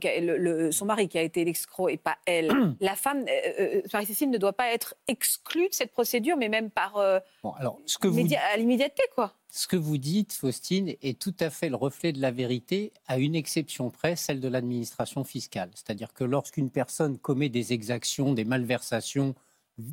son 0.70 0.86
mari 0.86 1.08
qui 1.08 1.18
a 1.18 1.22
été 1.22 1.44
l'escroc 1.44 1.88
et 1.88 1.96
pas 1.96 2.16
elle. 2.26 2.50
la 2.80 2.94
femme, 2.94 3.24
euh, 3.28 3.52
euh, 3.60 3.82
Marie-Cécile, 3.92 4.30
ne 4.30 4.38
doit 4.38 4.52
pas 4.52 4.72
être 4.72 4.94
exclue 5.08 5.68
de 5.68 5.74
cette 5.74 5.92
procédure, 5.92 6.36
mais 6.36 6.48
même 6.48 6.70
par 6.70 6.96
euh, 6.96 7.18
bon, 7.42 7.52
alors, 7.52 7.80
ce 7.86 7.98
que 7.98 8.06
vous, 8.06 8.20
à 8.52 8.56
l'immédiateté, 8.56 9.02
quoi. 9.14 9.34
Ce 9.50 9.66
que 9.66 9.76
vous 9.76 9.98
dites, 9.98 10.32
Faustine, 10.32 10.94
est 11.02 11.18
tout 11.18 11.34
à 11.40 11.50
fait 11.50 11.68
le 11.68 11.76
reflet 11.76 12.12
de 12.12 12.20
la 12.20 12.30
vérité, 12.30 12.92
à 13.06 13.18
une 13.18 13.34
exception 13.34 13.90
près, 13.90 14.16
celle 14.16 14.40
de 14.40 14.48
l'administration 14.48 15.24
fiscale. 15.24 15.70
C'est-à-dire 15.74 16.12
que 16.12 16.24
lorsqu'une 16.24 16.70
personne 16.70 17.18
commet 17.18 17.48
des 17.48 17.72
exactions, 17.72 18.32
des 18.32 18.44
malversations 18.44 19.34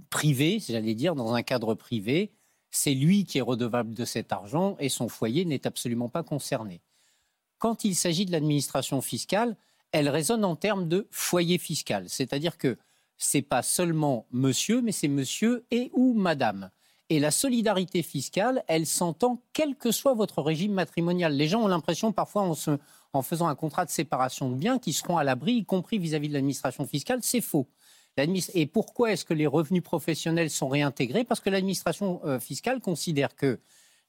privées, 0.10 0.60
j'allais 0.67 0.95
dire, 0.95 1.15
dans 1.15 1.34
un 1.34 1.43
cadre 1.43 1.74
privé, 1.74 2.32
c'est 2.71 2.93
lui 2.93 3.26
qui 3.26 3.38
est 3.38 3.41
redevable 3.41 3.93
de 3.93 4.06
cet 4.06 4.32
argent 4.32 4.78
et 4.80 4.89
son 4.89 5.10
foyer 5.10 5.45
n'est 5.45 5.67
absolument 5.67 6.10
pas 6.10 6.24
concerné 6.24 6.82
quand 7.62 7.86
il 7.86 7.95
s'agit 7.95 8.26
de 8.26 8.32
l'administration 8.32 9.02
fiscale, 9.02 9.56
elle 9.91 10.10
raisonne 10.10 10.43
en 10.43 10.56
termes 10.56 10.89
de 10.89 11.08
foyer 11.12 11.60
fiscal. 11.60 12.06
C'est-à-dire 12.10 12.58
que 12.58 12.78
ce 13.17 13.38
n'est 13.38 13.43
pas 13.43 13.62
seulement 13.62 14.26
monsieur, 14.32 14.82
mais 14.82 14.91
c'est 14.91 15.08
monsieur 15.08 15.63
et 15.69 15.91
ou 15.93 16.13
madame. 16.13 16.71
Et 17.10 17.19
la 17.19 17.30
solidarité 17.30 18.02
fiscale, 18.02 18.63
elle 18.67 18.88
s'entend 18.88 19.43
quel 19.54 19.76
que 19.76 19.91
soit 19.91 20.15
votre 20.15 20.41
régime 20.41 20.74
matrimonial. 20.74 21.36
Les 21.36 21.47
gens 21.47 21.62
ont 21.62 21.67
l'impression 21.67 22.12
parfois 22.12 22.52
en, 23.13 23.21
faisant 23.21 23.47
un 23.47 23.56
contrat 23.56 23.86
de 23.86 23.91
séparation 23.91 24.50
de 24.50 24.56
biens 24.56 24.80
qu'ils 24.80 24.95
seront 24.95 25.17
à 25.17 25.24
l'abri, 25.24 25.54
y 25.54 25.65
compris 25.65 26.00
vis-à-vis 26.00 26.30
de 26.30 26.34
l'administration 26.34 26.88
fiscale. 26.88 27.19
C'est 27.21 27.41
faux. 27.41 27.67
Et 28.17 28.65
pourquoi 28.65 29.12
est-ce 29.12 29.24
que 29.24 29.36
les 29.36 29.47
revenus 29.47 29.84
professionnels 29.84 30.50
sont 30.50 30.67
réintégrés? 30.67 31.26
Parce 31.26 31.41
que 31.41 31.52
l'administration 31.52 32.21
euh, 32.26 32.39
fiscale 32.39 32.82
considère 32.82 33.36
que 33.36 33.60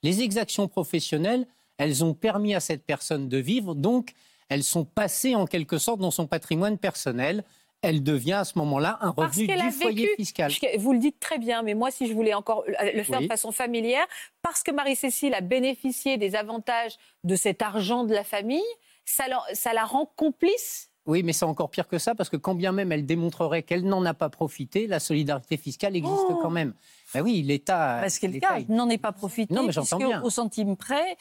les 0.03 0.23
exactions 0.23 0.69
professionnelles 0.69 1.47
elles 1.79 2.05
ont 2.05 2.15
permis 2.15 2.55
à 2.55 2.61
cette 2.61 2.85
personne 2.85 3.29
de 3.29 3.39
vivre, 3.39 3.75
donc 3.75 4.13
elles 4.49 4.65
sont 4.65 4.85
passées 4.85 5.35
en 5.35 5.47
quelque 5.47 5.79
sorte 5.79 6.01
dans 6.01 6.11
son 6.11 6.27
patrimoine 6.27 6.79
personnel 6.79 7.45
elle 7.83 8.03
devient 8.03 8.35
à 8.35 8.45
ce 8.45 8.57
moment-là 8.59 8.97
un 9.01 9.11
revenu 9.11 9.49
du 9.49 9.71
foyer 9.73 10.09
fiscal. 10.17 10.53
Vous 10.79 10.93
le 10.93 11.01
dites 11.01 11.19
très 11.19 11.39
bien, 11.39 11.63
mais 11.63 11.75
moi, 11.75 11.91
si 11.91 12.07
je 12.07 12.15
voulais 12.15 12.33
encore 12.33 12.65
le 12.67 13.03
faire 13.03 13.21
de 13.21 13.27
façon 13.27 13.51
familière, 13.51 14.07
parce 14.41 14.63
que 14.63 14.71
Marie-Cécile 14.71 15.35
a 15.35 15.41
bénéficié 15.41 16.17
des 16.17 16.37
avantages 16.37 16.97
de 17.25 17.35
cet 17.35 17.61
argent 17.61 18.05
de 18.05 18.15
la 18.15 18.25
famille, 18.25 18.63
ça 19.05 19.27
la, 19.27 19.85
rend 19.85 20.07
complice 20.17 20.89
oui, 21.05 21.25
mais 21.25 21.33
c'est 21.33 21.45
encore 21.45 21.69
pire 21.69 21.89
que 21.89 21.99
ça, 21.99 22.15
parce 22.15 22.29
que 22.29 22.37
quand 22.37 22.55
bien 22.55 22.71
même 22.71 22.93
elle 22.93 23.05
démontrerait 23.05 23.65
qu'elle 23.65 23.83
n'en 23.83 24.05
a 24.05 24.15
pas 24.15 24.29
profité, 24.29 24.87
la 24.87 25.01
solidarité 25.01 25.57
fiscale 25.57 25.97
existe 25.97 26.15
oh 26.29 26.39
quand 26.41 26.49
même. 26.49 26.75
Ben 27.13 27.23
oui, 27.23 27.43
l'État. 27.43 27.99
Parce 28.01 28.21
que 28.21 28.29
le 28.29 28.39
cas 28.39 28.61
n'en 28.69 28.89
est 28.89 28.99
pas 28.99 29.11
profité, 29.11 29.53
non, 29.53 29.65
mais 29.65 29.73
puisque 29.73 29.97
bien. 29.97 30.23
au 30.23 30.31
centime 30.31 30.77
près, 30.77 31.17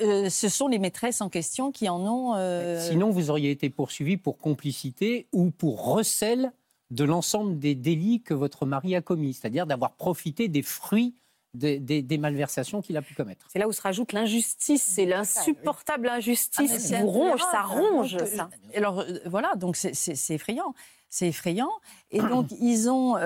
euh, 0.00 0.28
ce 0.28 0.48
sont 0.48 0.68
les 0.68 0.78
maîtresses 0.78 1.20
en 1.20 1.28
question 1.28 1.72
qui 1.72 1.88
en 1.88 2.00
ont. 2.00 2.34
Euh, 2.36 2.80
Sinon, 2.88 3.10
vous 3.10 3.30
auriez 3.30 3.50
été 3.50 3.70
poursuivi 3.70 4.16
pour 4.16 4.38
complicité 4.38 5.26
ou 5.32 5.50
pour 5.50 5.84
recel 5.84 6.52
de 6.90 7.04
l'ensemble 7.04 7.58
des 7.58 7.74
délits 7.74 8.22
que 8.22 8.34
votre 8.34 8.66
mari 8.66 8.94
a 8.94 9.02
commis, 9.02 9.34
c'est-à-dire 9.34 9.66
d'avoir 9.66 9.92
profité 9.92 10.48
des 10.48 10.62
fruits 10.62 11.14
des, 11.54 12.18
malversations 12.18 12.82
qu'il 12.82 12.96
a 12.96 13.02
pu 13.02 13.14
commettre. 13.14 13.46
C'est 13.50 13.58
là 13.58 13.66
où 13.66 13.72
se 13.72 13.82
rajoute 13.82 14.12
l'injustice, 14.12 14.82
c'est 14.82 15.06
l'insupportable 15.06 16.08
injustice. 16.08 16.92
Ah, 16.92 17.00
vous 17.00 17.08
ronge, 17.08 17.40
ça 17.40 17.62
ronge. 17.62 18.16
Ça. 18.24 18.48
Alors 18.74 19.00
euh, 19.00 19.18
voilà, 19.26 19.54
donc 19.56 19.76
c'est 19.76 20.30
effrayant, 20.30 20.74
c'est 21.08 21.28
effrayant. 21.28 21.70
Et 22.10 22.20
donc 22.20 22.46
ils 22.60 22.88
ont 22.88 23.16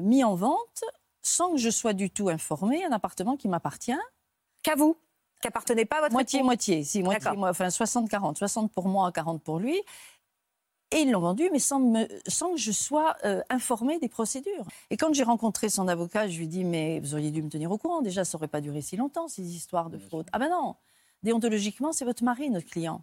mis 0.00 0.22
en 0.22 0.34
vente, 0.34 0.84
sans 1.22 1.52
que 1.52 1.58
je 1.58 1.70
sois 1.70 1.92
du 1.92 2.10
tout 2.10 2.28
informée, 2.28 2.84
un 2.84 2.92
appartement 2.92 3.36
qui 3.36 3.48
m'appartient. 3.48 3.92
Qu'à 4.62 4.74
vous 4.76 4.96
qui 5.42 5.48
appartenait 5.48 5.84
pas 5.84 5.98
à 5.98 6.00
votre 6.02 6.12
Moitié-moitié, 6.12 6.84
si, 6.84 7.02
moitié, 7.02 7.30
enfin 7.36 7.68
60-40, 7.68 8.36
60 8.36 8.72
pour 8.72 8.88
moi, 8.88 9.12
40 9.12 9.42
pour 9.42 9.58
lui. 9.58 9.78
Et 10.94 11.00
ils 11.00 11.10
l'ont 11.10 11.20
vendu, 11.20 11.48
mais 11.50 11.58
sans, 11.58 11.80
me, 11.80 12.06
sans 12.26 12.52
que 12.52 12.58
je 12.58 12.70
sois 12.70 13.16
euh, 13.24 13.40
informée 13.48 13.98
des 13.98 14.08
procédures. 14.08 14.66
Et 14.90 14.96
quand 14.96 15.12
j'ai 15.14 15.22
rencontré 15.22 15.70
son 15.70 15.88
avocat, 15.88 16.28
je 16.28 16.36
lui 16.36 16.44
ai 16.44 16.48
dit, 16.48 16.64
mais 16.64 17.00
vous 17.00 17.14
auriez 17.14 17.30
dû 17.30 17.42
me 17.42 17.48
tenir 17.48 17.70
au 17.72 17.78
courant. 17.78 18.02
Déjà, 18.02 18.24
ça 18.24 18.36
n'aurait 18.36 18.48
pas 18.48 18.60
duré 18.60 18.82
si 18.82 18.96
longtemps, 18.96 19.26
ces 19.26 19.42
histoires 19.42 19.88
de 19.88 19.98
fraude. 19.98 20.26
Ah 20.32 20.38
ben 20.38 20.50
non, 20.50 20.76
déontologiquement, 21.22 21.92
c'est 21.92 22.04
votre 22.04 22.22
mari, 22.24 22.50
notre 22.50 22.68
client. 22.68 23.02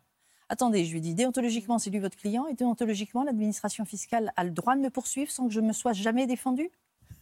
Attendez, 0.49 0.85
je 0.85 0.91
lui 0.91 0.99
ai 0.99 1.01
dit, 1.01 1.15
déontologiquement, 1.15 1.79
c'est 1.79 1.89
lui 1.89 1.99
votre 1.99 2.17
client, 2.17 2.45
et 2.47 2.53
déontologiquement, 2.53 3.23
l'administration 3.23 3.85
fiscale 3.85 4.33
a 4.35 4.43
le 4.43 4.51
droit 4.51 4.75
de 4.75 4.81
me 4.81 4.89
poursuivre 4.89 5.31
sans 5.31 5.47
que 5.47 5.53
je 5.53 5.61
me 5.61 5.73
sois 5.73 5.93
jamais 5.93 6.27
défendue? 6.27 6.71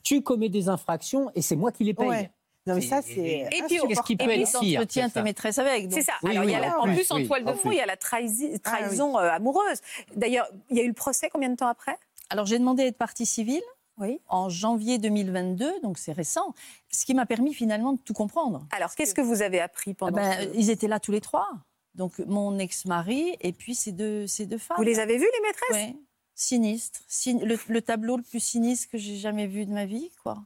Tu 0.04 0.22
commets 0.22 0.50
des 0.50 0.68
infractions 0.70 1.32
et 1.34 1.42
c'est 1.42 1.56
moi 1.56 1.72
qui 1.72 1.86
les 1.86 1.94
paye. 1.94 2.30
Non, 2.68 2.76
mais 2.76 2.82
ça, 2.82 3.02
c'est. 3.02 3.48
Et 3.52 3.64
puis, 3.68 3.80
qu'est-ce 3.88 4.02
qui 4.02 4.18
peut 4.18 4.30
être 4.30 4.60
pire 4.60 4.86
tes 4.88 5.22
maîtresses 5.22 5.58
avec. 5.58 5.92
C'est 5.92 6.02
ça. 6.02 6.14
Alors, 6.28 6.44
il 6.44 6.52
y 6.52 6.56
a 6.56 6.80
en 6.80 6.84
plus, 6.84 7.10
en 7.12 7.24
toile 7.26 7.46
de 7.46 7.54
fond, 7.54 7.72
il 7.72 7.78
y 7.78 7.82
a 7.82 7.86
la 7.86 7.94
ah 7.94 8.58
trahison 8.64 9.18
euh, 9.18 9.30
amoureuse. 9.32 9.80
D'ailleurs, 10.16 10.48
il 10.70 10.78
y 10.78 10.80
a 10.80 10.84
eu 10.84 10.88
le 10.88 10.94
procès 10.94 11.30
combien 11.30 11.50
de 11.50 11.56
temps 11.56 11.68
après? 11.68 11.98
Alors, 12.30 12.46
j'ai 12.46 12.60
demandé 12.60 12.84
à 12.84 12.86
être 12.88 12.98
partie 12.98 13.26
civile. 13.26 13.64
Oui. 14.00 14.20
En 14.28 14.48
janvier 14.48 15.00
2022, 15.00 15.82
donc 15.82 15.98
c'est 15.98 16.12
récent, 16.12 16.54
ce 16.92 17.04
qui 17.04 17.16
m'a 17.16 17.26
permis 17.26 17.56
finalement 17.56 17.94
de 17.94 18.00
tout 18.00 18.14
comprendre. 18.14 18.68
Alors, 18.72 18.94
qu'est-ce 18.94 19.16
que 19.16 19.22
vous 19.22 19.42
avez 19.42 19.60
appris 19.60 19.96
pendant 19.96 20.18
ben, 20.18 20.52
Ils 20.54 20.70
étaient 20.70 20.88
là 20.88 21.00
tous 21.00 21.12
les 21.12 21.22
trois. 21.22 21.50
Donc, 21.96 22.20
mon 22.20 22.60
ex-mari 22.60 23.36
et 23.42 23.54
puis 23.54 23.74
ces 23.74 23.92
deux, 23.92 24.28
ces 24.28 24.46
deux 24.46 24.60
femmes. 24.60 24.78
Vous 24.78 24.84
les 24.84 25.00
avez 25.00 25.18
vues, 25.18 25.26
les 25.26 25.48
maîtresses? 25.48 25.94
Oui. 25.96 26.00
Sinistre. 26.36 27.00
le, 27.26 27.58
le, 27.68 27.82
tableau 27.82 28.18
le 28.18 28.22
plus 28.22 28.40
sinistre 28.40 28.92
que 28.92 29.00
j'ai 29.00 29.16
jamais 29.16 29.48
vu 29.48 29.66
de 29.66 29.72
ma 29.72 29.86
vie, 29.86 30.12
quoi. 30.22 30.44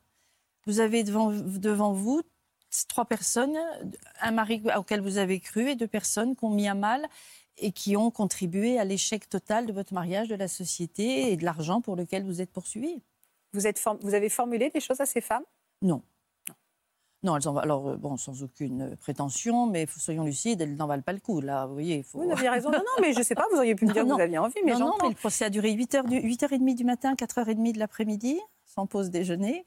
Vous 0.66 0.80
avez 0.80 1.04
devant, 1.04 1.32
devant 1.32 1.94
vous 1.94 2.22
trois 2.88 3.06
personnes, 3.06 3.58
un 4.22 4.32
mari 4.32 4.62
auquel 4.78 5.02
vous 5.02 5.18
avez 5.18 5.40
cru 5.40 5.70
et 5.70 5.76
deux 5.76 5.88
personnes 5.88 6.36
qui 6.36 6.46
ont 6.46 6.50
mis 6.50 6.68
à 6.68 6.74
mal 6.74 7.08
et 7.58 7.72
qui 7.72 7.98
ont 7.98 8.12
contribué 8.12 8.80
à 8.80 8.86
l'échec 8.86 9.28
total 9.30 9.66
de 9.66 9.74
votre 9.74 9.94
mariage, 9.94 10.30
de 10.30 10.36
la 10.36 10.48
société 10.48 11.32
et 11.32 11.38
de 11.38 11.44
l'argent 11.44 11.82
pour 11.82 11.96
lequel 11.96 12.24
vous 12.24 12.42
êtes 12.42 12.52
poursuivi. 12.52 13.02
Vous, 13.54 13.68
êtes 13.68 13.84
vous 14.02 14.14
avez 14.14 14.30
formulé 14.30 14.70
des 14.70 14.80
choses 14.80 15.02
à 15.02 15.06
ces 15.06 15.22
femmes? 15.22 15.44
Non. 15.82 16.02
Non, 17.24 17.38
elles 17.38 17.48
en 17.48 17.56
alors 17.58 17.90
euh, 17.90 17.98
bon, 17.98 18.18
sans 18.18 18.42
aucune 18.42 18.96
prétention, 18.98 19.68
mais 19.68 19.86
soyons 19.96 20.24
lucides, 20.24 20.62
elles 20.62 20.76
n'en 20.76 20.88
valent 20.88 21.04
pas 21.04 21.14
le 21.14 21.20
coup. 21.20 21.40
Là, 21.40 21.68
vous 21.68 21.74
voyez, 21.74 22.02
faut... 22.02 22.20
Vous 22.20 22.32
avez 22.32 22.50
raison. 22.50 22.72
Non, 22.72 22.80
non, 22.80 23.02
mais 23.02 23.14
je 23.14 23.20
ne 23.20 23.24
sais 23.24 23.36
pas. 23.36 23.46
Vous 23.52 23.58
auriez 23.58 23.76
pu 23.76 23.86
me 23.86 23.94
dire 23.94 24.04
que 24.04 24.10
vous 24.10 24.20
aviez 24.20 24.40
envie, 24.40 24.60
mais 24.66 24.74
non, 24.74 24.88
non, 24.88 24.94
mais 25.04 25.10
le 25.10 25.16
procès 25.16 25.46
a 25.46 25.52
duré 25.52 25.72
8h, 25.72 26.08
8h30 26.08 26.74
du 26.74 26.84
matin, 26.84 27.14
4h30 27.14 27.74
de 27.74 27.80
l'après-midi, 27.80 28.40
sans 28.66 28.88
pause 28.88 29.12
déjeuner. 29.12 29.66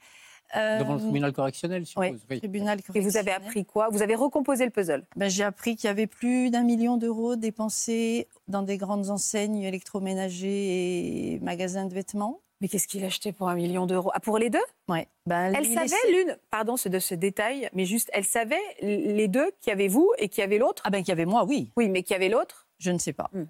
Euh, 0.57 0.79
Devant 0.79 0.95
le 0.95 1.01
tribunal 1.01 1.33
correctionnel, 1.33 1.85
je 1.85 1.91
suppose. 1.91 2.21
Oui, 2.31 2.39
tribunal 2.39 2.83
correctionnel. 2.83 3.03
Et 3.03 3.11
vous 3.11 3.17
avez 3.17 3.33
appris 3.33 3.65
quoi? 3.65 3.89
Vous 3.91 4.03
avez 4.03 4.15
recomposé 4.15 4.65
le 4.65 4.71
puzzle? 4.71 5.05
Ben, 5.17 5.29
J'ai 5.29 5.43
appris 5.45 5.75
qu'il 5.77 5.89
y 5.89 5.91
avait 5.91 6.07
plus 6.07 6.51
d'un 6.51 6.63
million 6.63 6.97
d'euros 6.97 7.37
dépensés 7.37 8.29
dans 8.47 8.63
des 8.63 8.77
grandes 8.77 9.11
enseignes 9.11 9.63
électroménagers 9.63 11.35
et 11.35 11.39
magasins 11.41 11.87
de 11.87 11.95
vêtements. 11.95 12.41
Mais 12.61 12.69
qu'est-ce 12.69 12.87
qu'il 12.87 13.05
achetait 13.05 13.33
pour 13.33 13.49
un 13.49 13.57
million 13.57 13.85
d'euros? 13.85 14.11
Ah, 14.15 14.21
pour 14.21 14.39
les 14.39 14.49
deux? 14.49 14.63
Oui. 14.89 15.01
Ben, 15.27 15.53
elle 15.55 15.67
savait 15.67 16.13
l'une, 16.13 16.37
pardon 16.51 16.77
de 16.87 16.99
ce 16.99 17.15
détail, 17.15 17.69
mais 17.75 17.85
juste, 17.85 18.09
elle 18.13 18.25
savait 18.25 18.57
les 18.81 19.29
deux, 19.29 19.51
qu'il 19.61 19.71
y 19.71 19.73
avait 19.73 19.89
vous 19.89 20.13
et 20.19 20.29
qu'il 20.29 20.41
y 20.41 20.45
avait 20.45 20.59
l'autre? 20.59 20.83
Ah 20.87 20.91
ben, 20.91 20.99
qu'il 21.01 21.09
y 21.09 21.13
avait 21.13 21.27
moi, 21.27 21.45
oui. 21.45 21.71
Oui, 21.77 21.89
mais 21.89 22.03
qu'il 22.03 22.15
y 22.15 22.17
avait 22.17 22.29
l'autre? 22.29 22.69
Je 22.79 22.91
ne 22.91 22.99
sais 22.99 23.13
pas. 23.13 23.29
Hmm. 23.33 23.45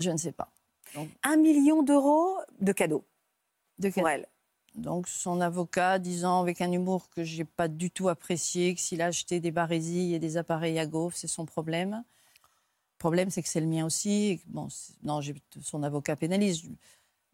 Je 0.00 0.10
ne 0.10 0.16
sais 0.18 0.32
pas. 0.32 0.50
Un 1.22 1.36
million 1.36 1.82
d'euros 1.82 2.36
de 2.60 2.72
cadeaux 2.72 3.04
de 3.78 3.88
pour 3.88 4.08
elle. 4.08 4.26
Donc 4.78 5.08
son 5.08 5.40
avocat 5.40 5.98
disant 5.98 6.40
avec 6.40 6.60
un 6.60 6.70
humour 6.70 7.10
que 7.10 7.24
j'ai 7.24 7.44
pas 7.44 7.66
du 7.68 7.90
tout 7.90 8.08
apprécié 8.08 8.74
que 8.74 8.80
s'il 8.80 9.02
a 9.02 9.06
acheté 9.06 9.40
des 9.40 9.50
barésies 9.50 10.14
et 10.14 10.18
des 10.20 10.36
appareils 10.36 10.78
à 10.78 10.86
gaufres, 10.86 11.16
c'est 11.16 11.26
son 11.26 11.44
problème. 11.44 12.04
Le 12.98 12.98
problème, 12.98 13.30
c'est 13.30 13.42
que 13.42 13.48
c'est 13.48 13.60
le 13.60 13.66
mien 13.66 13.84
aussi. 13.84 14.40
Bon, 14.46 14.68
non, 15.02 15.20
son 15.62 15.82
avocat 15.82 16.16
pénalise. 16.16 16.62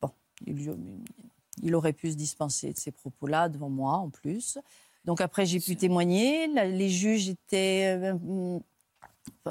Bon, 0.00 0.10
il, 0.46 1.74
aurait 1.74 1.92
pu 1.92 2.10
se 2.10 2.16
dispenser 2.16 2.72
de 2.72 2.78
ces 2.78 2.92
propos-là 2.92 3.48
devant 3.48 3.70
moi, 3.70 3.92
en 3.94 4.10
plus. 4.10 4.58
Donc 5.04 5.20
après, 5.20 5.44
j'ai 5.44 5.60
pu 5.60 5.76
témoigner. 5.76 6.48
Les 6.48 6.88
juges 6.88 7.28
étaient 7.28 7.98
euh, 7.98 8.58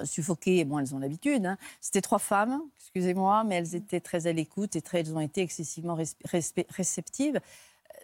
suffoquées. 0.04 0.66
Bon, 0.66 0.80
elles 0.80 0.94
ont 0.96 1.00
l'habitude. 1.00 1.46
Hein. 1.46 1.58
C'était 1.80 2.02
trois 2.02 2.20
femmes, 2.20 2.62
excusez-moi, 2.78 3.44
mais 3.44 3.56
elles 3.56 3.76
étaient 3.76 4.00
très 4.00 4.28
à 4.28 4.34
l'écoute 4.34 4.76
et 4.76 4.82
très, 4.82 5.02
elles 5.02 5.16
ont 5.16 5.20
été 5.20 5.42
excessivement 5.42 5.98
réceptives. 6.70 7.40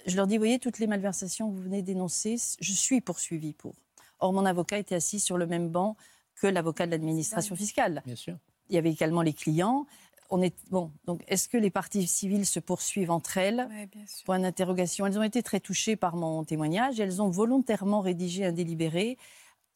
Je 0.05 0.15
leur 0.15 0.27
dis, 0.27 0.37
vous 0.37 0.41
voyez, 0.41 0.59
toutes 0.59 0.79
les 0.79 0.87
malversations 0.87 1.49
que 1.49 1.55
vous 1.55 1.63
venez 1.63 1.81
d'énoncer, 1.81 2.37
je 2.59 2.73
suis 2.73 3.01
poursuivie 3.01 3.53
pour. 3.53 3.73
Or, 4.19 4.33
mon 4.33 4.45
avocat 4.45 4.77
était 4.77 4.95
assis 4.95 5.19
sur 5.19 5.37
le 5.37 5.45
même 5.45 5.69
banc 5.69 5.95
que 6.35 6.47
l'avocat 6.47 6.85
de 6.85 6.91
l'administration 6.91 7.55
fiscale. 7.55 8.01
Bien 8.05 8.15
sûr. 8.15 8.37
Il 8.69 8.75
y 8.75 8.77
avait 8.77 8.91
également 8.91 9.21
les 9.21 9.33
clients. 9.33 9.85
On 10.29 10.41
est 10.41 10.55
bon. 10.69 10.91
Donc, 11.05 11.23
est-ce 11.27 11.49
que 11.49 11.57
les 11.57 11.69
parties 11.69 12.05
civiles 12.05 12.45
se 12.45 12.59
poursuivent 12.59 13.11
entre 13.11 13.37
elles? 13.37 13.67
Oui, 13.69 13.87
bien 13.87 14.05
sûr. 14.05 14.25
Point 14.25 14.39
d'interrogation. 14.39 15.05
Elles 15.05 15.17
ont 15.17 15.23
été 15.23 15.41
très 15.41 15.59
touchées 15.59 15.95
par 15.95 16.15
mon 16.15 16.43
témoignage. 16.43 16.99
Elles 16.99 17.21
ont 17.21 17.29
volontairement 17.29 18.01
rédigé 18.01 18.45
un 18.45 18.51
délibéré 18.51 19.17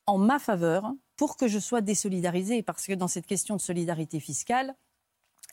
en 0.05 0.17
ma 0.17 0.39
faveur 0.39 0.93
pour 1.15 1.37
que 1.37 1.47
je 1.47 1.59
sois 1.59 1.81
désolidarisée, 1.81 2.63
parce 2.63 2.85
que 2.85 2.93
dans 2.93 3.07
cette 3.07 3.25
question 3.25 3.55
de 3.55 3.61
solidarité 3.61 4.19
fiscale, 4.19 4.75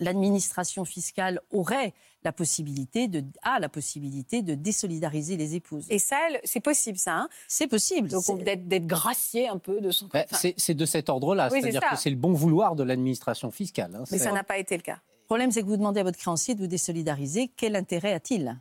l'administration 0.00 0.84
fiscale 0.84 1.40
aurait 1.50 1.94
la 2.22 2.32
possibilité 2.32 3.08
de 3.08 3.24
a 3.42 3.58
la 3.58 3.68
possibilité 3.68 4.42
de 4.42 4.54
désolidariser 4.54 5.36
les 5.36 5.54
épouses. 5.54 5.86
Et 5.88 5.98
ça, 5.98 6.18
c'est 6.44 6.60
possible, 6.60 6.98
ça. 6.98 7.14
Hein? 7.16 7.28
C'est 7.48 7.66
possible. 7.66 8.08
Donc 8.08 8.42
d'être 8.42 8.86
gracié 8.86 9.48
un 9.48 9.58
peu 9.58 9.80
de 9.80 9.90
son. 9.90 10.08
Bah, 10.12 10.24
c'est 10.30 10.74
de 10.74 10.84
cet 10.84 11.08
ordre-là, 11.08 11.48
c'est-à-dire 11.50 11.80
que 11.80 11.96
c'est 11.96 12.10
le 12.10 12.16
bon 12.16 12.32
vouloir 12.32 12.76
de 12.76 12.82
l'administration 12.82 13.50
fiscale. 13.50 13.94
Hein. 13.94 14.04
Mais 14.10 14.18
ça 14.18 14.32
n'a 14.32 14.44
pas 14.44 14.58
été 14.58 14.76
le 14.76 14.82
cas. 14.82 15.00
Le 15.22 15.26
problème, 15.26 15.52
c'est 15.52 15.62
que 15.62 15.66
vous 15.66 15.76
demandez 15.76 16.00
à 16.00 16.02
votre 16.02 16.18
créancier 16.18 16.54
de 16.54 16.60
vous 16.60 16.66
désolidariser. 16.66 17.52
Quel 17.56 17.76
intérêt 17.76 18.12
a-t-il? 18.12 18.58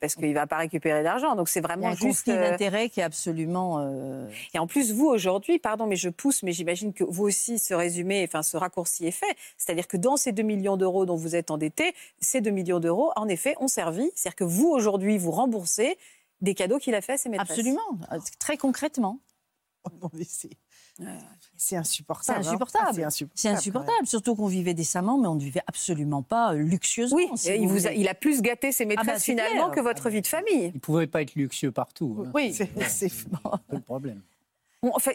Parce 0.00 0.14
qu'il 0.14 0.28
ne 0.28 0.34
va 0.34 0.46
pas 0.46 0.58
récupérer 0.58 1.02
d'argent. 1.02 1.36
Donc 1.36 1.48
c'est 1.48 1.60
vraiment 1.60 1.82
Il 1.82 1.84
y 1.84 1.88
a 1.88 1.90
un 1.90 1.96
juste. 1.96 2.24
conflit 2.26 2.32
euh, 2.32 2.50
d'intérêt 2.50 2.88
qui 2.88 3.00
est 3.00 3.04
absolument. 3.04 3.78
Euh, 3.80 4.28
et 4.52 4.58
en 4.58 4.66
plus, 4.66 4.92
vous 4.92 5.06
aujourd'hui, 5.06 5.58
pardon, 5.58 5.86
mais 5.86 5.96
je 5.96 6.08
pousse, 6.08 6.42
mais 6.42 6.52
j'imagine 6.52 6.92
que 6.92 7.04
vous 7.04 7.24
aussi, 7.24 7.58
ce 7.58 7.74
résumé, 7.74 8.24
enfin 8.26 8.42
ce 8.42 8.56
raccourci 8.56 9.06
est 9.06 9.10
fait. 9.10 9.36
C'est-à-dire 9.56 9.88
que 9.88 9.96
dans 9.96 10.16
ces 10.16 10.32
2 10.32 10.42
millions 10.42 10.76
d'euros 10.76 11.06
dont 11.06 11.16
vous 11.16 11.36
êtes 11.36 11.50
endetté, 11.50 11.94
ces 12.20 12.40
2 12.40 12.50
millions 12.50 12.80
d'euros, 12.80 13.12
en 13.16 13.28
effet, 13.28 13.54
ont 13.60 13.68
servi. 13.68 14.10
C'est-à-dire 14.14 14.36
que 14.36 14.44
vous 14.44 14.68
aujourd'hui, 14.68 15.18
vous 15.18 15.30
remboursez 15.30 15.96
des 16.40 16.54
cadeaux 16.54 16.78
qu'il 16.78 16.94
a 16.94 17.00
fait 17.00 17.14
à 17.14 17.18
ses 17.18 17.28
maîtresses. 17.28 17.50
Absolument, 17.50 17.98
très 18.38 18.56
concrètement. 18.56 19.20
Oh 20.02 20.08
c'est 21.56 21.76
insupportable. 21.76 22.44
C'est 22.44 22.48
insupportable. 22.48 23.02
Hein. 23.02 23.28
c'est 23.34 23.48
insupportable. 23.48 24.06
Surtout 24.06 24.34
qu'on 24.34 24.46
vivait 24.46 24.74
décemment, 24.74 25.18
mais 25.18 25.28
on 25.28 25.34
ne 25.34 25.40
vivait 25.40 25.62
absolument 25.66 26.22
pas 26.22 26.54
euh, 26.54 26.58
luxueusement. 26.58 27.16
Oui, 27.16 27.28
il, 27.46 27.68
vous 27.68 27.86
il, 27.86 28.08
a, 28.08 28.14
plus 28.14 28.42
gâté 28.42 28.72
ses 28.72 28.84
maîtresses 28.84 29.08
ah 29.08 29.12
bah, 29.14 29.18
finalement 29.18 29.70
que 29.70 29.80
votre 29.80 30.08
vie 30.10 30.22
de 30.22 30.26
famille. 30.26 30.66
Il 30.66 30.74
ne 30.74 30.78
pouvait 30.78 31.06
pas 31.06 31.22
être 31.22 31.34
luxueux 31.34 31.72
partout. 31.72 32.24
Hein. 32.24 32.30
Oui, 32.34 32.52
c'est 32.52 32.68
le 33.70 33.80
problème 33.80 34.20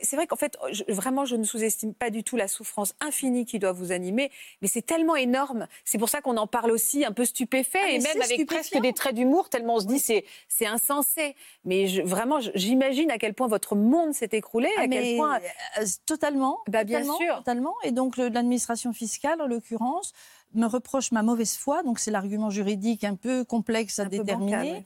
c'est 0.02 0.16
vrai 0.16 0.28
qu'en 0.28 0.36
fait, 0.36 0.58
vraiment, 0.88 1.26
je 1.26 1.36
ne 1.36 1.44
sous-estime 1.44 1.94
pas 1.94 2.10
du 2.10 2.24
tout 2.24 2.36
la 2.36 2.48
souffrance 2.48 2.94
infinie 3.00 3.46
qui 3.46 3.60
doit 3.60 3.72
vous 3.72 3.92
animer, 3.92 4.32
mais 4.62 4.68
c'est 4.68 4.82
tellement 4.82 5.16
énorme. 5.16 5.68
C'est 5.86 5.98
pour 5.98 6.10
ça 6.10 6.22
qu'on 6.22 6.38
en 6.38 6.48
parle 6.48 6.72
aussi 6.72 7.06
un 7.06 7.12
peu 7.12 7.26
stupéfait, 7.26 7.80
ah, 7.84 7.92
et 7.92 8.00
même 8.00 8.22
avec 8.22 8.46
presque 8.46 8.80
des 8.80 8.94
traits 8.94 9.16
d'humour, 9.16 9.50
tellement 9.50 9.76
on 9.76 9.80
se 9.80 9.86
dit 9.86 10.00
c'est, 10.00 10.26
c'est 10.48 10.66
insensé. 10.66 11.36
Mais 11.66 12.02
vraiment, 12.04 12.40
j'imagine 12.56 13.12
à 13.12 13.18
quel 13.18 13.34
point 13.34 13.48
votre 13.48 13.76
monde 13.76 14.14
s'est 14.14 14.30
écroulé, 14.32 14.70
ah, 14.78 14.82
à 14.82 14.88
quel 14.88 15.18
point... 15.18 15.40
Euh, 15.80 15.86
totalement, 16.06 16.60
bah, 16.68 16.84
bien 16.84 17.04
sûr. 17.04 17.38
totalement. 17.38 17.76
Et 17.84 17.92
donc 17.92 18.18
l'administration 18.18 18.94
fiscale, 18.94 19.42
en 19.42 19.48
l'occurrence, 19.48 20.14
me 20.54 20.66
reproche 20.66 21.12
ma 21.12 21.22
mauvaise 21.22 21.56
foi, 21.56 21.84
donc 21.84 22.00
c'est 22.00 22.12
l'argument 22.12 22.50
juridique 22.50 23.04
un 23.04 23.16
peu 23.16 23.44
complexe 23.44 24.00
à 24.00 24.06
déterminer. 24.06 24.84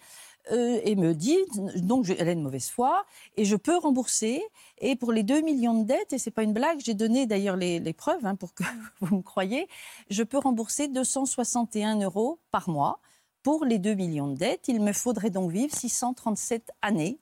Euh, 0.51 0.81
et 0.83 0.97
me 0.97 1.13
dit 1.13 1.37
donc 1.77 2.09
elle 2.09 2.27
a 2.27 2.33
une 2.33 2.41
mauvaise 2.41 2.67
foi 2.67 3.05
et 3.37 3.45
je 3.45 3.55
peux 3.55 3.77
rembourser. 3.77 4.43
Et 4.77 4.97
pour 4.97 5.13
les 5.13 5.23
2 5.23 5.41
millions 5.41 5.81
de 5.81 5.85
dettes, 5.85 6.11
et 6.11 6.17
c'est 6.17 6.31
pas 6.31 6.43
une 6.43 6.51
blague, 6.51 6.81
j'ai 6.83 6.93
donné 6.93 7.25
d'ailleurs 7.25 7.55
les, 7.55 7.93
preuves 7.93 8.25
hein, 8.25 8.35
pour 8.35 8.53
que 8.53 8.63
vous 8.99 9.17
me 9.17 9.21
croyez, 9.21 9.67
je 10.09 10.21
peux 10.23 10.37
rembourser 10.37 10.89
261 10.89 12.01
euros 12.01 12.39
par 12.51 12.69
mois 12.69 12.99
pour 13.41 13.63
les 13.63 13.79
2 13.79 13.93
millions 13.93 14.27
de 14.27 14.35
dettes. 14.35 14.67
Il 14.67 14.81
me 14.81 14.91
faudrait 14.91 15.29
donc 15.29 15.49
vivre 15.51 15.73
637 15.73 16.71
années 16.81 17.19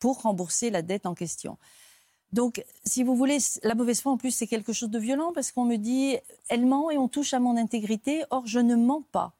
pour 0.00 0.22
rembourser 0.22 0.70
la 0.70 0.82
dette 0.82 1.06
en 1.06 1.14
question. 1.14 1.58
Donc, 2.32 2.62
si 2.84 3.04
vous 3.04 3.16
voulez, 3.16 3.38
la 3.62 3.74
mauvaise 3.74 4.02
foi, 4.02 4.12
en 4.12 4.18
plus, 4.18 4.32
c'est 4.32 4.46
quelque 4.46 4.72
chose 4.72 4.90
de 4.90 4.98
violent 4.98 5.32
parce 5.32 5.50
qu'on 5.50 5.64
me 5.64 5.76
dit, 5.76 6.16
elle 6.48 6.66
ment 6.66 6.90
et 6.90 6.98
on 6.98 7.08
touche 7.08 7.32
à 7.32 7.40
mon 7.40 7.56
intégrité. 7.56 8.24
Or, 8.30 8.46
je 8.46 8.58
ne 8.58 8.74
mens 8.74 9.02
pas. 9.12 9.37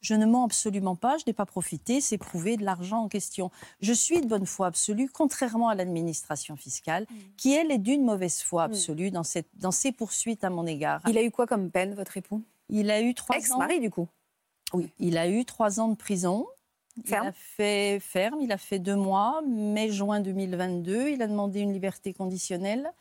Je 0.00 0.14
ne 0.14 0.26
mens 0.26 0.44
absolument 0.44 0.94
pas, 0.94 1.16
je 1.18 1.24
n'ai 1.26 1.32
pas 1.32 1.46
profité, 1.46 2.00
c'est 2.00 2.18
prouvé 2.18 2.56
de 2.56 2.64
l'argent 2.64 3.02
en 3.02 3.08
question. 3.08 3.50
Je 3.80 3.92
suis 3.92 4.20
de 4.20 4.26
bonne 4.26 4.46
foi 4.46 4.68
absolue, 4.68 5.08
contrairement 5.12 5.68
à 5.68 5.74
l'administration 5.74 6.56
fiscale, 6.56 7.04
mm. 7.10 7.14
qui, 7.36 7.52
elle, 7.52 7.72
est 7.72 7.78
d'une 7.78 8.04
mauvaise 8.04 8.40
foi 8.40 8.68
mm. 8.68 8.70
absolue 8.70 9.10
dans, 9.10 9.24
cette, 9.24 9.48
dans 9.54 9.72
ses 9.72 9.92
poursuites 9.92 10.44
à 10.44 10.50
mon 10.50 10.66
égard. 10.66 11.00
Il 11.08 11.18
a 11.18 11.22
eu 11.22 11.30
quoi 11.30 11.46
comme 11.46 11.70
peine, 11.70 11.94
votre 11.94 12.16
époux? 12.16 12.42
Il 12.68 12.90
a 12.90 13.00
eu 13.00 13.14
trois 13.14 13.36
ans. 13.36 13.38
Ex-mari, 13.38 13.80
du 13.80 13.90
coup? 13.90 14.08
Oui, 14.72 14.90
il 14.98 15.18
a 15.18 15.28
eu 15.28 15.44
trois 15.44 15.80
ans 15.80 15.88
de 15.88 15.96
prison. 15.96 16.46
Ferme? 17.04 17.26
Il 17.26 17.28
a 17.28 17.32
fait 17.32 18.00
ferme, 18.00 18.40
il 18.40 18.52
a 18.52 18.58
fait 18.58 18.78
deux 18.78 18.96
mois, 18.96 19.40
mai-juin 19.46 20.20
2022. 20.20 21.08
Il 21.08 21.22
a 21.22 21.26
demandé 21.26 21.60
une 21.60 21.72
liberté 21.72 22.12
conditionnelle. 22.12 22.92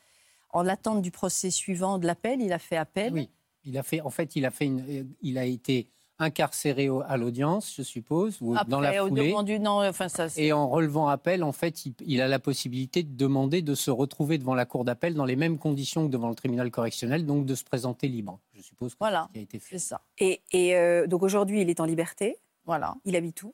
En 0.52 0.64
l'attente 0.64 1.02
du 1.02 1.12
procès 1.12 1.52
suivant 1.52 1.98
de 1.98 2.08
l'appel, 2.08 2.42
il 2.42 2.54
a 2.54 2.60
fait 2.60 2.78
appel. 2.78 3.14
Oui, 3.14 3.30
il 3.66 3.78
a 3.78 3.84
fait, 3.84 4.02
en 4.02 4.10
fait, 4.10 4.36
il 4.36 4.46
a, 4.46 4.52
fait 4.52 4.66
une, 4.66 5.14
il 5.22 5.38
a 5.38 5.46
été 5.46 5.92
incarcéré 6.20 6.90
à 7.08 7.18
l'audience, 7.18 7.76
je 7.76 7.84
suppose, 7.84 8.38
ou 8.42 8.56
dans 8.68 8.80
la 8.80 8.94
foulée. 8.94 9.36
enfin, 9.36 10.10
ça, 10.10 10.28
et 10.36 10.52
en 10.52 10.68
relevant 10.68 11.08
appel, 11.08 11.44
en 11.44 11.52
fait, 11.52 11.86
il, 12.06 12.22
a 12.22 12.28
la 12.28 12.40
possibilité 12.40 13.04
de 13.04 13.16
demander 13.16 13.62
de 13.62 13.76
se 13.76 13.92
retrouver 13.92 14.38
devant 14.38 14.56
la 14.56 14.66
cour 14.66 14.84
d'appel 14.84 15.14
dans 15.14 15.26
les 15.26 15.36
mêmes 15.36 15.60
conditions 15.60 16.08
que 16.08 16.12
devant 16.12 16.30
le 16.30 16.36
tribunal 16.36 16.72
correctionnel, 16.72 17.26
donc 17.26 17.46
de 17.46 17.56
se 17.56 17.64
présenter 17.64 18.08
libre. 18.08 18.40
Je 18.54 18.62
suppose 18.62 18.94
que 18.94 19.00
voilà, 19.00 19.30
qui 19.34 19.40
a 19.40 19.42
été 19.44 19.60
fait. 19.60 19.78
C'est 19.78 19.90
ça. 19.90 20.02
Et, 20.18 20.42
euh, 20.76 21.06
donc 21.08 21.22
aujourd'hui, 21.24 21.62
il 21.62 21.70
est 21.70 21.80
en 21.80 21.86
liberté. 21.86 22.38
Voilà. 22.66 22.96
Il 23.06 23.16
habite 23.16 23.44
où? 23.44 23.54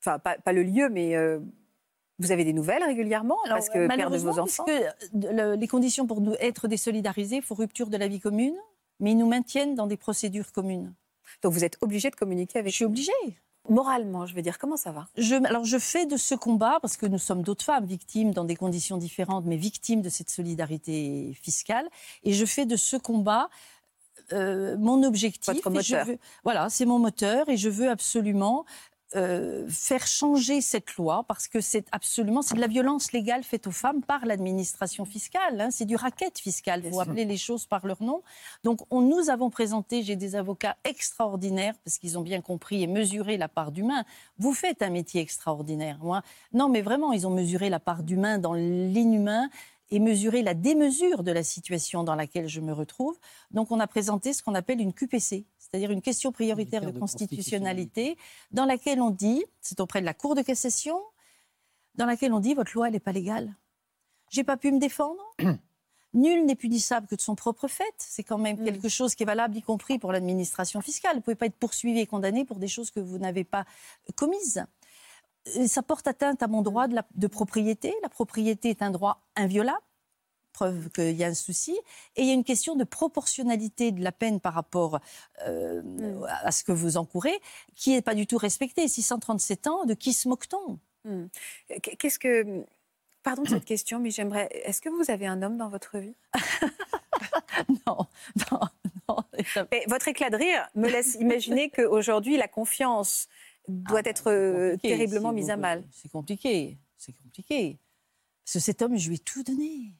Enfin, 0.00 0.18
pas, 0.18 0.52
le 0.52 0.62
lieu, 0.62 0.90
mais 0.90 1.16
euh, 1.16 1.38
vous 2.18 2.32
avez 2.32 2.44
des 2.44 2.52
nouvelles 2.52 2.82
régulièrement? 2.82 3.38
Parce 3.48 3.70
que 3.70 3.86
père 3.86 4.10
de 4.10 4.18
vos 4.18 4.38
enfants? 4.38 4.64
Que 4.64 5.56
les 5.56 5.68
conditions 5.68 6.06
pour 6.06 6.20
nous 6.20 6.34
être 6.40 6.68
désolidarisés, 6.68 7.36
il 7.36 7.42
faut 7.42 7.54
rupture 7.54 7.88
de 7.88 7.96
la 7.96 8.08
vie 8.08 8.20
commune, 8.20 8.56
mais 8.98 9.12
ils 9.12 9.16
nous 9.16 9.28
maintiennent 9.28 9.74
dans 9.74 9.86
des 9.86 9.96
procédures 9.96 10.52
communes. 10.52 10.92
Donc 11.42 11.52
vous 11.52 11.64
êtes 11.64 11.78
obligé 11.80 12.10
de 12.10 12.16
communiquer 12.16 12.58
avec. 12.58 12.72
Je 12.72 12.76
suis 12.76 12.84
obligée. 12.84 13.12
Moralement, 13.70 14.26
je 14.26 14.34
veux 14.34 14.42
dire, 14.42 14.58
comment 14.58 14.76
ça 14.76 14.92
va 14.92 15.08
je, 15.16 15.36
Alors 15.46 15.64
je 15.64 15.78
fais 15.78 16.04
de 16.04 16.18
ce 16.18 16.34
combat, 16.34 16.78
parce 16.82 16.98
que 16.98 17.06
nous 17.06 17.18
sommes 17.18 17.42
d'autres 17.42 17.64
femmes 17.64 17.86
victimes 17.86 18.34
dans 18.34 18.44
des 18.44 18.56
conditions 18.56 18.98
différentes, 18.98 19.46
mais 19.46 19.56
victimes 19.56 20.02
de 20.02 20.10
cette 20.10 20.28
solidarité 20.28 21.32
fiscale, 21.40 21.88
et 22.24 22.34
je 22.34 22.44
fais 22.44 22.66
de 22.66 22.76
ce 22.76 22.96
combat 22.96 23.48
euh, 24.32 24.76
mon 24.78 25.02
objectif. 25.02 25.54
Votre 25.54 25.70
moteur. 25.70 26.06
voilà, 26.44 26.68
c'est 26.68 26.84
mon 26.84 26.98
moteur, 26.98 27.48
et 27.48 27.56
je 27.56 27.70
veux 27.70 27.88
absolument 27.88 28.66
euh, 29.16 29.64
faire 29.68 30.06
changer 30.06 30.60
cette 30.60 30.96
loi 30.96 31.24
parce 31.28 31.46
que 31.46 31.60
c'est 31.60 31.86
absolument 31.92 32.42
c'est 32.42 32.56
de 32.56 32.60
la 32.60 32.66
violence 32.66 33.12
légale 33.12 33.44
faite 33.44 33.66
aux 33.68 33.72
femmes 33.72 34.02
par 34.02 34.26
l'administration 34.26 35.04
fiscale. 35.04 35.60
Hein. 35.60 35.70
c'est 35.70 35.84
du 35.84 35.94
racket 35.94 36.38
fiscal. 36.38 36.82
Vous 36.82 37.00
appelez 37.00 37.24
les 37.24 37.36
choses 37.36 37.66
par 37.66 37.86
leur 37.86 38.02
nom. 38.02 38.22
Donc 38.64 38.80
on, 38.90 39.02
nous 39.02 39.30
avons 39.30 39.50
présenté, 39.50 40.02
j'ai 40.02 40.16
des 40.16 40.34
avocats 40.34 40.76
extraordinaires 40.84 41.74
parce 41.84 41.98
qu'ils 41.98 42.18
ont 42.18 42.22
bien 42.22 42.40
compris 42.40 42.82
et 42.82 42.86
mesuré 42.86 43.36
la 43.36 43.48
part 43.48 43.70
d'humain. 43.70 44.04
Vous 44.38 44.52
faites 44.52 44.82
un 44.82 44.90
métier 44.90 45.20
extraordinaire. 45.20 45.98
Moi, 46.02 46.22
non, 46.52 46.68
mais 46.68 46.82
vraiment, 46.82 47.12
ils 47.12 47.26
ont 47.26 47.34
mesuré 47.34 47.70
la 47.70 47.80
part 47.80 48.02
d'humain 48.02 48.38
dans 48.38 48.54
l'inhumain 48.54 49.48
et 49.90 50.00
mesurer 50.00 50.42
la 50.42 50.54
démesure 50.54 51.22
de 51.22 51.30
la 51.30 51.44
situation 51.44 52.04
dans 52.04 52.14
laquelle 52.14 52.48
je 52.48 52.60
me 52.60 52.72
retrouve. 52.72 53.16
Donc 53.52 53.70
on 53.70 53.78
a 53.78 53.86
présenté 53.86 54.32
ce 54.32 54.42
qu'on 54.42 54.54
appelle 54.54 54.80
une 54.80 54.92
QPC, 54.92 55.44
c'est-à-dire 55.74 55.90
une 55.90 56.02
question 56.02 56.30
prioritaire 56.30 56.82
de, 56.82 56.96
constitutionnalité, 56.96 58.16
dans 58.52 58.64
laquelle 58.64 59.00
on 59.00 59.10
dit, 59.10 59.44
c'est 59.60 59.80
auprès 59.80 60.00
de 60.00 60.06
la 60.06 60.14
Cour 60.14 60.36
de 60.36 60.42
cassation, 60.42 61.00
dans 61.96 62.06
laquelle 62.06 62.32
on 62.32 62.38
dit 62.38 62.54
votre 62.54 62.70
loi, 62.74 62.86
elle 62.86 62.92
n'est 62.92 63.00
pas 63.00 63.10
légale. 63.10 63.52
J'ai 64.30 64.44
pas 64.44 64.56
pu 64.56 64.70
me 64.70 64.78
défendre. 64.78 65.20
Nul 66.14 66.46
n'est 66.46 66.54
punissable 66.54 67.08
que 67.08 67.16
de 67.16 67.20
son 67.20 67.34
propre 67.34 67.66
fait. 67.66 67.92
C'est 67.98 68.22
quand 68.22 68.38
même 68.38 68.60
Mm. 68.60 68.64
quelque 68.66 68.88
chose 68.88 69.16
qui 69.16 69.24
est 69.24 69.26
valable, 69.26 69.56
y 69.56 69.62
compris 69.62 69.98
pour 69.98 70.12
l'administration 70.12 70.80
fiscale. 70.80 71.14
Vous 71.14 71.18
ne 71.18 71.22
pouvez 71.22 71.34
pas 71.34 71.46
être 71.46 71.56
poursuivi 71.56 71.98
et 71.98 72.06
condamné 72.06 72.44
pour 72.44 72.58
des 72.58 72.68
choses 72.68 72.92
que 72.92 73.00
vous 73.00 73.18
n'avez 73.18 73.42
pas 73.42 73.64
commises. 74.14 74.64
Et 75.56 75.66
ça 75.66 75.82
porte 75.82 76.06
atteinte 76.06 76.40
à 76.40 76.46
mon 76.46 76.62
droit 76.62 76.86
de, 76.86 76.94
la- 76.94 77.06
de 77.16 77.26
propriété. 77.26 77.92
La 78.00 78.08
propriété 78.08 78.70
est 78.70 78.80
un 78.82 78.92
droit 78.92 79.18
inviolable, 79.34 79.82
preuve 80.54 80.88
qu'il 80.90 81.10
y 81.16 81.22
a 81.24 81.26
un 81.26 81.34
souci. 81.34 81.72
Et 82.16 82.22
il 82.22 82.26
y 82.26 82.30
a 82.30 82.34
une 82.34 82.44
question 82.44 82.76
de 82.76 82.84
proportionnalité 82.84 83.92
de 83.92 84.02
la 84.02 84.12
peine 84.12 84.40
par 84.40 84.54
rapport 84.54 85.00
euh, 85.46 85.82
Mm. 85.82 86.24
à 86.44 86.50
ce 86.52 86.64
que 86.64 86.72
vous 86.72 86.96
encourez, 86.96 87.38
qui 87.74 87.90
n'est 87.90 88.00
pas 88.02 88.14
du 88.14 88.26
tout 88.26 88.38
respectée. 88.38 88.88
637 88.88 89.66
ans, 89.66 89.84
de 89.84 89.92
qui 89.94 90.12
se 90.14 90.26
moque-t-on 90.28 90.78
Hmm. 91.06 91.26
Qu'est-ce 91.98 92.18
que. 92.18 92.64
Pardon 93.22 93.42
de 93.42 93.48
cette 93.50 93.66
question, 93.66 93.98
mais 94.00 94.10
j'aimerais. 94.10 94.48
Est-ce 94.64 94.80
que 94.80 94.88
vous 94.88 95.10
avez 95.10 95.26
un 95.26 95.42
homme 95.42 95.58
dans 95.58 95.68
votre 95.68 95.98
vie? 95.98 96.14
Non, 97.86 97.98
non, 98.50 98.60
non. 99.08 99.16
Mais 99.70 99.84
Votre 99.86 100.08
éclat 100.08 100.30
de 100.30 100.36
rire 100.36 100.66
me 100.74 100.88
laisse 100.88 101.14
imaginer 101.20 101.68
qu'aujourd'hui, 101.70 102.36
la 102.36 102.48
confiance 102.48 103.28
doit 103.68 104.00
Ah, 104.04 104.08
être 104.08 104.30
euh, 104.30 104.76
terriblement 104.78 105.28
si 105.30 105.34
mise 105.36 105.50
à 105.50 105.56
mal. 105.56 105.84
C'est 105.92 106.10
compliqué, 106.10 106.78
c'est 106.96 107.12
compliqué. 107.12 107.78
Parce 108.44 108.54
que 108.54 108.58
cet 108.60 108.82
homme, 108.82 108.96
je 108.96 109.08
lui 109.08 109.16
ai 109.16 109.18
tout 109.18 109.42
donné. 109.42 109.92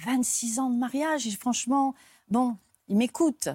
26 0.00 0.58
ans 0.58 0.70
de 0.70 0.76
mariage, 0.78 1.26
et 1.26 1.30
franchement, 1.32 1.94
bon, 2.28 2.56
il 2.88 2.96
m'écoute. 2.96 3.48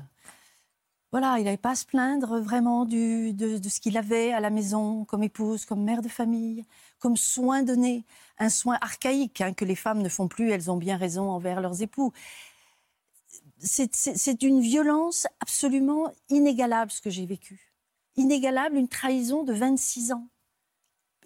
Voilà, 1.11 1.39
il 1.39 1.45
n'avait 1.45 1.57
pas 1.57 1.71
à 1.71 1.75
se 1.75 1.85
plaindre 1.85 2.39
vraiment 2.39 2.85
de, 2.85 3.31
de 3.31 3.69
ce 3.69 3.79
qu'il 3.79 3.97
avait 3.97 4.31
à 4.31 4.39
la 4.39 4.51
maison, 4.51 5.05
comme 5.05 5.23
épouse, 5.23 5.65
comme 5.65 5.83
mère 5.83 6.03
de 6.03 6.07
famille, 6.07 6.65
comme 6.99 7.17
soin 7.17 7.63
donné. 7.63 8.03
Un 8.37 8.49
soin 8.49 8.77
archaïque 8.81 9.41
hein, 9.41 9.53
que 9.53 9.65
les 9.65 9.75
femmes 9.75 10.01
ne 10.03 10.09
font 10.09 10.27
plus, 10.27 10.51
elles 10.51 10.69
ont 10.69 10.77
bien 10.77 10.97
raison 10.97 11.29
envers 11.31 11.61
leurs 11.61 11.81
époux. 11.81 12.13
C'est- 13.59 14.33
d'une 14.39 14.61
violence 14.61 15.27
absolument 15.41 16.11
inégalable 16.29 16.91
ce 16.91 17.01
que 17.01 17.09
j'ai 17.09 17.25
vécu. 17.25 17.73
Inégalable, 18.15 18.77
une 18.77 18.87
trahison 18.87 19.43
de 19.43 19.53
26 19.53 20.11
ans. 20.11 20.27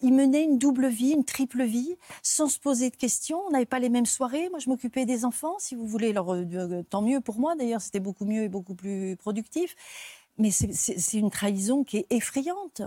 Il 0.04 0.14
menait 0.14 0.44
une 0.44 0.58
double 0.58 0.88
vie, 0.88 1.12
une 1.12 1.24
triple 1.24 1.64
vie, 1.64 1.96
sans 2.22 2.48
se 2.50 2.60
poser 2.60 2.90
de 2.90 2.96
questions. 2.96 3.42
On 3.48 3.52
n'avait 3.52 3.66
pas 3.66 3.80
les 3.80 3.88
mêmes 3.90 4.06
soirées. 4.06 4.50
Moi, 4.50 4.60
je 4.60 4.70
m'occupais 4.70 5.06
des 5.06 5.24
enfants, 5.24 5.56
si 5.60 5.76
vous 5.76 5.88
voulez. 5.88 6.10
Alors, 6.10 6.34
euh, 6.34 6.44
euh, 6.54 6.84
tant 6.84 7.02
mieux 7.02 7.22
pour 7.22 7.40
moi, 7.40 7.56
d'ailleurs, 7.56 7.82
c'était 7.82 8.02
beaucoup 8.02 8.26
mieux 8.26 8.44
et 8.44 8.50
beaucoup 8.50 8.76
plus 8.76 9.16
productif. 9.16 9.76
Mais 10.38 10.52
c'est- 10.52 11.14
une 11.18 11.30
trahison 11.32 11.84
qui 11.86 11.98
est 11.98 12.08
effrayante. 12.12 12.82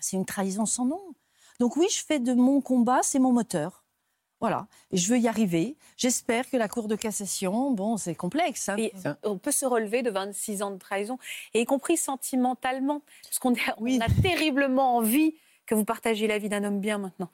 C'est 0.00 0.16
une 0.16 0.24
trahison 0.24 0.64
sans 0.64 0.86
nom. 0.86 1.00
Donc 1.60 1.76
oui, 1.76 1.86
je 1.90 2.02
fais 2.04 2.18
de 2.18 2.32
mon 2.32 2.60
combat, 2.60 3.00
c'est 3.02 3.18
mon 3.18 3.32
moteur. 3.32 3.84
Voilà. 4.40 4.68
Et 4.92 4.96
je 4.98 5.10
veux 5.12 5.18
y 5.18 5.28
arriver. 5.28 5.76
J'espère 5.96 6.48
que 6.48 6.56
la 6.56 6.68
Cour 6.68 6.88
de 6.88 6.94
cassation, 6.96 7.72
bon, 7.72 7.96
c'est 7.96 8.14
complexe. 8.14 8.68
hein. 8.68 8.76
Et 8.78 8.92
on 9.22 9.38
peut 9.38 9.50
se 9.50 9.64
relever 9.66 10.02
de 10.02 10.10
26 10.10 10.62
ans 10.62 10.70
de 10.70 10.78
trahison, 10.78 11.18
et 11.54 11.62
y 11.62 11.64
compris 11.64 11.96
sentimentalement, 11.96 13.00
parce 13.24 13.38
qu'on 13.38 13.54
a, 13.54 13.74
Oui. 13.80 13.98
on 14.00 14.04
a 14.04 14.22
terriblement 14.22 14.96
envie 14.96 15.34
que 15.66 15.74
vous 15.74 15.84
partagiez 15.84 16.26
la 16.26 16.38
vie 16.38 16.48
d'un 16.48 16.64
homme 16.64 16.80
bien 16.80 16.98
maintenant. 16.98 17.30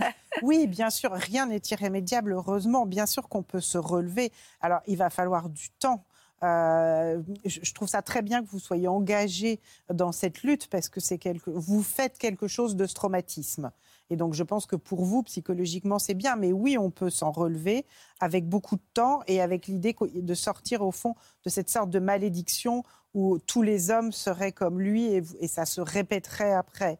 Oui, 0.42 0.66
bien 0.66 0.90
sûr, 0.90 1.12
rien 1.12 1.46
n'est 1.46 1.62
irrémédiable, 1.70 2.32
heureusement. 2.32 2.84
Bien 2.84 3.06
sûr 3.06 3.26
qu'on 3.30 3.42
peut 3.42 3.62
se 3.62 3.78
relever. 3.78 4.32
Alors, 4.60 4.80
il 4.86 4.98
va 4.98 5.08
falloir 5.08 5.48
du 5.48 5.70
temps. 5.70 6.04
Euh, 6.42 7.22
je 7.46 7.72
trouve 7.72 7.88
ça 7.88 8.02
très 8.02 8.20
bien 8.20 8.44
que 8.44 8.50
vous 8.50 8.58
soyez 8.58 8.86
engagé 8.86 9.60
dans 9.90 10.12
cette 10.12 10.42
lutte 10.42 10.68
parce 10.68 10.90
que 10.90 11.00
c'est 11.00 11.16
quelque, 11.16 11.48
vous 11.48 11.82
faites 11.82 12.18
quelque 12.18 12.48
chose 12.48 12.76
de 12.76 12.86
ce 12.86 12.92
traumatisme. 12.92 13.72
Et 14.10 14.16
donc, 14.16 14.34
je 14.34 14.42
pense 14.42 14.66
que 14.66 14.76
pour 14.76 15.04
vous, 15.04 15.22
psychologiquement, 15.22 15.98
c'est 15.98 16.14
bien. 16.14 16.36
Mais 16.36 16.52
oui, 16.52 16.76
on 16.78 16.90
peut 16.90 17.10
s'en 17.10 17.32
relever 17.32 17.86
avec 18.20 18.48
beaucoup 18.48 18.76
de 18.76 18.84
temps 18.94 19.22
et 19.26 19.40
avec 19.40 19.66
l'idée 19.66 19.96
de 20.14 20.34
sortir, 20.34 20.82
au 20.82 20.92
fond, 20.92 21.14
de 21.44 21.50
cette 21.50 21.70
sorte 21.70 21.90
de 21.90 21.98
malédiction 21.98 22.84
où 23.16 23.38
tous 23.38 23.62
les 23.62 23.90
hommes 23.90 24.12
seraient 24.12 24.52
comme 24.52 24.78
lui 24.78 25.06
et, 25.06 25.22
ça 25.48 25.64
se 25.64 25.80
répéterait 25.80 26.52
après. 26.52 26.98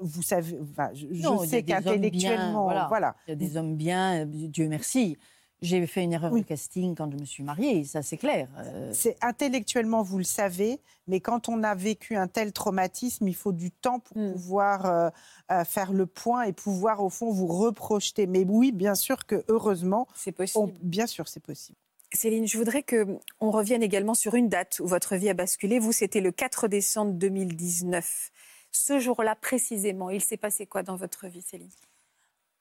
Vous 0.00 0.22
savez, 0.22 0.56
enfin, 0.62 0.90
je, 0.94 1.06
Non, 1.08 1.40
sais 1.44 1.64
qu'intellectuellement, 1.64 2.62
voilà. 2.62 2.86
voilà. 2.88 3.16
Il 3.26 3.30
y 3.30 3.32
a 3.32 3.36
des 3.36 3.56
hommes 3.56 3.74
bien, 3.76 4.20
euh, 4.22 4.24
Dieu 4.26 4.68
merci. 4.68 5.16
J'ai 5.62 5.84
fait 5.86 6.04
une 6.04 6.12
erreur 6.12 6.32
Oui. 6.32 6.42
de 6.42 6.46
casting 6.46 6.94
quand 6.94 7.10
je 7.10 7.16
me 7.16 7.24
suis 7.24 7.42
mariée, 7.42 7.82
ça 7.82 8.02
c'est 8.02 8.18
clair. 8.18 8.46
Euh, 8.58 8.90
C'est 8.92 9.16
intellectuellement, 9.24 10.02
vous 10.02 10.18
le 10.18 10.24
savez, 10.24 10.78
mais 11.08 11.18
quand 11.20 11.48
on 11.48 11.62
a 11.64 11.74
vécu 11.74 12.14
un 12.14 12.28
tel 12.28 12.52
traumatisme, 12.52 13.26
il 13.26 13.34
faut 13.34 13.52
du 13.52 13.70
temps 13.72 13.98
pour 13.98 14.18
Mm. 14.18 14.32
pouvoir 14.34 14.86
euh, 14.86 15.08
euh, 15.50 15.64
faire 15.64 15.92
le 15.92 16.06
point 16.06 16.42
et 16.44 16.52
pouvoir, 16.52 17.02
au 17.02 17.08
fond, 17.10 17.32
vous 17.32 17.46
reprojeter. 17.48 18.26
Mais 18.28 18.44
oui, 18.46 18.70
bien 18.70 18.94
sûr 18.94 19.24
que, 19.26 19.44
heureusement, 19.48 20.06
C'est 20.14 20.30
possible. 20.30 20.62
on- 20.64 20.72
bien 20.82 21.06
sûr, 21.08 21.26
c'est 21.26 21.42
possible. 21.42 21.78
Céline, 22.16 22.48
je 22.48 22.58
voudrais 22.58 22.82
que 22.82 23.06
on 23.38 23.50
revienne 23.50 23.82
également 23.82 24.14
sur 24.14 24.34
une 24.34 24.48
date 24.48 24.80
où 24.80 24.86
votre 24.86 25.14
vie 25.14 25.28
a 25.28 25.34
basculé. 25.34 25.78
Vous, 25.78 25.92
c'était 25.92 26.20
le 26.20 26.32
4 26.32 26.66
décembre 26.66 27.12
2019. 27.12 28.32
Ce 28.72 28.98
jour-là, 28.98 29.36
précisément, 29.36 30.10
il 30.10 30.20
s'est 30.20 30.36
passé 30.36 30.66
quoi 30.66 30.82
dans 30.82 30.96
votre 30.96 31.28
vie, 31.28 31.42
Céline? 31.42 31.70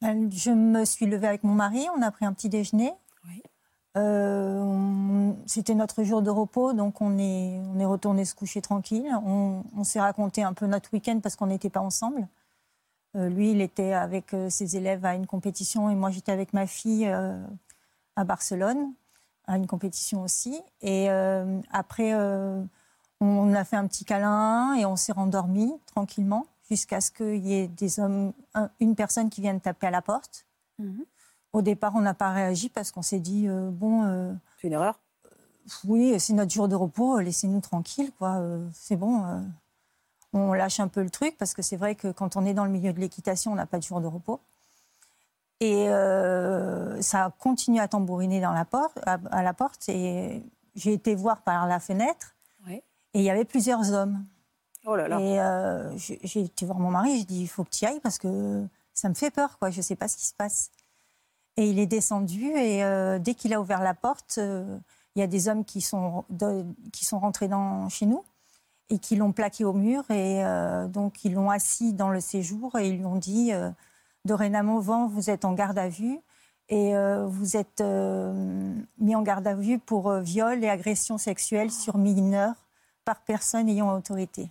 Ben, 0.01 0.31
Je 0.31 0.51
me 0.51 0.85
suis 0.85 1.07
levée 1.07 1.27
avec 1.27 1.43
mon 1.43 1.53
mari, 1.53 1.87
on 1.97 2.01
a 2.01 2.11
pris 2.11 2.25
un 2.25 2.33
petit 2.33 2.49
déjeuner. 2.49 2.93
Oui. 3.27 3.41
Euh, 3.97 5.31
C'était 5.45 5.73
notre 5.73 6.03
jour 6.03 6.21
de 6.21 6.29
repos, 6.29 6.73
donc 6.73 7.01
on 7.01 7.17
est, 7.17 7.59
on 7.73 7.79
est 7.79 7.85
retourné 7.85 8.25
se 8.25 8.35
coucher 8.35 8.61
tranquille. 8.61 9.09
On, 9.25 9.63
on 9.75 9.83
s'est 9.83 10.01
raconté 10.01 10.43
un 10.43 10.53
peu 10.53 10.67
notre 10.67 10.93
week-end 10.93 11.19
parce 11.21 11.35
qu'on 11.35 11.47
n'était 11.47 11.69
pas 11.69 11.79
ensemble. 11.81 12.27
Euh, 13.15 13.29
lui, 13.29 13.51
il 13.51 13.61
était 13.61 13.93
avec 13.93 14.33
euh, 14.33 14.49
ses 14.49 14.75
élèves 14.75 15.05
à 15.05 15.15
une 15.15 15.25
compétition 15.25 15.89
et 15.89 15.95
moi, 15.95 16.11
j'étais 16.11 16.31
avec 16.31 16.53
ma 16.53 16.67
fille 16.67 17.07
euh, 17.07 17.41
à 18.15 18.23
Barcelone 18.25 18.93
à 19.47 19.57
une 19.57 19.67
compétition 19.67 20.21
aussi. 20.23 20.59
Et 20.81 21.09
euh, 21.09 21.59
après, 21.71 22.13
euh, 22.13 22.63
on 23.21 23.53
a 23.53 23.63
fait 23.63 23.75
un 23.75 23.87
petit 23.87 24.05
câlin 24.05 24.73
et 24.75 24.85
on 24.85 24.95
s'est 24.95 25.11
rendormi 25.13 25.71
tranquillement 25.85 26.45
jusqu'à 26.69 26.99
ce 27.01 27.11
qu'il 27.11 27.45
y 27.45 27.53
ait 27.53 27.67
des 27.67 27.99
hommes, 27.99 28.33
un- 28.53 28.69
une 28.79 28.95
personne 28.95 29.29
qui 29.29 29.41
vienne 29.41 29.61
taper 29.61 29.87
à 29.87 29.91
la 29.91 30.01
porte. 30.01 30.45
Au 31.53 31.61
départ, 31.61 31.93
on 31.95 32.01
n'a 32.01 32.13
pas 32.13 32.31
réagi 32.31 32.69
parce 32.69 32.91
qu'on 32.91 33.01
s'est 33.01 33.19
dit 33.19 33.47
euh, 33.47 33.69
bon, 33.71 34.35
C'est 34.61 34.67
une 34.67 34.73
erreur 34.73 34.99
oui, 35.83 36.19
c'est 36.19 36.33
notre 36.33 36.51
jour 36.53 36.67
de 36.67 36.75
repos, 36.75 37.19
laissez-nous 37.19 37.59
tranquilles, 37.59 38.11
quoi. 38.19 38.39
c'est 38.71 38.95
bon. 38.95 39.23
on 40.31 40.53
lâche 40.53 40.79
un 40.79 40.87
peu 40.87 41.01
le 41.01 41.09
truc 41.09 41.37
parce 41.39 41.55
que 41.55 41.63
c'est 41.63 41.75
vrai 41.75 41.95
que 41.95 42.11
quand 42.11 42.35
on 42.35 42.45
est 42.45 42.53
dans 42.53 42.65
le 42.65 42.69
milieu 42.71 42.93
de 42.93 42.99
l'équitation, 42.99 43.51
on 43.51 43.55
n'a 43.55 43.65
pas 43.65 43.79
de 43.79 43.83
jour 43.83 43.99
de 43.99 44.05
repos. 44.05 44.39
Et 45.61 45.89
euh, 45.89 47.01
ça 47.01 47.25
a 47.25 47.29
continué 47.31 47.79
à 47.79 47.87
tambouriner 47.87 48.41
dans 48.41 48.51
la 48.51 48.65
porte, 48.65 48.99
à, 49.05 49.17
à 49.31 49.41
la 49.43 49.53
porte. 49.53 49.87
Et 49.89 50.43
j'ai 50.75 50.93
été 50.93 51.15
voir 51.15 51.41
par 51.43 51.65
la 51.67 51.79
fenêtre. 51.79 52.35
Oui. 52.67 52.81
Et 53.13 53.19
il 53.19 53.23
y 53.23 53.29
avait 53.29 53.45
plusieurs 53.45 53.91
hommes. 53.93 54.25
Oh 54.85 54.95
là 54.95 55.07
là. 55.07 55.19
Et 55.19 55.39
euh, 55.39 55.97
j'ai 55.97 56.41
été 56.41 56.65
voir 56.65 56.77
mon 56.79 56.91
mari, 56.91 57.19
j'ai 57.19 57.23
dit 57.25 57.41
il 57.41 57.47
faut 57.47 57.63
que 57.63 57.69
tu 57.71 57.85
ailles 57.85 57.99
parce 58.01 58.17
que 58.17 58.65
ça 58.93 59.09
me 59.09 59.13
fait 59.15 59.31
peur, 59.31 59.57
quoi. 59.57 59.69
Je 59.71 59.77
ne 59.77 59.81
sais 59.81 59.95
pas 59.95 60.07
ce 60.07 60.17
qui 60.17 60.25
se 60.25 60.33
passe. 60.33 60.69
Et 61.57 61.69
il 61.69 61.79
est 61.79 61.85
descendu 61.87 62.51
et 62.51 62.83
euh, 62.83 63.17
dès 63.17 63.33
qu'il 63.33 63.53
a 63.53 63.61
ouvert 63.61 63.81
la 63.81 63.93
porte, 63.93 64.35
euh, 64.37 64.77
il 65.15 65.21
y 65.21 65.23
a 65.23 65.27
des 65.27 65.47
hommes 65.47 65.63
qui 65.63 65.79
sont, 65.79 66.25
de- 66.29 66.65
qui 66.91 67.05
sont 67.05 67.17
rentrés 67.17 67.47
dans, 67.47 67.87
chez 67.87 68.05
nous 68.05 68.23
et 68.89 68.99
qui 68.99 69.15
l'ont 69.15 69.31
plaqué 69.31 69.63
au 69.63 69.71
mur 69.73 70.03
et 70.11 70.43
donc 70.89 71.23
ils 71.23 71.33
l'ont 71.33 71.49
assis 71.49 71.93
dans 71.93 72.09
le 72.09 72.19
séjour 72.19 72.77
et 72.77 72.89
ils 72.89 72.97
lui 72.97 73.05
ont 73.05 73.15
dit 73.15 73.51
dorénavant 74.26 75.07
vous 75.07 75.30
êtes 75.30 75.45
en 75.45 75.53
garde 75.53 75.78
à 75.78 75.88
vue 75.88 76.19
et 76.69 76.95
euh, 76.95 77.26
vous 77.28 77.55
êtes 77.57 77.80
euh, 77.82 78.73
mis 78.97 79.15
en 79.15 79.21
garde 79.21 79.45
à 79.47 79.53
vue 79.55 79.78
pour 79.80 80.09
euh, 80.09 80.21
viol 80.21 80.63
et 80.63 80.69
agression 80.69 81.17
sexuelle 81.17 81.71
sur 81.71 81.97
mineurs 81.97 82.55
par 83.05 83.21
personne 83.21 83.69
ayant 83.69 83.93
autorité. 83.95 84.49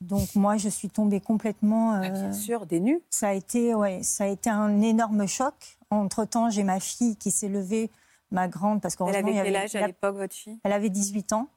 Donc 0.00 0.34
moi, 0.34 0.56
je 0.56 0.70
suis 0.70 0.88
tombée 0.88 1.20
complètement. 1.20 1.92
Ah, 1.92 2.08
bien 2.08 2.32
sûr, 2.32 2.64
des 2.64 2.80
nus. 2.80 3.02
ça 3.10 3.28
a 3.28 3.32
été, 3.34 3.74
ouais, 3.74 4.02
ça 4.02 4.24
a 4.24 4.26
été 4.28 4.48
un 4.48 4.80
énorme 4.80 5.26
choc. 5.28 5.76
Entre 5.90 6.24
temps, 6.24 6.48
j'ai 6.48 6.62
ma 6.62 6.80
fille 6.80 7.16
qui 7.16 7.30
s'est 7.30 7.50
levée, 7.50 7.90
ma 8.30 8.48
grande, 8.48 8.80
parce 8.80 8.94
Elle 8.94 8.98
qu'heureusement, 8.98 9.18
avait 9.28 9.32
quel 9.44 9.56
avait- 9.56 9.64
âge 9.64 9.76
à 9.76 9.80
la- 9.80 9.86
l'époque, 9.88 10.16
votre 10.16 10.34
fille? 10.34 10.58
elle 10.64 10.72
avait 10.72 10.88
18 10.88 11.34
ans. 11.34 11.48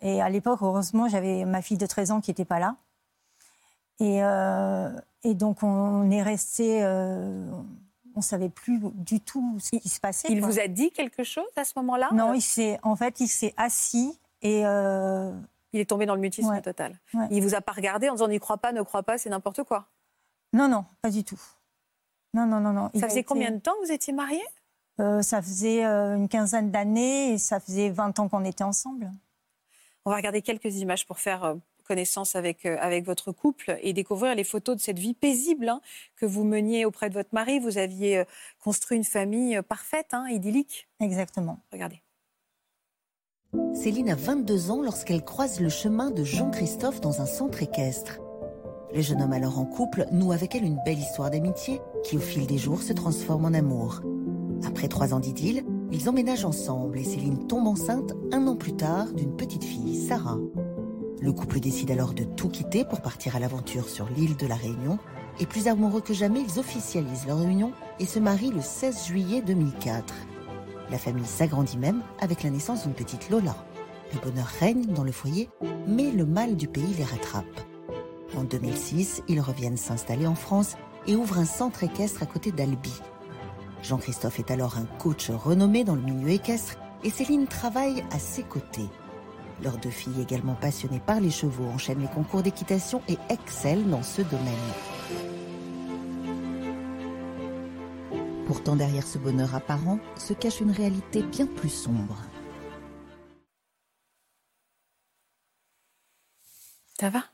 Et 0.00 0.22
à 0.22 0.30
l'époque, 0.30 0.60
heureusement, 0.62 1.06
j'avais 1.08 1.44
ma 1.44 1.60
fille 1.60 1.76
de 1.76 1.84
13 1.86 2.12
ans 2.12 2.22
qui 2.22 2.30
n'était 2.30 2.44
pas 2.46 2.58
là. 2.60 2.76
Et, 4.00 4.22
euh, 4.22 4.90
et 5.24 5.34
donc, 5.34 5.62
on 5.62 6.10
est 6.10 6.22
resté. 6.22 6.82
euh, 6.84 7.50
on 8.14 8.20
ne 8.20 8.22
savait 8.22 8.48
plus 8.48 8.80
du 8.94 9.20
tout 9.20 9.58
ce 9.60 9.76
qui 9.76 9.88
se 9.90 10.00
passait. 10.00 10.28
Il 10.30 10.40
quoi. 10.40 10.48
vous 10.48 10.58
a 10.58 10.68
dit 10.68 10.90
quelque 10.90 11.22
chose 11.22 11.44
à 11.56 11.64
ce 11.64 11.72
moment-là 11.76 12.08
Non, 12.14 12.30
Euh, 12.30 12.36
il 12.36 12.40
s'est, 12.42 12.78
en 12.82 12.96
fait, 12.96 13.20
il 13.20 13.28
s'est 13.28 13.52
assis 13.56 14.18
et. 14.42 14.62
euh, 14.66 15.32
Il 15.72 15.80
est 15.80 15.84
tombé 15.90 16.06
dans 16.06 16.14
le 16.14 16.20
mutisme 16.22 16.48
Ouais. 16.48 16.62
total. 16.62 16.98
Ouais. 17.12 17.26
Il 17.30 17.42
vous 17.42 17.54
a 17.54 17.60
pas 17.60 17.72
regardé 17.72 18.08
en 18.08 18.12
disant 18.14 18.28
n'y 18.28 18.38
crois 18.38 18.56
pas, 18.56 18.72
ne 18.72 18.80
crois 18.80 19.02
pas, 19.02 19.18
c'est 19.18 19.28
n'importe 19.28 19.62
quoi. 19.64 19.86
non, 20.54 20.68
non, 20.68 20.86
pas 21.02 21.10
du 21.10 21.22
tout. 21.24 21.40
Non, 22.32 22.46
non, 22.46 22.60
non, 22.60 22.72
non. 22.72 22.88
Il 22.94 23.00
Ça 23.00 23.08
faisait 23.08 23.20
été- 23.20 23.26
combien 23.26 23.50
de 23.50 23.58
temps 23.58 23.72
que 23.80 23.86
vous 23.86 23.92
étiez 23.92 24.14
mariés? 24.14 24.44
Euh, 25.00 25.20
Ça 25.20 25.42
faisait 25.42 25.84
une 25.84 26.28
quinzaine 26.30 26.70
d'années 26.70 27.32
et 27.32 27.38
ça 27.38 27.60
faisait 27.60 27.90
20 27.90 28.18
ans 28.18 28.28
qu'on 28.28 28.44
était 28.44 28.64
ensemble. 28.64 29.10
On 30.06 30.10
va 30.10 30.16
regarder 30.16 30.40
quelques 30.40 30.76
images 30.76 31.06
pour 31.06 31.18
faire 31.18 31.56
connaissance 31.86 32.36
avec, 32.36 32.66
euh, 32.66 32.76
avec 32.80 33.04
votre 33.04 33.32
couple 33.32 33.78
et 33.82 33.92
découvrir 33.92 34.34
les 34.34 34.44
photos 34.44 34.76
de 34.76 34.80
cette 34.80 34.98
vie 34.98 35.14
paisible 35.14 35.68
hein, 35.68 35.80
que 36.16 36.26
vous 36.26 36.44
meniez 36.44 36.84
auprès 36.84 37.08
de 37.08 37.14
votre 37.14 37.30
mari. 37.32 37.58
Vous 37.58 37.78
aviez 37.78 38.18
euh, 38.18 38.24
construit 38.62 38.98
une 38.98 39.04
famille 39.04 39.60
parfaite, 39.68 40.08
hein, 40.12 40.26
idyllique. 40.28 40.88
Exactement. 41.00 41.60
Regardez. 41.72 42.02
Céline 43.74 44.10
a 44.10 44.14
22 44.14 44.70
ans 44.70 44.82
lorsqu'elle 44.82 45.24
croise 45.24 45.60
le 45.60 45.68
chemin 45.68 46.10
de 46.10 46.24
Jean-Christophe 46.24 47.00
dans 47.00 47.20
un 47.20 47.26
centre 47.26 47.62
équestre. 47.62 48.18
Le 48.94 49.00
jeune 49.00 49.22
homme 49.22 49.32
alors 49.32 49.58
en 49.58 49.64
couple 49.64 50.06
noue 50.12 50.32
avec 50.32 50.54
elle 50.54 50.64
une 50.64 50.80
belle 50.84 50.98
histoire 50.98 51.30
d'amitié 51.30 51.80
qui 52.04 52.16
au 52.16 52.20
fil 52.20 52.46
des 52.46 52.58
jours 52.58 52.82
se 52.82 52.92
transforme 52.92 53.44
en 53.44 53.54
amour. 53.54 54.00
Après 54.66 54.88
trois 54.88 55.12
ans 55.12 55.20
d'idylle, 55.20 55.64
ils 55.92 56.08
emménagent 56.08 56.44
ensemble 56.44 56.98
et 56.98 57.04
Céline 57.04 57.46
tombe 57.46 57.66
enceinte 57.66 58.14
un 58.32 58.46
an 58.46 58.56
plus 58.56 58.74
tard 58.74 59.12
d'une 59.12 59.36
petite 59.36 59.64
fille, 59.64 59.96
Sarah. 60.06 60.38
Le 61.20 61.32
couple 61.32 61.60
décide 61.60 61.90
alors 61.90 62.12
de 62.12 62.24
tout 62.24 62.48
quitter 62.48 62.84
pour 62.84 63.00
partir 63.00 63.36
à 63.36 63.38
l'aventure 63.38 63.88
sur 63.88 64.08
l'île 64.10 64.36
de 64.36 64.46
la 64.46 64.54
Réunion 64.54 64.98
et 65.40 65.46
plus 65.46 65.68
amoureux 65.68 66.00
que 66.00 66.14
jamais, 66.14 66.40
ils 66.40 66.58
officialisent 66.58 67.26
leur 67.26 67.42
union 67.42 67.72
et 67.98 68.06
se 68.06 68.18
marient 68.18 68.52
le 68.52 68.60
16 68.60 69.06
juillet 69.06 69.42
2004. 69.42 70.14
La 70.90 70.98
famille 70.98 71.26
s'agrandit 71.26 71.78
même 71.78 72.02
avec 72.20 72.42
la 72.42 72.50
naissance 72.50 72.84
d'une 72.84 72.94
petite 72.94 73.30
Lola. 73.30 73.56
Le 74.12 74.20
bonheur 74.20 74.46
règne 74.60 74.86
dans 74.86 75.04
le 75.04 75.12
foyer, 75.12 75.48
mais 75.86 76.10
le 76.10 76.24
mal 76.24 76.56
du 76.56 76.68
pays 76.68 76.94
les 76.96 77.04
rattrape. 77.04 77.44
En 78.36 78.44
2006, 78.44 79.22
ils 79.28 79.40
reviennent 79.40 79.76
s'installer 79.76 80.26
en 80.26 80.34
France 80.34 80.76
et 81.06 81.16
ouvrent 81.16 81.38
un 81.38 81.46
centre 81.46 81.82
équestre 81.82 82.22
à 82.22 82.26
côté 82.26 82.52
d'Albi. 82.52 82.92
Jean-Christophe 83.82 84.38
est 84.38 84.50
alors 84.50 84.76
un 84.76 84.86
coach 84.98 85.30
renommé 85.30 85.84
dans 85.84 85.94
le 85.94 86.02
milieu 86.02 86.30
équestre 86.30 86.76
et 87.04 87.10
Céline 87.10 87.46
travaille 87.46 88.04
à 88.10 88.18
ses 88.18 88.42
côtés. 88.42 88.88
Leurs 89.62 89.78
deux 89.78 89.90
filles, 89.90 90.20
également 90.20 90.54
passionnées 90.54 91.00
par 91.00 91.20
les 91.20 91.30
chevaux, 91.30 91.66
enchaînent 91.66 92.02
les 92.02 92.08
concours 92.08 92.42
d'équitation 92.42 93.02
et 93.08 93.16
excellent 93.30 93.88
dans 93.88 94.02
ce 94.02 94.22
domaine. 94.22 94.54
Pourtant, 98.46 98.76
derrière 98.76 99.06
ce 99.06 99.18
bonheur 99.18 99.54
apparent 99.54 99.98
se 100.16 100.32
cache 100.32 100.60
une 100.60 100.70
réalité 100.70 101.22
bien 101.22 101.46
plus 101.46 101.70
sombre. 101.70 102.16
Ça 106.98 107.10
va? 107.10 107.24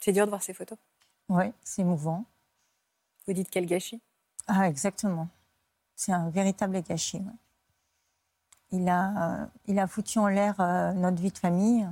C'est 0.00 0.12
dur 0.12 0.24
de 0.24 0.30
voir 0.30 0.42
ces 0.42 0.54
photos? 0.54 0.78
Oui, 1.28 1.44
c'est 1.64 1.82
émouvant. 1.82 2.24
Vous 3.26 3.32
dites 3.32 3.50
quel 3.50 3.66
gâchis? 3.66 4.00
Ah, 4.46 4.68
exactement. 4.68 5.28
C'est 5.96 6.12
un 6.12 6.30
véritable 6.30 6.80
gâchis. 6.82 7.20
Il, 8.70 8.88
a, 8.88 9.42
euh, 9.42 9.46
il 9.66 9.78
a 9.78 9.86
foutu 9.86 10.18
en 10.18 10.26
l'air 10.28 10.56
euh, 10.60 10.92
notre 10.92 11.20
vie 11.22 11.30
de 11.30 11.38
famille. 11.38 11.86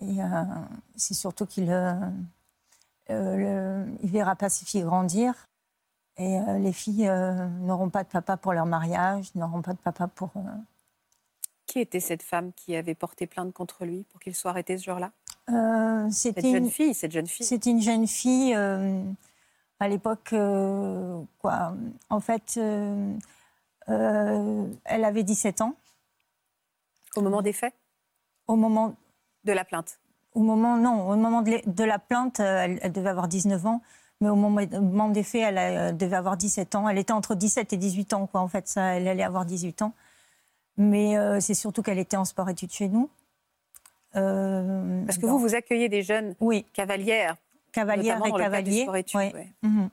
Et 0.00 0.20
euh, 0.20 0.44
c'est 0.96 1.14
surtout 1.14 1.46
qu'il 1.46 1.70
il 3.08 4.10
verra 4.10 4.36
pas 4.36 4.48
ses 4.48 4.64
filles 4.64 4.82
grandir. 4.82 5.48
Et 6.18 6.38
les 6.58 6.72
filles 6.72 7.08
n'auront 7.60 7.88
pas 7.88 8.02
de 8.02 8.08
papa 8.08 8.36
pour 8.36 8.52
leur 8.52 8.66
mariage, 8.66 9.34
n'auront 9.34 9.62
pas 9.62 9.72
de 9.72 9.78
papa 9.78 10.08
pour. 10.08 10.30
Qui 11.66 11.78
était 11.78 12.00
cette 12.00 12.22
femme 12.22 12.52
qui 12.52 12.76
avait 12.76 12.94
porté 12.94 13.26
plainte 13.26 13.52
contre 13.54 13.84
lui 13.84 14.04
pour 14.10 14.20
qu'il 14.20 14.34
soit 14.34 14.50
arrêté 14.50 14.76
ce 14.76 14.84
jour-là? 14.84 15.10
C'était 16.10 16.42
cette 16.42 16.50
jeune 16.50 16.70
fille, 16.70 16.94
cette 16.94 17.12
jeune 17.12 17.26
fille. 17.26 17.46
C'était 17.46 17.70
une 17.70 17.80
jeune 17.80 18.06
fille 18.06 18.54
à 18.54 19.88
l'époque, 19.88 20.34
quoi? 21.38 21.74
En 22.10 22.20
fait, 22.20 22.58
euh, 23.88 24.66
elle 24.84 25.04
avait 25.04 25.22
17 25.22 25.60
ans. 25.60 25.76
Au 27.16 27.22
moment 27.22 27.42
des 27.42 27.52
faits? 27.52 27.74
Au 28.46 28.56
moment. 28.56 28.96
De 29.44 29.52
la 29.52 29.64
plainte? 29.64 29.98
Au 30.34 30.40
moment, 30.40 30.76
non, 30.76 31.10
au 31.10 31.16
moment 31.16 31.42
de, 31.42 31.84
la 31.84 31.98
plainte, 31.98 32.40
euh, 32.40 32.76
elle, 32.80 32.92
devait 32.92 33.10
avoir 33.10 33.28
19 33.28 33.66
ans. 33.66 33.82
Mais 34.20 34.28
au 34.28 34.36
moment, 34.36 35.08
des 35.08 35.22
faits, 35.24 35.42
elle, 35.42 35.58
euh, 35.58 35.92
devait 35.92 36.16
avoir 36.16 36.36
17 36.36 36.74
ans. 36.76 36.88
Elle 36.88 36.98
était 36.98 37.12
entre 37.12 37.34
17 37.34 37.72
et 37.72 37.76
18 37.76 38.14
ans, 38.14 38.26
quoi. 38.26 38.40
En 38.40 38.48
fait, 38.48 38.68
ça, 38.68 38.94
elle 38.94 39.08
allait 39.08 39.24
avoir 39.24 39.44
18 39.44 39.82
ans. 39.82 39.94
Mais 40.78 41.16
c'est 41.40 41.52
surtout 41.52 41.82
qu'elle 41.82 41.98
était 41.98 42.16
en 42.16 42.24
sport-études 42.24 42.72
chez 42.72 42.88
nous. 42.88 43.10
Parce 44.12 45.18
que 45.18 45.26
vous, 45.26 45.38
vous 45.38 45.54
accueillez 45.54 45.90
des 45.90 46.02
jeunes 46.02 46.34
oui. 46.40 46.64
cavalières. 46.72 47.36
Cavalières 47.72 48.24
et 48.24 48.32
cavaliers. 48.32 48.86
Mhm. 49.62 49.90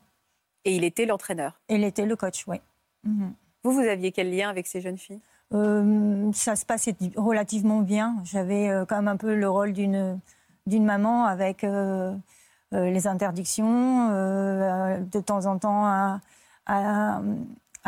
Et 0.65 0.75
il 0.75 0.83
était 0.83 1.05
l'entraîneur? 1.05 1.59
Il 1.69 1.83
était 1.83 2.05
le 2.05 2.15
coach, 2.15 2.45
oui. 2.47 2.61
Mhm. 3.03 3.33
Vous, 3.63 3.71
vous 3.71 3.81
aviez 3.81 4.11
quel 4.11 4.33
lien 4.33 4.49
avec 4.49 4.67
ces 4.67 4.81
jeunes 4.81 4.97
filles? 4.97 5.19
Euh, 5.53 6.31
Ça 6.33 6.55
se 6.55 6.65
passait 6.65 6.95
relativement 7.15 7.81
bien. 7.81 8.15
J'avais 8.23 8.69
euh, 8.69 8.85
quand 8.85 8.95
même 8.95 9.07
un 9.07 9.17
peu 9.17 9.35
le 9.35 9.49
rôle 9.49 9.73
d'une 9.73 10.19
maman 10.67 11.25
avec 11.25 11.63
euh, 11.63 12.15
les 12.71 13.07
interdictions, 13.07 14.09
de 14.09 15.19
temps 15.19 15.45
en 15.47 15.57
temps 15.57 15.85
à, 16.67 17.21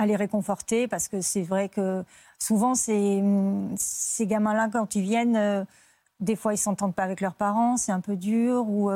les 0.06 0.16
réconforter, 0.16 0.88
parce 0.88 1.08
que 1.08 1.22
c'est 1.22 1.44
vrai 1.44 1.70
que 1.70 2.04
souvent 2.40 2.74
ces, 2.74 3.24
ces 3.78 4.26
gamins-là, 4.26 4.70
quand 4.74 4.96
ils 4.96 5.04
viennent, 5.04 5.68
des 6.20 6.36
fois 6.36 6.56
ils 6.56 6.58
s'entendent 6.58 6.96
pas 6.96 7.04
avec 7.04 7.22
leurs 7.22 7.36
parents, 7.36 7.78
c'est 7.78 7.92
un 7.92 8.00
peu 8.00 8.16
dur, 8.16 8.68
ou 8.68 8.90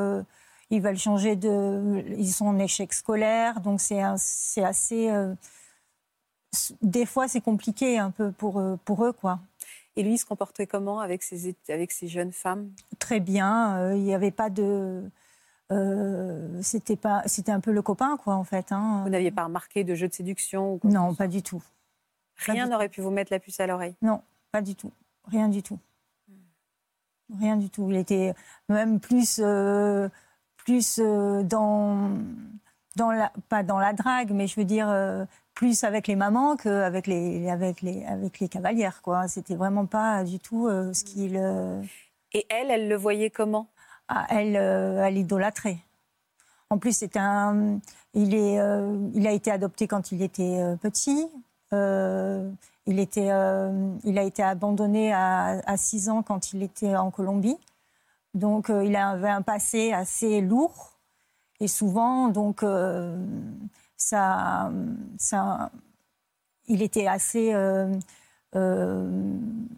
ils 0.70 0.82
veulent 0.82 0.98
changer 0.98 1.36
de, 1.36 2.02
ils 2.18 2.32
sont 2.32 2.46
en 2.46 2.58
échec 2.58 2.92
scolaire, 2.92 3.60
donc 3.60 3.80
c'est 3.80 4.02
assez 4.64 5.08
des 6.82 7.06
fois, 7.06 7.28
c'est 7.28 7.40
compliqué 7.40 7.98
un 7.98 8.10
peu 8.10 8.32
pour, 8.32 8.58
euh, 8.58 8.76
pour 8.84 9.04
eux, 9.04 9.12
quoi. 9.12 9.40
Et 9.96 10.02
lui, 10.02 10.14
il 10.14 10.18
se 10.18 10.26
comportait 10.26 10.66
comment 10.66 11.00
avec 11.00 11.22
ces, 11.22 11.54
avec 11.68 11.90
ces 11.92 12.08
jeunes 12.08 12.32
femmes? 12.32 12.70
Très 12.98 13.20
bien. 13.20 13.78
Euh, 13.78 13.96
il 13.96 14.02
n'y 14.02 14.14
avait 14.14 14.30
pas 14.30 14.50
de. 14.50 15.10
Euh, 15.72 16.60
c'était 16.62 16.96
pas, 16.96 17.22
c'était 17.26 17.52
un 17.52 17.60
peu 17.60 17.72
le 17.72 17.82
copain, 17.82 18.16
quoi, 18.16 18.34
en 18.34 18.44
fait. 18.44 18.72
Hein. 18.72 19.02
Vous 19.04 19.10
n'aviez 19.10 19.30
pas 19.30 19.44
remarqué 19.44 19.84
de 19.84 19.94
jeu 19.94 20.08
de 20.08 20.12
séduction 20.12 20.78
Non, 20.84 21.14
pas 21.14 21.28
du 21.28 21.42
tout. 21.42 21.62
Rien 22.36 22.66
n'aurait 22.66 22.90
pu 22.90 23.00
vous 23.00 23.10
mettre 23.10 23.32
la 23.32 23.38
puce 23.38 23.58
à 23.60 23.66
l'oreille? 23.66 23.96
Non, 24.02 24.22
pas 24.52 24.60
du 24.60 24.74
tout. 24.74 24.92
Rien 25.24 25.48
du 25.48 25.62
tout. 25.62 25.78
Rien 27.40 27.56
du 27.56 27.70
tout. 27.70 27.90
Il 27.90 27.96
était 27.96 28.34
même 28.68 29.00
plus, 29.00 29.40
plus 30.56 30.98
dans, 30.98 32.10
dans 32.96 33.10
la, 33.10 33.30
pas 33.48 33.62
dans 33.62 33.78
la 33.78 33.92
drague, 33.92 34.32
mais 34.32 34.46
je 34.46 34.56
veux 34.56 34.64
dire 34.64 34.88
plus 35.56 35.82
avec 35.84 36.06
les 36.06 36.14
mamans 36.14 36.54
qu'avec 36.56 37.08
les, 37.08 37.50
avec 37.50 37.80
les, 37.80 38.04
avec 38.04 38.38
les 38.38 38.48
cavalières. 38.48 39.00
Quoi. 39.02 39.26
C'était 39.26 39.56
vraiment 39.56 39.86
pas 39.86 40.22
du 40.22 40.38
tout 40.38 40.68
euh, 40.68 40.92
ce 40.92 41.02
qu'il. 41.02 41.36
Euh, 41.36 41.82
Et 42.32 42.46
elle, 42.50 42.70
elle 42.70 42.88
le 42.88 42.94
voyait 42.94 43.30
comment? 43.30 43.66
Ah, 44.06 44.26
Elle, 44.28 44.56
euh, 44.56 45.02
elle 45.04 45.16
idolâtrait. 45.16 45.78
En 46.70 46.78
plus, 46.78 46.96
c'est 46.96 47.16
un, 47.16 47.80
il, 48.12 48.34
est, 48.34 48.58
il 49.14 49.26
a 49.26 49.30
été 49.30 49.52
adopté 49.52 49.86
quand 49.86 50.10
il 50.10 50.20
était 50.20 50.60
petit. 50.80 51.28
il, 51.72 52.98
était, 52.98 53.30
il 54.04 54.18
a 54.18 54.22
été 54.24 54.42
abandonné 54.42 55.12
à, 55.12 55.60
à 55.64 55.76
6 55.76 56.08
ans 56.08 56.22
quand 56.24 56.52
il 56.52 56.64
était 56.64 56.96
en 56.96 57.12
Colombie. 57.12 57.56
Donc, 58.34 58.68
il 58.68 58.96
avait 58.96 59.28
un 59.28 59.42
passé 59.42 59.92
assez 59.92 60.40
lourd. 60.40 60.95
Et 61.60 61.68
souvent, 61.68 62.28
donc 62.28 62.62
ça, 63.96 64.70
ça, 65.18 65.70
il 66.68 66.82
était 66.82 67.06
assez, 67.06 67.52
euh, 67.54 67.92
euh, 68.54 69.10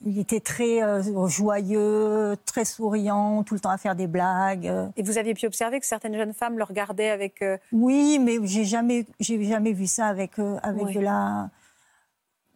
il 0.05 0.19
était 0.19 0.41
très 0.41 0.83
euh, 0.83 1.29
joyeux, 1.29 2.37
très 2.45 2.65
souriant, 2.65 3.43
tout 3.43 3.55
le 3.55 3.61
temps 3.61 3.71
à 3.71 3.79
faire 3.79 3.95
des 3.95 4.07
blagues. 4.07 4.71
Et 4.97 5.03
vous 5.03 5.19
aviez 5.19 5.35
pu 5.35 5.47
observer 5.47 5.81
que 5.81 5.87
certaines 5.87 6.17
jeunes 6.17 6.35
femmes 6.35 6.59
le 6.59 6.65
regardaient 6.65 7.11
avec. 7.11 7.45
Oui, 7.73 8.19
mais 8.21 8.39
j'ai 8.45 8.65
jamais, 8.65 9.07
j'ai 9.21 9.43
jamais 9.45 9.73
vu 9.73 9.87
ça 9.87 10.07
avec, 10.07 10.39
avec 10.63 10.95
de 10.95 11.01
la. 11.01 11.51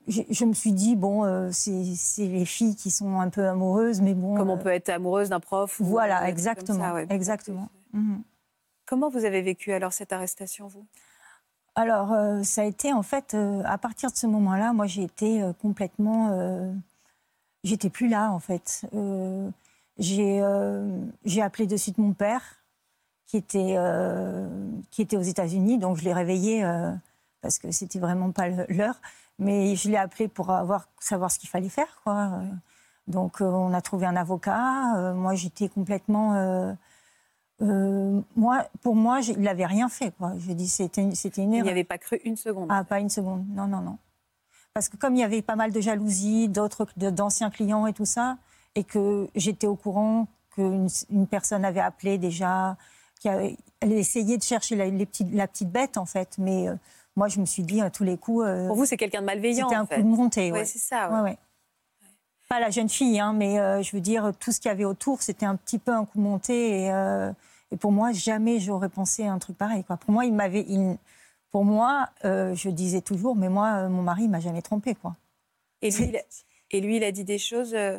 Je, 0.08 0.44
me 0.44 0.52
suis 0.52 0.72
dit 0.72 0.96
bon, 0.96 1.50
c'est 1.52 1.70
les 2.18 2.44
filles 2.44 2.74
qui 2.74 2.90
sont 2.90 3.20
un 3.20 3.28
peu 3.28 3.46
amoureuses, 3.46 4.00
mais 4.00 4.14
bon. 4.14 4.36
Comme 4.36 4.50
on 4.50 4.58
peut 4.58 4.70
être 4.70 4.88
amoureuse 4.88 5.28
d'un 5.28 5.40
prof. 5.40 5.80
Voilà, 5.80 6.28
exactement, 6.28 6.98
exactement. 7.08 7.68
Comment 8.93 9.09
vous 9.09 9.24
avez 9.24 9.40
vécu 9.40 9.72
alors 9.72 9.95
cette 9.95 10.12
arrestation, 10.12 10.66
vous? 10.66 10.84
Alors, 11.76 12.12
euh, 12.12 12.43
ça 12.43 12.61
a 12.61 12.64
été 12.66 12.93
en 12.93 13.03
fait, 13.03 13.32
euh, 13.32 13.62
à 13.64 13.78
partir 13.78 14.11
de 14.11 14.16
ce 14.18 14.26
moment-là, 14.26 14.74
moi 14.74 14.86
j'ai 14.86 15.03
été 15.03 15.43
euh, 15.43 15.55
complètement. 15.55 16.28
J'étais 17.64 17.88
plus 17.88 18.07
là 18.07 18.30
en 18.30 18.38
fait. 18.38 18.84
j'ai 19.97 20.43
appelé 21.40 21.66
de 21.66 21.76
suite 21.78 21.97
mon 21.97 22.12
père, 22.12 22.43
qui 23.24 23.38
était, 23.38 23.78
qui 24.90 25.01
était 25.01 25.16
aux 25.16 25.22
États-Unis, 25.22 25.78
donc 25.78 25.97
je 25.97 26.05
l'ai 26.05 26.12
réveillé 26.12 26.62
parce 27.40 27.59
que 27.59 27.70
c'était 27.70 27.99
vraiment 27.99 28.30
pas 28.30 28.49
l'heure. 28.68 29.01
Mais 29.38 29.74
je 29.74 29.88
l'ai 29.88 29.97
appelé 29.97 30.28
pour 30.28 30.51
avoir, 30.51 30.86
savoir 31.01 31.30
ce 31.30 31.38
qu'il 31.38 31.49
fallait 31.49 31.70
faire. 31.70 31.99
Quoi. 32.05 32.43
Donc, 33.07 33.40
on 33.40 33.72
a 33.72 33.80
trouvé 33.80 34.05
un 34.05 34.16
avocat. 34.16 35.14
moi, 35.14 35.34
j'étais 35.34 35.70
complètement 35.70 36.76
euh, 37.62 38.20
moi, 38.36 38.66
pour 38.82 38.94
moi, 38.96 39.20
il 39.20 39.40
n'avait 39.40 39.66
rien 39.66 39.88
fait. 39.88 40.12
Quoi. 40.18 40.32
Je 40.38 40.52
dis, 40.52 40.68
c'était 40.68 41.02
une, 41.02 41.14
c'était 41.14 41.42
une 41.42 41.54
erreur. 41.54 41.64
Il 41.64 41.68
n'y 41.68 41.70
avait 41.70 41.84
pas 41.84 41.98
cru 41.98 42.20
une 42.24 42.36
seconde. 42.36 42.68
Ah, 42.70 42.84
pas 42.84 42.98
une 43.00 43.08
seconde. 43.10 43.44
Non, 43.54 43.66
non, 43.66 43.80
non. 43.80 43.98
Parce 44.74 44.88
que 44.88 44.96
comme 44.96 45.14
il 45.14 45.20
y 45.20 45.24
avait 45.24 45.42
pas 45.42 45.54
mal 45.56 45.70
de 45.70 45.80
jalousie, 45.80 46.48
d'autres, 46.48 46.86
d'anciens 46.96 47.50
clients 47.50 47.86
et 47.86 47.92
tout 47.92 48.06
ça, 48.06 48.36
et 48.74 48.84
que 48.84 49.28
j'étais 49.34 49.66
au 49.66 49.76
courant 49.76 50.26
qu'une 50.54 50.88
une 51.10 51.26
personne 51.26 51.64
avait 51.64 51.80
appelé 51.80 52.16
déjà, 52.18 52.76
qui 53.20 53.28
avait, 53.28 53.56
elle 53.80 53.92
essayait 53.92 54.38
de 54.38 54.42
chercher 54.42 54.74
la, 54.76 54.86
les 54.86 55.06
petites, 55.06 55.32
la 55.32 55.46
petite 55.46 55.70
bête 55.70 55.98
en 55.98 56.06
fait, 56.06 56.36
mais 56.38 56.68
euh, 56.68 56.74
moi 57.16 57.28
je 57.28 57.38
me 57.38 57.44
suis 57.44 57.62
dit 57.62 57.80
à 57.82 57.90
tous 57.90 58.02
les 58.04 58.16
coups. 58.16 58.44
euh, 58.46 58.66
Pour 58.66 58.76
vous, 58.76 58.86
c'est 58.86 58.96
quelqu'un 58.96 59.20
de 59.20 59.26
malveillant. 59.26 59.68
c'était 59.68 59.76
un 59.78 59.82
en 59.82 59.86
fait. 59.86 59.96
coup 59.96 60.02
de 60.02 60.06
montée. 60.08 60.50
Ouais, 60.52 60.60
Ouais. 60.60 60.64
c'est 60.64 60.78
ça. 60.78 61.10
ouais. 61.10 61.20
Ouais. 61.20 61.38
Pas 62.48 62.58
la 62.60 62.70
jeune 62.70 62.88
fille, 62.88 63.20
hein, 63.20 63.32
mais 63.34 63.58
euh, 63.60 63.82
je 63.82 63.92
veux 63.94 64.00
dire, 64.00 64.32
tout 64.40 64.52
ce 64.52 64.60
qu'il 64.60 64.68
y 64.70 64.72
avait 64.72 64.84
autour, 64.84 65.22
c'était 65.22 65.46
un 65.46 65.56
petit 65.56 65.78
peu 65.78 65.92
un 65.92 66.04
coup 66.06 66.18
monté. 66.20 66.84
Et, 66.84 66.90
euh, 66.92 67.30
et 67.72 67.76
pour 67.76 67.90
moi, 67.90 68.12
jamais 68.12 68.60
j'aurais 68.60 68.90
pensé 68.90 69.24
à 69.26 69.32
un 69.32 69.38
truc 69.38 69.56
pareil. 69.56 69.82
Quoi. 69.82 69.96
Pour 69.96 70.12
moi, 70.12 70.24
il 70.26 70.34
m'avait. 70.34 70.64
il- 70.68 70.98
Pour 71.50 71.64
moi, 71.64 72.08
euh, 72.24 72.54
je 72.54 72.70
disais 72.70 73.02
toujours, 73.02 73.36
mais 73.36 73.48
moi, 73.50 73.84
euh, 73.84 73.88
mon 73.88 74.02
mari, 74.02 74.26
m'a 74.28 74.40
jamais 74.40 74.62
trompé. 74.62 74.94
Quoi. 74.94 75.14
Et, 75.82 75.90
lui, 75.90 76.04
il 76.04 76.16
a, 76.16 76.22
et 76.70 76.80
lui, 76.80 76.96
il 76.96 77.04
a 77.04 77.12
dit 77.12 77.24
des 77.24 77.38
choses 77.38 77.74
euh, 77.74 77.98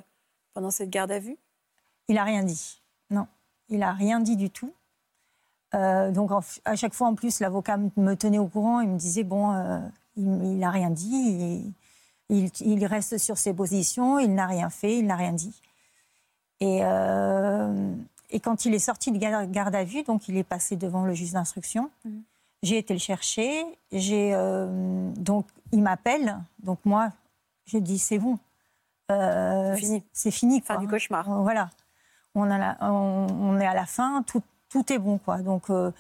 pendant 0.53 0.71
cette 0.71 0.89
garde 0.89 1.11
à 1.11 1.19
vue? 1.19 1.37
Il 2.07 2.17
a 2.17 2.23
rien 2.23 2.43
dit. 2.43 2.81
Non, 3.11 3.27
il 3.69 3.83
a 3.83 3.91
rien 3.91 4.19
dit 4.19 4.37
du 4.37 4.49
tout. 4.49 4.73
Euh, 5.75 6.11
donc 6.11 6.31
en 6.31 6.41
à 6.65 6.75
chaque 6.75 6.93
fois, 6.93 7.07
en 7.07 7.15
plus, 7.15 7.39
l'avocat 7.39 7.77
me- 7.77 8.15
tenait 8.15 8.39
au 8.39 8.47
courant. 8.47 8.79
Il 8.81 8.89
me 8.89 8.97
disait 8.97 9.23
bon, 9.23 9.51
il, 10.15 10.57
n'a 10.57 10.71
rien 10.71 10.89
dit. 10.89 11.73
Il, 12.29 12.49
il- 12.59 12.85
reste 12.85 13.17
sur 13.17 13.37
ses 13.37 13.53
positions. 13.53 14.19
Il 14.19 14.33
n'a 14.33 14.47
rien 14.47 14.69
fait. 14.69 14.97
Il 14.97 15.05
n'a 15.07 15.15
rien 15.15 15.33
dit. 15.33 15.61
Et, 16.59 16.81
et 18.33 18.39
quand 18.41 18.65
il 18.65 18.73
est 18.73 18.79
sorti 18.79 19.11
de 19.13 19.17
gar- 19.17 19.45
garde 19.47 19.73
à 19.75 19.83
vue, 19.85 20.03
donc 20.03 20.27
il 20.27 20.35
est 20.35 20.43
passé 20.43 20.75
devant 20.75 21.05
le 21.05 21.13
juge 21.13 21.31
d'instruction. 21.31 21.89
Mhm. 22.03 22.23
J'ai 22.63 22.77
été 22.77 22.93
le 22.93 22.99
chercher. 22.99 23.63
J'ai 23.91 24.33
euh, 24.33 25.11
donc 25.17 25.45
il 25.71 25.81
m'appelle. 25.81 26.37
Donc 26.63 26.79
moi, 26.83 27.09
je 27.65 27.77
dis 27.77 27.99
c'est 27.99 28.19
bon. 28.19 28.37
Euh, 29.11 29.75
Fini. 29.75 30.03
C'est 30.13 30.31
fini. 30.31 30.61
Fin 30.61 30.77
du 30.79 30.87
cauchemar. 30.87 31.29
Euh, 31.31 31.41
Voilà. 31.41 31.69
On, 32.35 32.49
a 32.49 32.57
la- 32.57 32.77
on, 32.81 33.27
on 33.29 33.59
est 33.59 33.65
à 33.67 33.75
la 33.75 33.85
fin, 33.85 34.23
tout, 34.23 34.41
tout 34.69 34.91
est 34.91 34.97
bon, 34.97 35.19
quoi. 35.19 35.37
Donc, 35.39 35.69
euh, 35.69 35.91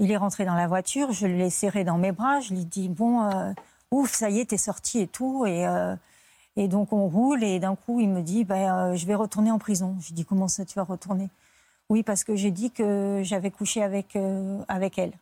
il 0.00 0.10
est 0.10 0.16
rentré 0.16 0.44
dans 0.44 0.54
la 0.56 0.66
voiture, 0.66 1.12
je 1.12 1.26
l'ai 1.28 1.48
serré 1.48 1.84
dans 1.84 1.96
mes 1.96 2.10
bras, 2.12 2.40
je 2.40 2.54
lui 2.54 2.64
dis 2.64 2.88
bon, 2.88 3.22
euh, 3.22 3.52
ouf, 3.92 4.12
ça 4.12 4.28
y 4.28 4.40
est, 4.40 4.46
t'es 4.50 4.56
sorti 4.58 4.98
et 5.00 5.06
tout, 5.06 5.46
et, 5.46 5.64
et 6.56 6.66
donc 6.68 6.92
on 6.92 7.06
roule, 7.08 7.44
et 7.44 7.60
d'un 7.60 7.76
coup, 7.76 8.00
il 8.00 8.08
me 8.08 8.20
dit 8.22 8.42
ben, 8.44 8.94
je 8.96 9.06
vais 9.06 9.14
retourner 9.14 9.50
en 9.52 9.58
prison. 9.60 9.94
Je 10.00 10.12
dis 10.12 10.24
comment 10.24 10.48
ça, 10.48 10.64
tu 10.64 10.74
vas 10.74 10.82
retourner? 10.84 11.28
Oui, 11.88 12.02
parce 12.02 12.24
que 12.24 12.34
j'ai 12.34 12.50
dit 12.50 12.70
que 12.70 13.20
j'avais 13.22 13.50
couché 13.50 13.82
avec 13.82 14.16
euh, 14.16 14.62
avec 14.68 14.98
elle. 14.98 15.12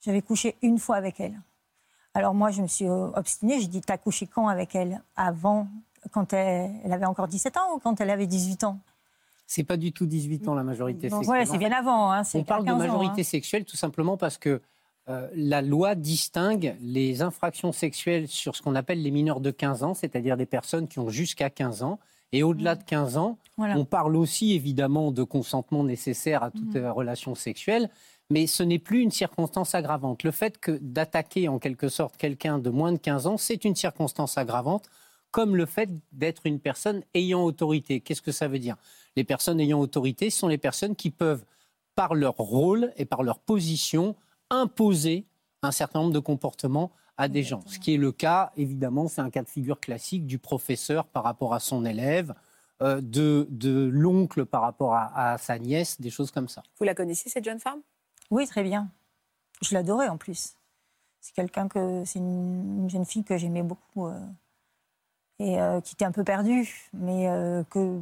J'avais 0.00 0.22
couché 0.22 0.56
une 0.62 0.78
fois 0.78 0.96
avec 0.96 1.20
elle. 1.20 1.40
Alors 2.12 2.34
moi, 2.34 2.50
je 2.50 2.62
me 2.62 2.66
suis 2.66 2.86
euh, 2.86 3.08
obstinée. 3.14 3.60
J'ai 3.60 3.66
dit, 3.66 3.80
t'as 3.80 3.96
couché 3.96 4.26
quand 4.26 4.48
avec 4.48 4.74
elle? 4.74 5.02
Avant, 5.16 5.66
quand 6.12 6.32
elle, 6.32 6.70
elle 6.84 6.92
avait 6.92 7.06
encore 7.06 7.28
17 7.28 7.56
ans 7.56 7.74
ou 7.74 7.78
quand 7.78 8.00
elle 8.00 8.10
avait 8.10 8.26
18 8.26 8.64
ans? 8.64 8.78
C'est 9.46 9.64
pas 9.64 9.76
du 9.76 9.92
tout 9.92 10.06
18 10.06 10.48
ans 10.48 10.54
la 10.54 10.62
majorité 10.62 11.08
sexuelle. 11.08 11.24
voilà, 11.24 11.46
c'est 11.46 11.58
bien 11.58 11.72
avant. 11.72 12.12
Hein, 12.12 12.24
c'est 12.24 12.38
On 12.38 12.44
parle 12.44 12.62
de 12.62 12.68
15 12.68 12.74
ans, 12.74 12.78
majorité 12.78 13.20
hein. 13.20 13.24
sexuelle 13.24 13.64
tout 13.64 13.76
simplement 13.76 14.16
parce 14.16 14.38
que 14.38 14.62
euh, 15.08 15.28
la 15.34 15.60
loi 15.60 15.94
distingue 15.94 16.76
les 16.80 17.20
infractions 17.20 17.72
sexuelles 17.72 18.26
sur 18.26 18.56
ce 18.56 18.62
qu'on 18.62 18.74
appelle 18.74 19.02
les 19.02 19.10
mineurs 19.10 19.40
de 19.40 19.50
15 19.50 19.82
ans, 19.82 19.94
c'est-à-dire 19.94 20.36
des 20.36 20.46
personnes 20.46 20.88
qui 20.88 20.98
ont 20.98 21.10
jusqu'à 21.10 21.50
15 21.50 21.82
ans. 21.82 21.98
Et 22.34 22.42
au-delà 22.42 22.74
de 22.74 22.82
15 22.82 23.16
ans, 23.16 23.38
Voilà. 23.56 23.78
on 23.78 23.84
parle 23.84 24.16
aussi 24.16 24.54
évidemment 24.54 25.12
de 25.12 25.22
consentement 25.22 25.84
nécessaire 25.84 26.42
à 26.42 26.50
toute 26.50 26.74
euh, 26.74 26.92
relation 26.92 27.36
sexuelle, 27.36 27.88
mais 28.28 28.48
ce 28.48 28.64
n'est 28.64 28.80
plus 28.80 29.02
une 29.02 29.12
circonstance 29.12 29.76
aggravante. 29.76 30.24
Le 30.24 30.32
fait 30.32 30.58
que 30.58 30.72
d'attaquer 30.82 31.46
en 31.46 31.60
quelque 31.60 31.88
sorte 31.88 32.16
quelqu'un 32.16 32.58
de 32.58 32.70
moins 32.70 32.90
de 32.90 32.98
15 32.98 33.28
ans, 33.28 33.36
c'est 33.36 33.64
une 33.64 33.76
circonstance 33.76 34.36
aggravante, 34.36 34.90
comme 35.30 35.54
le 35.54 35.64
fait 35.64 35.88
d'être 36.10 36.42
une 36.46 36.58
personne 36.58 37.02
ayant 37.14 37.44
autorité. 37.44 38.00
Qu'est-ce 38.00 38.22
que 38.22 38.32
ça 38.32 38.48
veut 38.48 38.58
dire? 38.58 38.76
Les 39.14 39.22
personnes 39.22 39.60
ayant 39.60 39.78
autorité 39.78 40.28
sont 40.28 40.48
les 40.48 40.58
personnes 40.58 40.96
qui 40.96 41.10
peuvent, 41.10 41.44
par 41.94 42.16
leur 42.16 42.34
rôle 42.34 42.92
et 42.96 43.04
par 43.04 43.22
leur 43.22 43.38
position, 43.38 44.16
imposer 44.50 45.24
un 45.62 45.70
certain 45.70 46.00
nombre 46.00 46.12
de 46.12 46.18
comportements 46.18 46.90
à 47.16 47.28
des 47.28 47.42
gens. 47.42 47.62
Ce 47.66 47.78
qui 47.78 47.94
est 47.94 47.98
le 47.98 48.10
cas, 48.12 48.50
évidemment, 48.56 49.06
c'est 49.08 49.20
un 49.20 49.30
cas 49.30 49.42
de 49.42 49.48
figure 49.48 49.78
classique 49.80 50.26
du 50.26 50.38
professeur 50.38 51.06
par 51.06 51.22
rapport 51.24 51.54
à 51.54 51.60
son 51.60 51.84
élève, 51.84 52.34
euh, 52.82 53.00
de, 53.00 53.46
de 53.50 53.88
l'oncle 53.92 54.44
par 54.46 54.62
rapport 54.62 54.94
à, 54.94 55.32
à 55.32 55.38
sa 55.38 55.58
nièce, 55.58 56.00
des 56.00 56.10
choses 56.10 56.30
comme 56.32 56.48
ça. 56.48 56.62
Vous 56.78 56.84
la 56.84 56.94
connaissez, 56.94 57.30
cette 57.30 57.44
jeune 57.44 57.60
femme? 57.60 57.80
Oui, 58.30 58.46
très 58.48 58.62
bien. 58.64 58.88
Je 59.62 59.74
l'adorais 59.74 60.08
en 60.08 60.16
plus. 60.16 60.56
C'est 61.20 61.34
quelqu'un 61.34 61.68
que 61.68 62.02
c'est 62.04 62.18
une, 62.18 62.80
une 62.82 62.90
jeune 62.90 63.04
fille 63.04 63.24
que 63.24 63.36
j'aimais 63.38 63.62
beaucoup 63.62 64.06
euh, 64.08 64.18
et 65.38 65.60
euh, 65.60 65.80
qui 65.80 65.94
était 65.94 66.04
un 66.04 66.12
peu 66.12 66.24
perdue, 66.24 66.90
mais 66.92 67.28
euh, 67.28 67.62
que 67.64 68.00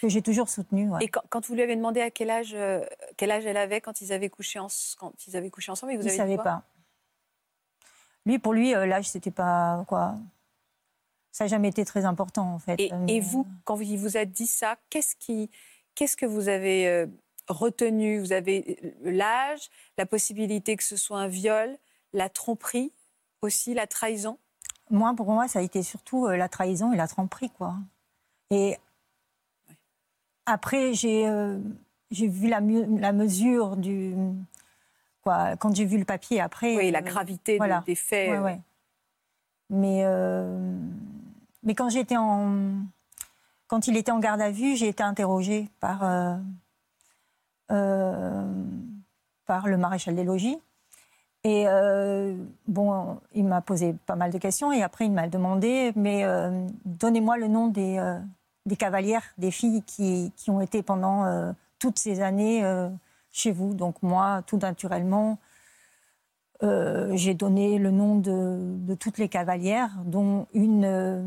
que 0.00 0.08
j'ai 0.08 0.20
toujours 0.22 0.48
soutenue. 0.48 0.90
ouais. 0.90 1.04
Et 1.04 1.08
quand, 1.08 1.22
quand 1.28 1.46
vous 1.46 1.54
lui 1.54 1.62
avez 1.62 1.76
demandé 1.76 2.00
à 2.00 2.10
quel 2.10 2.28
âge, 2.28 2.54
euh, 2.54 2.84
quel 3.16 3.30
âge 3.30 3.46
elle 3.46 3.56
avait 3.56 3.80
quand 3.80 4.00
ils 4.00 4.12
avaient 4.12 4.30
couché, 4.30 4.58
en- 4.58 4.66
quand 4.98 5.12
ils 5.28 5.36
avaient 5.36 5.50
couché 5.50 5.70
ensemble, 5.70 5.92
vous 5.94 6.00
Il 6.00 6.06
ne 6.06 6.10
savait 6.10 6.36
pas. 6.38 6.64
Lui, 8.26 8.38
pour 8.38 8.52
lui, 8.52 8.74
euh, 8.74 8.86
l'âge, 8.86 9.08
c'était 9.08 9.30
pas 9.30 9.84
quoi. 9.88 10.14
Ça 11.32 11.44
n'a 11.44 11.48
jamais 11.48 11.68
été 11.68 11.84
très 11.84 12.04
important 12.04 12.54
en 12.54 12.58
fait. 12.58 12.78
Et, 12.78 12.92
Euh, 12.92 13.06
et 13.08 13.20
vous, 13.20 13.46
quand 13.64 13.80
il 13.80 13.98
vous 13.98 14.16
a 14.16 14.24
dit 14.24 14.46
ça, 14.46 14.76
qu'est-ce 14.90 15.16
qui, 15.16 15.50
qu'est-ce 15.94 16.16
que 16.16 16.26
vous 16.26 16.48
avez 16.48 16.86
euh, 16.88 17.06
retenu? 17.48 18.20
Vous 18.20 18.32
avez 18.32 18.94
l'âge, 19.02 19.70
la 19.98 20.06
possibilité 20.06 20.76
que 20.76 20.84
ce 20.84 20.96
soit 20.96 21.18
un 21.18 21.28
viol, 21.28 21.76
la 22.12 22.28
tromperie 22.28 22.92
aussi, 23.40 23.74
la 23.74 23.86
trahison? 23.86 24.38
Moi, 24.90 25.14
pour 25.16 25.30
moi, 25.32 25.48
ça 25.48 25.60
a 25.60 25.62
été 25.62 25.82
surtout 25.82 26.28
la 26.28 26.48
trahison 26.48 26.92
et 26.92 26.96
la 26.96 27.08
tromperie, 27.08 27.50
quoi. 27.50 27.76
Et 28.50 28.76
après, 30.44 30.92
j'ai 30.92 31.26
euh, 31.26 31.58
j'ai 32.10 32.28
vu 32.28 32.48
la 32.48 32.60
mesure 32.60 33.76
du. 33.76 34.14
Quoi, 35.22 35.56
quand 35.56 35.74
j'ai 35.74 35.84
vu 35.84 35.98
le 35.98 36.04
papier 36.04 36.40
après. 36.40 36.76
Oui, 36.76 36.90
la 36.90 36.98
euh, 36.98 37.02
gravité 37.02 37.56
voilà. 37.56 37.82
des 37.86 37.94
faits. 37.94 38.30
ouais, 38.30 38.36
euh, 38.36 38.42
ouais. 38.42 38.60
Mais, 39.70 40.02
euh, 40.04 40.76
mais 41.62 41.74
quand 41.74 41.88
j'étais 41.88 42.16
en. 42.16 42.74
Quand 43.68 43.86
il 43.86 43.96
était 43.96 44.12
en 44.12 44.18
garde 44.18 44.40
à 44.40 44.50
vue, 44.50 44.76
j'ai 44.76 44.88
été 44.88 45.02
interrogée 45.02 45.70
par, 45.80 46.00
par 49.46 49.66
le 49.66 49.76
maréchal 49.78 50.14
des 50.14 50.24
logis. 50.24 50.58
Et 51.44 51.64
euh, 51.66 52.36
bon, 52.68 53.18
il 53.34 53.44
m'a 53.44 53.60
posé 53.60 53.94
pas 54.06 54.14
mal 54.14 54.30
de 54.30 54.38
questions 54.38 54.72
et 54.72 54.82
après 54.82 55.06
il 55.06 55.12
m'a 55.12 55.26
demandé, 55.26 55.92
mais 55.96 56.24
euh, 56.24 56.66
donnez-moi 56.84 57.36
le 57.36 57.48
nom 57.48 57.66
des, 57.66 57.98
euh, 57.98 58.18
des 58.64 58.76
cavalières, 58.76 59.24
des 59.38 59.50
filles 59.50 59.82
qui, 59.82 60.32
qui 60.36 60.50
ont 60.50 60.60
été 60.60 60.82
pendant 60.82 61.52
toutes 61.80 61.98
ces 61.98 62.20
années 62.20 62.62
chez 63.32 63.50
vous. 63.50 63.74
Donc 63.74 64.02
moi, 64.02 64.42
tout 64.46 64.58
naturellement, 64.58 65.38
euh, 66.62 67.10
j'ai 67.16 67.34
donné 67.34 67.78
le 67.78 67.90
nom 67.90 68.16
de, 68.16 68.76
de 68.76 68.94
toutes 68.94 69.18
les 69.18 69.28
cavalières, 69.28 69.90
dont 70.04 70.46
une, 70.54 70.84
euh, 70.84 71.22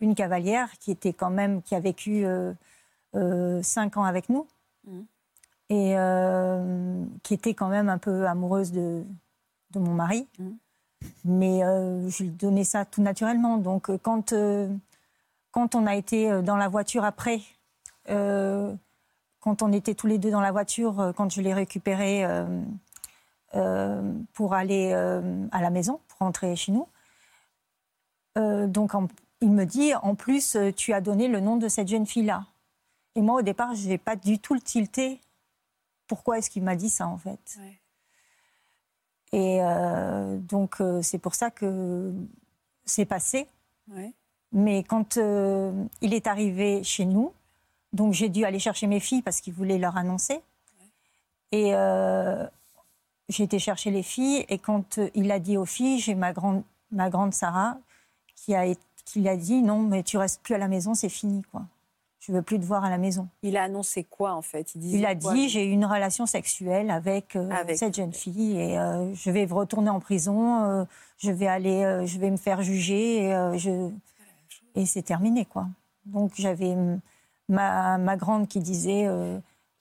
une 0.00 0.14
cavalière 0.14 0.70
qui 0.78 0.90
était 0.90 1.14
quand 1.14 1.30
même 1.30 1.62
qui 1.62 1.74
a 1.74 1.80
vécu 1.80 2.26
euh, 2.26 3.62
cinq 3.62 3.96
ans 3.96 4.04
avec 4.04 4.28
nous 4.28 4.46
Mhm. 4.86 5.06
et 5.70 5.96
qui 7.22 7.32
était 7.32 7.54
quand 7.54 7.68
même 7.68 7.88
un 7.88 7.96
peu 7.96 8.26
amoureuse 8.26 8.70
de, 8.70 9.02
de 9.70 9.78
mon 9.78 9.94
mari. 9.94 10.28
Mhm. 10.38 10.56
Mais 11.24 11.60
je 12.10 12.24
lui 12.24 12.30
donnais 12.30 12.64
ça 12.64 12.84
tout 12.84 13.00
naturellement. 13.00 13.56
Donc 13.56 13.90
quand, 14.02 14.34
quand 15.52 15.74
on 15.74 15.86
a 15.86 15.94
été 15.94 16.42
dans 16.42 16.58
la 16.58 16.68
voiture 16.68 17.04
après, 17.04 17.40
euh, 18.10 18.74
quand 19.44 19.60
on 19.60 19.72
était 19.72 19.94
tous 19.94 20.06
les 20.06 20.16
deux 20.16 20.30
dans 20.30 20.40
la 20.40 20.52
voiture, 20.52 20.98
euh, 21.00 21.12
quand 21.12 21.30
je 21.30 21.42
l'ai 21.42 21.52
récupéré 21.52 22.24
euh, 22.24 22.62
euh, 23.54 24.12
pour 24.32 24.54
aller 24.54 24.92
à 25.52 25.60
la 25.60 25.68
maison, 25.68 26.00
pour 26.08 26.20
rentrer 26.20 26.56
chez 26.56 26.72
nous, 26.72 26.88
donc 28.36 28.94
en- 28.94 29.06
il 29.42 29.50
me 29.52 29.64
dit, 29.66 29.94
en 29.94 30.14
plus, 30.14 30.56
tu 30.76 30.94
as 30.94 31.00
donné 31.02 31.28
le 31.28 31.40
nom 31.40 31.56
de 31.58 31.68
cette 31.68 31.88
jeune 31.88 32.06
fille-là. 32.06 32.46
Et 33.14 33.20
moi, 33.20 33.40
au 33.40 33.42
départ, 33.42 33.74
je 33.74 33.86
n'ai 33.86 33.98
pas 33.98 34.16
du 34.16 34.38
tout 34.38 34.54
le 34.54 34.60
tilté. 34.60 35.20
Pourquoi 36.06 36.38
est-ce 36.38 36.48
qu'il 36.48 36.62
m'a 36.64 36.74
dit 36.76 36.88
ça, 36.88 37.06
en 37.06 37.18
fait? 37.18 37.58
Ouais. 37.60 37.78
Et 39.32 39.58
euh, 39.62 40.38
donc, 40.38 40.80
euh, 40.80 41.02
c'est 41.02 41.18
pour 41.18 41.34
ça 41.34 41.50
que 41.50 42.12
c'est 42.86 43.04
passé. 43.04 43.46
Ouais. 43.88 44.12
Mais 44.52 44.82
quand 44.82 45.18
euh, 45.18 45.72
il 46.00 46.14
est 46.14 46.26
arrivé 46.26 46.82
chez 46.82 47.04
nous, 47.04 47.32
donc 47.94 48.12
j'ai 48.12 48.28
dû 48.28 48.44
aller 48.44 48.58
chercher 48.58 48.86
mes 48.86 49.00
filles 49.00 49.22
parce 49.22 49.40
qu'il 49.40 49.54
voulait 49.54 49.78
leur 49.78 49.96
annoncer. 49.96 50.40
Et 51.52 51.70
euh, 51.74 52.44
j'ai 53.28 53.44
été 53.44 53.60
chercher 53.60 53.90
les 53.92 54.02
filles. 54.02 54.44
Et 54.48 54.58
quand 54.58 54.98
euh, 54.98 55.08
il 55.14 55.30
a 55.30 55.38
dit 55.38 55.56
aux 55.56 55.64
filles, 55.64 56.00
j'ai 56.00 56.16
ma 56.16 56.32
grande, 56.32 56.64
ma 56.90 57.08
grande 57.08 57.32
Sarah 57.32 57.78
qui 58.34 58.54
a, 58.54 58.64
qui 59.04 59.26
a 59.28 59.36
dit 59.36 59.62
non, 59.62 59.78
mais 59.78 60.02
tu 60.02 60.18
restes 60.18 60.42
plus 60.42 60.54
à 60.54 60.58
la 60.58 60.66
maison, 60.66 60.94
c'est 60.94 61.08
fini, 61.08 61.42
quoi. 61.52 61.62
Je 62.18 62.32
veux 62.32 62.42
plus 62.42 62.58
te 62.58 62.64
voir 62.64 62.84
à 62.84 62.90
la 62.90 62.98
maison. 62.98 63.28
Il 63.42 63.56
a 63.56 63.62
annoncé 63.62 64.02
quoi 64.02 64.32
en 64.32 64.40
fait? 64.40 64.74
Il 64.76 65.04
a 65.04 65.14
quoi 65.14 65.34
dit 65.34 65.48
j'ai 65.50 65.66
eu 65.66 65.70
une 65.70 65.84
relation 65.84 66.24
sexuelle 66.24 66.90
avec, 66.90 67.36
euh, 67.36 67.50
Avec. 67.50 67.76
cette 67.76 67.94
jeune 67.94 68.14
fille 68.14 68.58
et 68.58 68.78
euh, 68.78 69.14
je 69.14 69.30
vais 69.30 69.44
retourner 69.44 69.90
en 69.90 70.00
prison, 70.00 70.86
je 71.18 71.30
vais 71.30 71.46
aller, 71.46 72.06
je 72.06 72.18
vais 72.18 72.30
me 72.30 72.38
faire 72.38 72.62
juger 72.62 73.26
et, 73.26 73.58
je... 73.58 73.90
et 74.74 74.86
c'est 74.86 75.02
terminé 75.02 75.44
quoi. 75.44 75.66
Donc 76.06 76.32
j'avais 76.36 76.74
ma, 77.48 77.98
ma 77.98 78.16
grande 78.16 78.48
qui 78.48 78.60
disait 78.60 79.08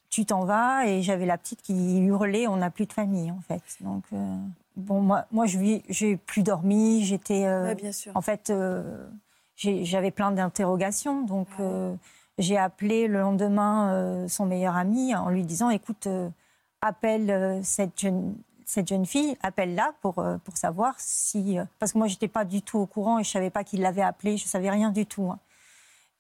tu 0.09 0.25
t'en 0.25 0.45
vas 0.45 0.85
et 0.85 1.01
j'avais 1.01 1.25
la 1.25 1.37
petite 1.37 1.61
qui 1.61 1.99
hurlait 1.99 2.47
on 2.47 2.57
n'a 2.57 2.69
plus 2.69 2.85
de 2.85 2.93
famille 2.93 3.31
en 3.31 3.41
fait. 3.47 3.61
Donc 3.81 4.03
bon 4.75 5.01
moi 5.01 5.25
moi 5.31 5.45
je 5.45 5.57
j'ai 5.89 6.17
plus 6.17 6.43
dormi, 6.43 7.03
j'étais 7.03 7.47
en 8.13 8.21
fait 8.21 8.51
j'avais 9.55 10.11
plein 10.11 10.31
d'interrogations 10.31 11.23
donc 11.23 11.47
j'ai 12.37 12.57
appelé 12.57 13.07
le 13.07 13.19
lendemain 13.21 14.27
son 14.27 14.45
meilleur 14.45 14.75
ami 14.75 15.15
en 15.15 15.29
lui 15.29 15.43
disant 15.43 15.69
écoute 15.69 16.07
appelle 16.81 17.61
cette 17.63 17.99
jeune 17.99 18.35
cette 18.65 18.87
jeune 18.87 19.05
fille, 19.05 19.37
appelle-la 19.41 19.93
pour, 20.01 20.19
euh, 20.19 20.37
pour 20.43 20.57
savoir 20.57 20.95
si... 20.97 21.59
Euh, 21.59 21.65
parce 21.79 21.93
que 21.93 21.97
moi, 21.97 22.07
je 22.07 22.13
n'étais 22.13 22.27
pas 22.27 22.45
du 22.45 22.61
tout 22.61 22.79
au 22.79 22.85
courant 22.85 23.19
et 23.19 23.23
je 23.23 23.29
ne 23.29 23.33
savais 23.33 23.49
pas 23.49 23.63
qu'il 23.63 23.81
l'avait 23.81 24.01
appelée, 24.01 24.37
je 24.37 24.45
ne 24.45 24.49
savais 24.49 24.69
rien 24.69 24.91
du 24.91 25.05
tout. 25.05 25.29
Hein. 25.31 25.39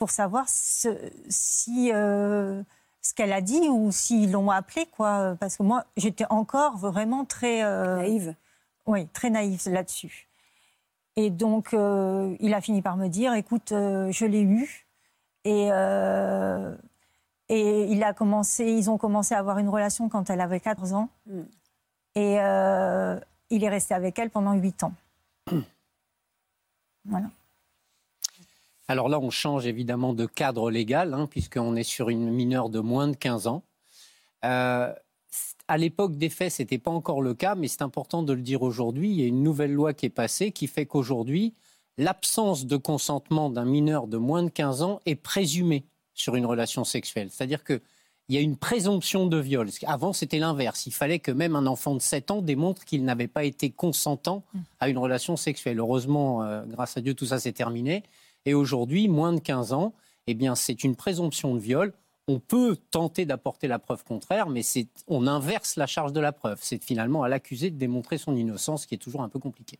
Pour 0.03 0.11
savoir 0.11 0.43
si 0.49 1.93
euh, 1.93 2.61
ce 3.01 3.13
qu'elle 3.13 3.31
a 3.31 3.39
dit 3.39 3.69
ou 3.69 3.89
s'ils 3.89 4.33
l'ont 4.33 4.51
appelée, 4.51 4.85
quoi. 4.85 5.37
Parce 5.39 5.55
que 5.55 5.63
moi, 5.63 5.85
j'étais 5.95 6.25
encore 6.29 6.75
vraiment 6.75 7.23
très... 7.23 7.61
naïve 7.61 8.35
Oui, 8.85 9.07
très 9.13 9.29
naïve 9.29 9.61
là-dessus. 9.65 10.27
Et 11.15 11.29
donc, 11.29 11.71
il 11.71 12.53
a 12.53 12.59
fini 12.59 12.81
par 12.81 12.97
me 12.97 13.07
dire, 13.07 13.33
écoute, 13.33 13.69
je 13.69 14.25
l'ai 14.25 14.41
eu. 14.41 14.85
Et... 15.45 15.69
et 17.47 17.83
il 17.89 18.03
a 18.03 18.11
commencé, 18.13 18.65
ils 18.65 18.89
ont 18.89 18.97
commencé 18.97 19.33
à 19.33 19.39
avoir 19.39 19.57
une 19.57 19.69
relation 19.69 20.09
quand 20.09 20.29
elle 20.29 20.41
avait 20.41 20.59
14 20.59 20.91
ans. 20.91 21.07
Hmm. 21.27 21.43
Et 22.15 22.41
euh, 22.41 23.17
il 23.49 23.63
est 23.63 23.69
resté 23.69 23.93
avec 23.93 24.19
elle 24.19 24.31
pendant 24.31 24.51
huit 24.51 24.83
ans. 24.83 24.95
voilà. 27.05 27.27
Alors 28.87 29.09
là, 29.09 29.19
on 29.19 29.29
change 29.29 29.65
évidemment 29.65 30.13
de 30.13 30.25
cadre 30.25 30.69
légal, 30.69 31.13
hein, 31.13 31.27
puisqu'on 31.27 31.75
est 31.75 31.83
sur 31.83 32.09
une 32.09 32.29
mineure 32.31 32.69
de 32.69 32.79
moins 32.79 33.07
de 33.07 33.15
15 33.15 33.47
ans. 33.47 33.63
Euh, 34.43 34.93
à 35.67 35.77
l'époque 35.77 36.17
des 36.17 36.29
faits, 36.29 36.51
ce 36.51 36.61
n'était 36.61 36.77
pas 36.77 36.91
encore 36.91 37.21
le 37.21 37.33
cas, 37.33 37.55
mais 37.55 37.67
c'est 37.67 37.81
important 37.81 38.23
de 38.23 38.33
le 38.33 38.41
dire 38.41 38.61
aujourd'hui. 38.61 39.09
Il 39.09 39.19
y 39.19 39.23
a 39.23 39.27
une 39.27 39.41
nouvelle 39.41 39.71
loi 39.71 39.93
qui 39.93 40.05
est 40.05 40.09
passée 40.09 40.51
qui 40.51 40.67
fait 40.67 40.85
qu'aujourd'hui, 40.85 41.53
l'absence 41.97 42.65
de 42.65 42.75
consentement 42.75 43.49
d'un 43.49 43.65
mineur 43.65 44.07
de 44.07 44.17
moins 44.17 44.43
de 44.43 44.49
15 44.49 44.81
ans 44.81 44.99
est 45.05 45.15
présumée 45.15 45.85
sur 46.13 46.35
une 46.35 46.45
relation 46.45 46.83
sexuelle. 46.83 47.29
C'est-à-dire 47.31 47.63
que 47.63 47.81
il 48.29 48.35
y 48.35 48.37
a 48.37 48.41
une 48.41 48.55
présomption 48.55 49.27
de 49.27 49.37
viol. 49.37 49.69
Avant, 49.85 50.13
c'était 50.13 50.39
l'inverse. 50.39 50.85
Il 50.85 50.93
fallait 50.93 51.19
que 51.19 51.31
même 51.31 51.57
un 51.57 51.65
enfant 51.65 51.93
de 51.93 51.99
7 51.99 52.31
ans 52.31 52.41
démontre 52.41 52.85
qu'il 52.85 53.03
n'avait 53.03 53.27
pas 53.27 53.43
été 53.43 53.69
consentant 53.69 54.43
à 54.79 54.87
une 54.87 54.97
relation 54.97 55.35
sexuelle. 55.35 55.79
Heureusement, 55.79 56.41
euh, 56.41 56.63
grâce 56.65 56.95
à 56.95 57.01
Dieu, 57.01 57.15
tout 57.15 57.25
ça 57.25 57.39
s'est 57.39 57.51
terminé. 57.51 58.01
Et 58.45 58.53
aujourd'hui, 58.53 59.07
moins 59.07 59.33
de 59.33 59.39
15 59.39 59.73
ans, 59.73 59.93
eh 60.27 60.33
bien, 60.33 60.55
c'est 60.55 60.83
une 60.83 60.95
présomption 60.95 61.53
de 61.55 61.59
viol. 61.59 61.93
On 62.27 62.39
peut 62.39 62.77
tenter 62.91 63.25
d'apporter 63.25 63.67
la 63.67 63.79
preuve 63.79 64.03
contraire, 64.03 64.47
mais 64.47 64.61
on 65.07 65.27
inverse 65.27 65.75
la 65.75 65.87
charge 65.87 66.13
de 66.13 66.19
la 66.19 66.31
preuve. 66.31 66.59
C'est 66.61 66.81
finalement 66.83 67.23
à 67.23 67.29
l'accusé 67.29 67.69
de 67.69 67.77
démontrer 67.77 68.17
son 68.17 68.35
innocence, 68.35 68.85
qui 68.85 68.95
est 68.95 68.99
toujours 68.99 69.21
un 69.21 69.29
peu 69.29 69.39
compliqué. 69.39 69.79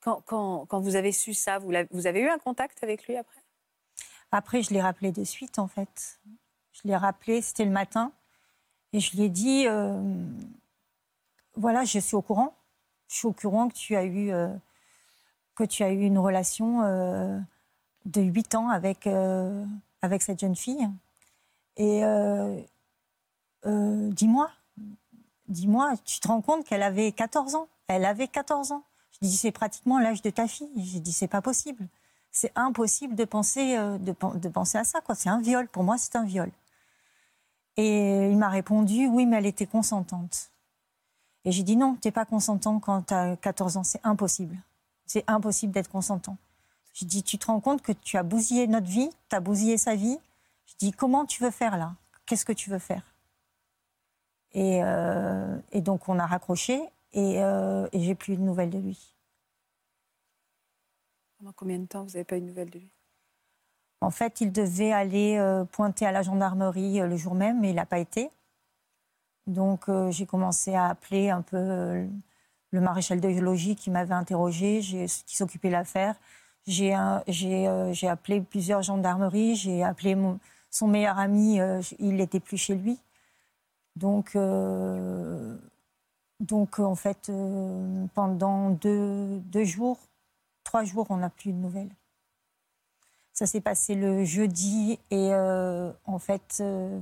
Quand, 0.00 0.66
vous 0.80 0.96
avez 0.96 1.12
su 1.12 1.32
ça, 1.32 1.58
vous, 1.58 1.72
vous 1.90 2.06
avez 2.06 2.20
eu 2.20 2.28
un 2.28 2.38
contact 2.38 2.82
avec 2.82 3.06
lui 3.06 3.16
après? 3.16 3.40
Après, 4.32 4.62
je 4.62 4.70
l'ai 4.70 4.80
rappelé 4.80 5.12
de 5.12 5.24
suite, 5.24 5.58
en 5.58 5.68
fait. 5.68 6.18
Je 6.72 6.80
l'ai 6.84 6.96
rappelé, 6.96 7.40
c'était 7.42 7.64
le 7.64 7.70
matin. 7.70 8.12
Et 8.92 9.00
je 9.00 9.16
lui 9.16 9.24
ai 9.24 9.28
dit, 9.28 9.66
euh, 9.68 10.02
voilà, 11.54 11.84
je 11.84 11.98
suis 11.98 12.16
au 12.16 12.22
courant. 12.22 12.54
Je 13.08 13.16
suis 13.16 13.26
au 13.26 13.32
courant 13.32 13.68
que 13.68 13.74
tu 13.74 13.94
as 13.94 14.04
eu, 14.04 14.32
euh, 14.32 14.48
que 15.54 15.64
tu 15.64 15.82
as 15.82 15.90
eu 15.90 16.00
une 16.00 16.18
relation 16.18 16.82
euh, 16.82 17.38
de 18.06 18.22
8 18.22 18.54
ans 18.54 18.68
avec, 18.68 19.08
avec 20.02 20.22
cette 20.22 20.40
jeune 20.40 20.56
fille. 20.56 20.88
Et 21.76 22.02
dis-moi, 23.64 24.50
dis-moi, 25.48 25.94
tu 26.04 26.20
te 26.20 26.28
rends 26.28 26.40
compte 26.40 26.64
qu'elle 26.64 26.82
avait 26.82 27.12
14 27.12 27.54
ans? 27.54 27.68
Elle 27.88 28.04
avait 28.04 28.28
14 28.28 28.72
ans. 28.72 28.84
Je 29.12 29.26
dis, 29.26 29.36
c'est 29.36 29.52
pratiquement 29.52 29.98
l'âge 29.98 30.22
de 30.22 30.30
ta 30.30 30.48
fille. 30.48 30.70
J'ai 30.76 31.00
dit, 31.00 31.12
c'est 31.12 31.28
pas 31.28 31.42
possible. 31.42 31.86
C'est 32.30 32.52
impossible 32.54 33.14
de 33.14 33.24
penser, 33.24 33.76
de, 33.76 34.48
penser 34.48 34.78
à 34.78 34.84
ça. 34.84 35.00
Quoi. 35.00 35.14
C'est 35.14 35.28
un 35.28 35.40
viol. 35.40 35.68
Pour 35.68 35.84
moi, 35.84 35.98
c'est 35.98 36.16
un 36.16 36.24
viol. 36.24 36.50
Et 37.76 38.30
il 38.30 38.36
m'a 38.36 38.48
répondu, 38.48 39.06
oui, 39.06 39.26
mais 39.26 39.38
elle 39.38 39.46
était 39.46 39.66
consentante. 39.66 40.50
Et 41.44 41.52
j'ai 41.52 41.62
dit, 41.62 41.76
non, 41.76 41.96
tu 42.00 42.08
n'es 42.08 42.12
pas 42.12 42.24
consentant 42.24 42.78
quand 42.78 43.02
tu 43.02 43.14
as 43.14 43.36
14 43.36 43.76
ans, 43.76 43.84
c'est 43.84 44.00
impossible. 44.04 44.56
C'est 45.06 45.24
impossible 45.26 45.72
d'être 45.72 45.90
consentant. 45.90 46.36
J'ai 46.92 47.06
dit, 47.06 47.22
tu 47.22 47.38
te 47.38 47.46
rends 47.46 47.60
compte 47.60 47.82
que 47.82 47.92
tu 47.92 48.16
as 48.16 48.22
bousillé 48.22 48.66
notre 48.66 48.86
vie, 48.86 49.10
tu 49.28 49.36
as 49.36 49.40
bousillé 49.40 49.78
sa 49.78 49.94
vie. 49.94 50.18
Je 50.66 50.74
dis, 50.78 50.92
comment 50.92 51.24
tu 51.24 51.42
veux 51.42 51.50
faire 51.50 51.76
là? 51.78 51.94
Qu'est-ce 52.26 52.44
que 52.44 52.52
tu 52.52 52.70
veux 52.70 52.78
faire? 52.78 53.14
Et, 54.52 54.82
euh, 54.84 55.58
donc 55.74 56.08
on 56.08 56.18
a 56.18 56.26
raccroché 56.26 56.82
et, 57.12 57.42
euh, 57.42 57.88
et 57.92 58.00
j'ai 58.00 58.14
plus 58.14 58.36
de 58.36 58.42
nouvelles 58.42 58.70
de 58.70 58.78
lui. 58.78 59.14
Pendant 61.38 61.52
combien 61.52 61.78
de 61.78 61.86
temps 61.86 62.04
vous 62.04 62.10
n'avez 62.10 62.24
pas 62.24 62.36
eu 62.36 62.40
de 62.40 62.46
nouvelles 62.46 62.70
de 62.70 62.78
lui? 62.78 62.90
En 64.02 64.10
fait, 64.10 64.40
il 64.40 64.52
devait 64.52 64.92
aller 64.92 65.38
euh, 65.38 65.64
pointer 65.64 66.06
à 66.06 66.12
la 66.12 66.22
gendarmerie 66.22 67.00
le 67.00 67.16
jour 67.16 67.34
même, 67.34 67.60
mais 67.60 67.70
il 67.70 67.76
n'a 67.76 67.86
pas 67.86 67.98
été. 67.98 68.30
Donc, 69.46 69.90
j'ai 70.10 70.24
commencé 70.26 70.74
à 70.74 70.86
appeler 70.86 71.30
un 71.30 71.42
peu 71.42 72.08
le 72.70 72.80
maréchal 72.80 73.20
de 73.20 73.28
logis 73.40 73.74
qui 73.74 73.90
m'avait 73.90 74.14
interrogé, 74.14 74.80
qui 74.80 75.36
s'occupait 75.36 75.68
de 75.68 75.72
l'affaire. 75.72 76.14
J'ai 76.66 76.94
appelé 76.94 78.40
plusieurs 78.40 78.82
gendarmeries, 78.82 79.56
j'ai 79.56 79.82
appelé 79.82 80.16
son 80.70 80.86
meilleur 80.86 81.18
ami, 81.18 81.58
il 81.98 82.16
n'était 82.16 82.40
plus 82.40 82.56
chez 82.56 82.74
lui. 82.74 82.98
Donc, 83.96 84.36
donc 86.40 86.78
en 86.78 86.94
fait, 86.94 87.30
pendant 88.14 88.70
deux, 88.70 89.64
jours, 89.64 89.98
trois 90.64 90.84
jours, 90.84 91.06
on 91.10 91.18
n'a 91.18 91.30
plus 91.30 91.52
de 91.52 91.58
nouvelles. 91.58 91.94
Ça 93.32 93.46
s'est 93.46 93.60
passé 93.60 93.94
le 93.94 94.24
jeudi 94.24 94.98
et 95.10 95.32
euh, 95.32 95.90
en 96.04 96.18
fait, 96.18 96.58
euh, 96.60 97.00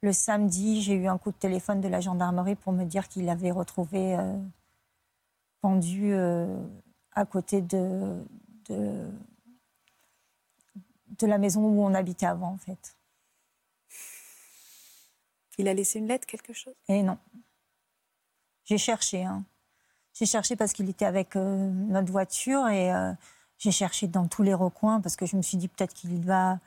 le 0.00 0.12
samedi, 0.12 0.80
j'ai 0.80 0.94
eu 0.94 1.08
un 1.08 1.18
coup 1.18 1.32
de 1.32 1.36
téléphone 1.36 1.80
de 1.80 1.88
la 1.88 2.00
gendarmerie 2.00 2.54
pour 2.54 2.72
me 2.72 2.84
dire 2.84 3.08
qu'il 3.08 3.28
avait 3.28 3.50
retrouvé 3.50 4.16
euh, 4.16 4.36
pendu 5.60 6.12
à 7.12 7.24
côté 7.24 7.62
de, 7.62 8.16
de, 8.74 9.10
de, 11.18 11.26
la 11.26 11.38
maison 11.38 11.62
où 11.64 11.82
on 11.82 11.94
habitait 11.94 12.26
avant, 12.26 12.52
en 12.52 12.58
fait. 12.58 12.96
Il 15.58 15.68
a 15.68 15.74
laissé 15.74 15.98
une 15.98 16.08
lettre, 16.08 16.26
quelque 16.26 16.52
chose? 16.52 16.74
Et 16.88 17.02
non. 17.02 17.18
J'ai 18.64 18.78
cherché. 18.78 19.24
Hein. 19.24 19.44
J'ai 20.14 20.26
cherché 20.26 20.56
parce 20.56 20.72
qu'il 20.72 20.88
était 20.88 21.04
avec 21.04 21.34
notre 21.36 22.10
voiture 22.10 22.68
et 22.68 22.90
j'ai 23.62 23.70
cherché 23.70 24.08
dans 24.08 24.26
tous 24.26 24.42
les 24.42 24.54
recoins 24.54 25.00
parce 25.00 25.14
que 25.14 25.24
je 25.24 25.36
me 25.36 25.42
suis 25.42 25.56
dit 25.56 25.68
peut-être 25.68 25.94
qu'il 25.94 26.20
va, 26.20 26.58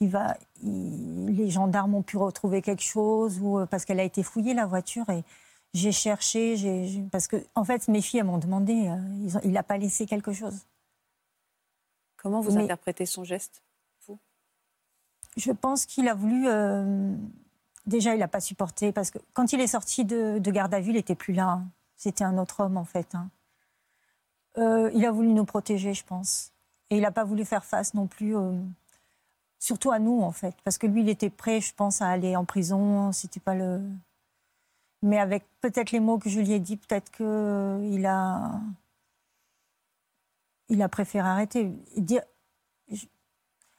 il 0.00 0.10
va, 0.10 0.36
les 0.62 1.48
gendarmes 1.48 1.94
ont 1.94 2.02
pu 2.02 2.18
retrouver 2.18 2.60
quelque 2.60 2.82
chose 2.82 3.38
ou 3.40 3.58
euh, 3.58 3.66
parce 3.66 3.86
qu'elle 3.86 4.00
a 4.00 4.04
été 4.04 4.22
fouillée 4.22 4.52
la 4.52 4.66
voiture 4.66 5.08
et 5.08 5.24
j'ai 5.72 5.92
cherché, 5.92 6.56
j'ai, 6.56 7.02
parce 7.10 7.28
que 7.28 7.42
en 7.54 7.64
fait 7.64 7.88
mes 7.88 8.02
filles 8.02 8.22
m'ont 8.22 8.38
demandé, 8.38 8.88
euh, 8.88 9.40
il 9.42 9.52
n'a 9.52 9.62
pas 9.62 9.78
laissé 9.78 10.04
quelque 10.04 10.32
chose. 10.32 10.66
Comment 12.24 12.40
vous 12.40 12.56
interprétez 12.56 13.04
son 13.04 13.22
geste, 13.22 13.62
vous? 14.06 14.18
Je 15.36 15.52
pense 15.52 15.84
qu'il 15.84 16.08
a 16.08 16.14
voulu. 16.14 16.48
Euh, 16.48 17.14
déjà, 17.84 18.14
il 18.14 18.18
n'a 18.18 18.28
pas 18.28 18.40
supporté 18.40 18.92
parce 18.92 19.10
que 19.10 19.18
quand 19.34 19.52
il 19.52 19.60
est 19.60 19.66
sorti 19.66 20.06
de, 20.06 20.38
garde 20.38 20.72
à 20.72 20.80
vue, 20.80 20.92
il 20.92 20.94
n'était 20.94 21.14
plus 21.14 21.34
là. 21.34 21.50
Hein. 21.50 21.66
C'était 21.96 22.24
un 22.24 22.38
autre 22.38 22.60
homme 22.60 22.78
en 22.78 22.86
fait. 22.86 23.14
Hein. 23.14 23.28
Euh, 24.56 24.90
il 24.94 25.04
a 25.04 25.12
voulu 25.12 25.34
nous 25.34 25.44
protéger, 25.44 25.92
je 25.92 26.02
pense. 26.02 26.50
Et 26.88 26.96
il 26.96 27.02
n'a 27.02 27.10
pas 27.10 27.24
voulu 27.24 27.44
faire 27.44 27.66
face 27.66 27.92
non 27.92 28.06
plus, 28.06 28.34
euh, 28.38 28.58
surtout 29.58 29.90
à 29.90 29.98
nous, 29.98 30.22
en 30.22 30.32
fait. 30.32 30.54
Parce 30.64 30.78
que 30.78 30.86
lui, 30.86 31.02
il 31.02 31.10
était 31.10 31.28
prêt, 31.28 31.60
je 31.60 31.74
pense, 31.74 32.00
à 32.00 32.08
aller 32.08 32.36
en 32.36 32.46
prison. 32.46 33.12
C'était 33.12 33.38
pas 33.38 33.54
le. 33.54 33.82
Mais 35.02 35.18
avec 35.18 35.44
peut-être 35.60 35.90
les 35.92 36.00
mots 36.00 36.16
que 36.16 36.30
je 36.30 36.40
lui 36.40 36.52
ai 36.52 36.58
dit, 36.58 36.78
peut-être 36.78 37.10
qu'il 37.10 38.06
a. 38.06 38.62
Il 40.74 40.82
a 40.82 40.88
préféré 40.88 41.26
arrêter. 41.26 41.72
Dire... 41.96 42.22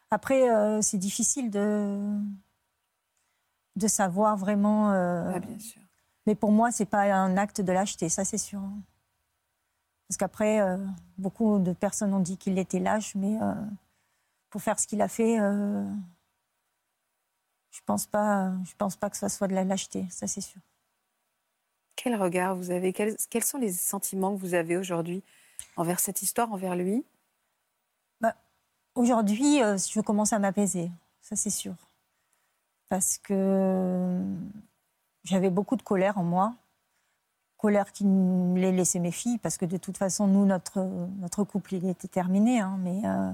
Après, 0.09 0.81
c'est 0.81 0.97
difficile 0.97 1.51
de 1.51 1.99
de 3.75 3.87
savoir 3.87 4.37
vraiment. 4.37 4.91
bien 5.39 5.59
sûr. 5.59 5.81
Mais 6.25 6.35
pour 6.35 6.51
moi, 6.51 6.71
c'est 6.71 6.85
pas 6.85 7.03
un 7.13 7.37
acte 7.37 7.61
de 7.61 7.71
lâcheté, 7.71 8.09
ça 8.09 8.25
c'est 8.25 8.37
sûr. 8.37 8.61
Parce 10.07 10.17
qu'après, 10.17 10.59
euh, 10.59 10.77
beaucoup 11.17 11.59
de 11.59 11.73
personnes 11.73 12.13
ont 12.13 12.19
dit 12.19 12.37
qu'il 12.37 12.57
était 12.57 12.79
lâche, 12.79 13.15
mais 13.15 13.41
euh, 13.41 13.53
pour 14.49 14.61
faire 14.61 14.79
ce 14.79 14.87
qu'il 14.87 15.01
a 15.01 15.07
fait, 15.07 15.39
euh, 15.39 15.83
je 17.71 17.79
ne 17.79 17.85
pense, 17.85 18.05
pas, 18.07 18.53
je 18.65 18.75
pense 18.75 18.95
pas 18.95 19.09
que 19.09 19.17
ce 19.17 19.27
soit 19.27 19.47
de 19.47 19.53
la 19.53 19.63
lâcheté, 19.63 20.05
ça 20.09 20.27
c'est 20.27 20.41
sûr. 20.41 20.61
Quel 21.95 22.15
regard 22.21 22.55
vous 22.55 22.71
avez? 22.71 22.91
Quels, 22.93 23.43
sont 23.43 23.57
les 23.57 23.71
sentiments 23.71 24.35
que 24.35 24.39
vous 24.39 24.53
avez 24.53 24.77
aujourd'hui 24.77 25.23
envers 25.77 25.99
cette 25.99 26.21
histoire, 26.21 26.51
envers 26.51 26.75
lui 26.75 27.03
bah, 28.21 28.35
Aujourd'hui, 28.95 29.59
je 29.59 30.01
commence 30.01 30.33
à 30.33 30.39
m'apaiser, 30.39 30.91
ça 31.21 31.35
c'est 31.35 31.49
sûr. 31.49 31.75
parce 32.89 33.17
que 33.17 34.21
j'avais 35.25 35.49
beaucoup 35.49 35.75
de 35.75 35.81
colère 35.81 36.17
en 36.17 36.23
moi. 36.23 36.55
Colère 37.57 37.91
qui 37.91 38.03
les 38.03 38.71
laissait 38.71 38.99
mes 38.99 39.11
filles, 39.11 39.39
parce 39.39 39.57
que 39.57 39.65
de 39.65 39.77
toute 39.77 39.97
façon, 39.97 40.27
nous, 40.27 40.45
notre, 40.45 40.81
notre 41.19 41.43
couple, 41.43 41.75
il 41.75 41.89
était 41.89 42.07
terminé. 42.07 42.59
Hein, 42.59 42.77
mais, 42.79 43.01
euh, 43.05 43.31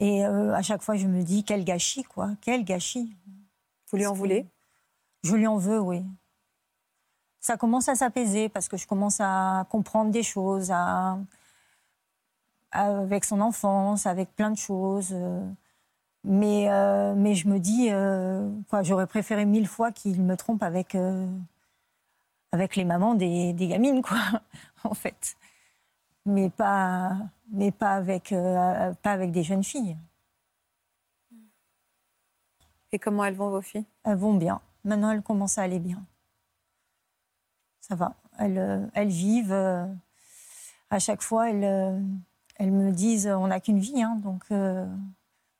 et 0.00 0.26
euh, 0.26 0.52
à 0.54 0.62
chaque 0.62 0.82
fois, 0.82 0.96
je 0.96 1.06
me 1.06 1.22
dis, 1.22 1.44
quel 1.44 1.64
gâchis, 1.64 2.02
quoi. 2.02 2.32
Quel 2.42 2.64
gâchis. 2.64 3.16
Vous 3.90 3.96
lui 3.96 4.06
en 4.06 4.12
voulez? 4.12 4.46
Je 5.22 5.36
lui 5.36 5.46
en 5.46 5.56
veux, 5.56 5.80
oui. 5.80 6.04
Ça 7.44 7.58
commence 7.58 7.90
à 7.90 7.94
s'apaiser 7.94 8.48
parce 8.48 8.68
que 8.68 8.78
je 8.78 8.86
commence 8.86 9.18
à 9.20 9.66
comprendre 9.68 10.10
des 10.10 10.22
choses, 10.22 10.70
à, 10.70 11.18
avec 12.70 13.26
son 13.26 13.42
enfance, 13.42 14.06
avec 14.06 14.34
plein 14.34 14.50
de 14.50 14.56
choses. 14.56 15.10
Euh, 15.12 15.46
mais, 16.24 16.70
euh, 16.70 17.14
mais 17.14 17.34
je 17.34 17.46
me 17.48 17.58
dis, 17.60 17.88
euh, 17.90 18.48
j'aurais 18.80 19.06
préféré 19.06 19.44
mille 19.44 19.68
fois 19.68 19.92
qu'il 19.92 20.22
me 20.22 20.38
trompe 20.38 20.62
avec, 20.62 20.94
euh, 20.94 21.28
avec 22.52 22.76
les 22.76 22.84
mamans 22.86 23.14
des, 23.14 23.52
des, 23.52 23.68
gamines, 23.68 24.00
quoi, 24.00 24.20
en 24.84 24.94
fait. 24.94 25.36
Mais 26.24 26.48
pas, 26.48 27.14
mais 27.52 27.72
pas, 27.72 27.90
avec, 27.90 28.30
pas 28.30 29.12
avec 29.12 29.32
des 29.32 29.42
jeunes 29.42 29.64
filles. 29.64 29.98
Et 32.90 32.98
comment 32.98 33.22
elles 33.26 33.34
vont, 33.34 33.50
vos 33.50 33.60
filles? 33.60 33.84
Elles 34.04 34.16
vont 34.16 34.32
bien. 34.32 34.62
Maintenant, 34.82 35.10
elles 35.10 35.22
commencent 35.22 35.58
à 35.58 35.62
aller 35.64 35.78
bien. 35.78 36.02
Ça 37.88 37.94
va. 37.94 38.14
Elles, 38.38 38.90
elles 38.94 39.08
vivent. 39.08 39.52
à 39.52 40.98
chaque 40.98 41.22
fois, 41.22 41.50
elles, 41.50 42.02
elles 42.56 42.72
me 42.72 42.90
disent 42.92 43.26
on 43.26 43.48
n'a 43.48 43.60
qu'une 43.60 43.78
vie, 43.78 44.02
hein, 44.02 44.20
donc 44.22 44.44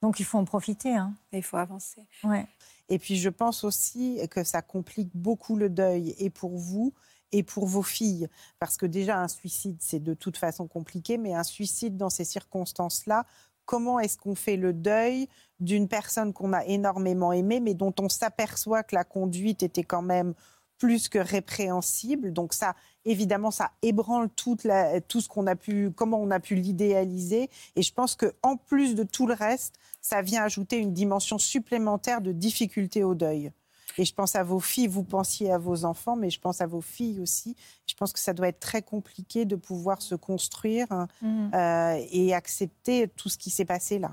donc 0.00 0.20
il 0.20 0.24
faut 0.24 0.38
en 0.38 0.44
profiter. 0.44 0.94
Hein. 0.94 1.14
il 1.32 1.42
faut 1.42 1.56
avancer. 1.56 2.02
Ouais. 2.24 2.46
Et 2.88 2.98
puis 2.98 3.16
je 3.16 3.30
pense 3.30 3.64
aussi 3.64 4.20
que 4.30 4.44
ça 4.44 4.62
complique 4.62 5.10
beaucoup 5.14 5.56
le 5.56 5.68
deuil, 5.68 6.14
et 6.18 6.30
pour 6.30 6.56
vous, 6.56 6.92
et 7.32 7.42
pour 7.42 7.66
vos 7.66 7.82
filles. 7.82 8.28
Parce 8.58 8.76
que 8.76 8.86
déjà, 8.86 9.18
un 9.18 9.28
suicide, 9.28 9.76
c'est 9.80 10.02
de 10.02 10.14
toute 10.14 10.36
façon 10.36 10.66
compliqué, 10.66 11.18
mais 11.18 11.34
un 11.34 11.42
suicide 11.42 11.96
dans 11.96 12.10
ces 12.10 12.24
circonstances-là, 12.24 13.26
comment 13.64 13.98
est-ce 13.98 14.18
qu'on 14.18 14.34
fait 14.34 14.56
le 14.56 14.72
deuil 14.72 15.28
d'une 15.58 15.88
personne 15.88 16.32
qu'on 16.32 16.52
a 16.52 16.64
énormément 16.64 17.32
aimée, 17.32 17.60
mais 17.60 17.74
dont 17.74 17.94
on 17.98 18.08
s'aperçoit 18.08 18.82
que 18.82 18.94
la 18.94 19.04
conduite 19.04 19.62
était 19.62 19.84
quand 19.84 20.02
même 20.02 20.34
plus 20.78 21.08
que 21.08 21.18
répréhensible. 21.18 22.32
Donc 22.32 22.52
ça, 22.52 22.74
évidemment, 23.04 23.50
ça 23.50 23.72
ébranle 23.82 24.28
toute 24.30 24.64
la, 24.64 25.00
tout 25.00 25.20
ce 25.20 25.28
qu'on 25.28 25.46
a 25.46 25.56
pu, 25.56 25.90
comment 25.94 26.20
on 26.20 26.30
a 26.30 26.40
pu 26.40 26.54
l'idéaliser. 26.54 27.50
Et 27.76 27.82
je 27.82 27.92
pense 27.92 28.16
que 28.16 28.34
en 28.42 28.56
plus 28.56 28.94
de 28.94 29.02
tout 29.02 29.26
le 29.26 29.34
reste, 29.34 29.76
ça 30.00 30.22
vient 30.22 30.42
ajouter 30.42 30.78
une 30.78 30.92
dimension 30.92 31.38
supplémentaire 31.38 32.20
de 32.20 32.32
difficulté 32.32 33.04
au 33.04 33.14
deuil. 33.14 33.52
Et 33.96 34.04
je 34.04 34.12
pense 34.12 34.34
à 34.34 34.42
vos 34.42 34.60
filles, 34.60 34.88
vous 34.88 35.04
pensiez 35.04 35.52
à 35.52 35.58
vos 35.58 35.84
enfants, 35.84 36.16
mais 36.16 36.30
je 36.30 36.40
pense 36.40 36.60
à 36.60 36.66
vos 36.66 36.80
filles 36.80 37.20
aussi. 37.20 37.54
Je 37.86 37.94
pense 37.94 38.12
que 38.12 38.18
ça 38.18 38.32
doit 38.32 38.48
être 38.48 38.60
très 38.60 38.82
compliqué 38.82 39.44
de 39.44 39.56
pouvoir 39.56 40.02
se 40.02 40.14
construire 40.14 40.90
hein, 40.90 41.06
mmh. 41.22 41.54
euh, 41.54 42.04
et 42.10 42.34
accepter 42.34 43.08
tout 43.08 43.28
ce 43.28 43.38
qui 43.38 43.50
s'est 43.50 43.64
passé 43.64 43.98
là. 43.98 44.12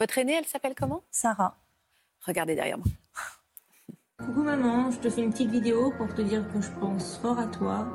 Votre 0.00 0.18
aînée, 0.18 0.34
elle 0.34 0.46
s'appelle 0.46 0.74
comment? 0.74 1.02
Sarah. 1.10 1.56
Regardez 2.26 2.54
derrière 2.54 2.78
moi. 2.78 2.86
Coucou 4.18 4.42
maman, 4.42 4.90
je 4.90 4.98
te 4.98 5.10
fais 5.10 5.22
une 5.22 5.30
petite 5.30 5.50
vidéo 5.50 5.92
pour 5.98 6.12
te 6.14 6.22
dire 6.22 6.42
que 6.50 6.58
je 6.62 6.70
pense 6.80 7.18
fort 7.18 7.38
à 7.38 7.46
toi. 7.46 7.86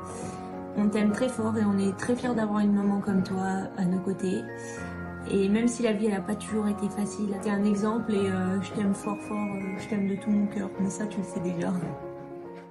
On 0.76 0.88
t'aime 0.88 1.10
très 1.10 1.28
fort 1.28 1.58
et 1.58 1.64
on 1.64 1.76
est 1.78 1.96
très 1.98 2.14
fiers 2.14 2.32
d'avoir 2.32 2.60
une 2.60 2.72
maman 2.72 3.00
comme 3.00 3.24
toi 3.24 3.68
à 3.76 3.84
nos 3.84 3.98
côtés. 3.98 4.40
Et 5.32 5.48
même 5.48 5.66
si 5.66 5.82
la 5.82 5.92
vie 5.92 6.06
elle 6.06 6.12
n'a 6.12 6.20
pas 6.20 6.36
toujours 6.36 6.68
été 6.68 6.88
facile, 6.90 7.36
t'es 7.42 7.50
un 7.50 7.64
exemple 7.64 8.14
et 8.14 8.30
euh, 8.30 8.62
je 8.62 8.72
t'aime 8.72 8.94
fort 8.94 9.18
fort, 9.18 9.36
euh, 9.36 9.78
je 9.78 9.88
t'aime 9.88 10.06
de 10.06 10.14
tout 10.14 10.30
mon 10.30 10.46
cœur. 10.46 10.70
Mais 10.78 10.90
ça 10.90 11.08
tu 11.08 11.18
le 11.18 11.24
sais 11.24 11.40
déjà. 11.40 11.72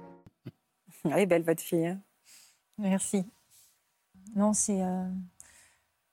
Elle 1.04 1.18
est 1.18 1.26
belle 1.26 1.42
votre 1.42 1.62
fille. 1.62 1.88
Hein. 1.88 2.00
Merci. 2.78 3.26
Non, 4.34 4.54
c'est 4.54 4.82
euh, 4.82 5.10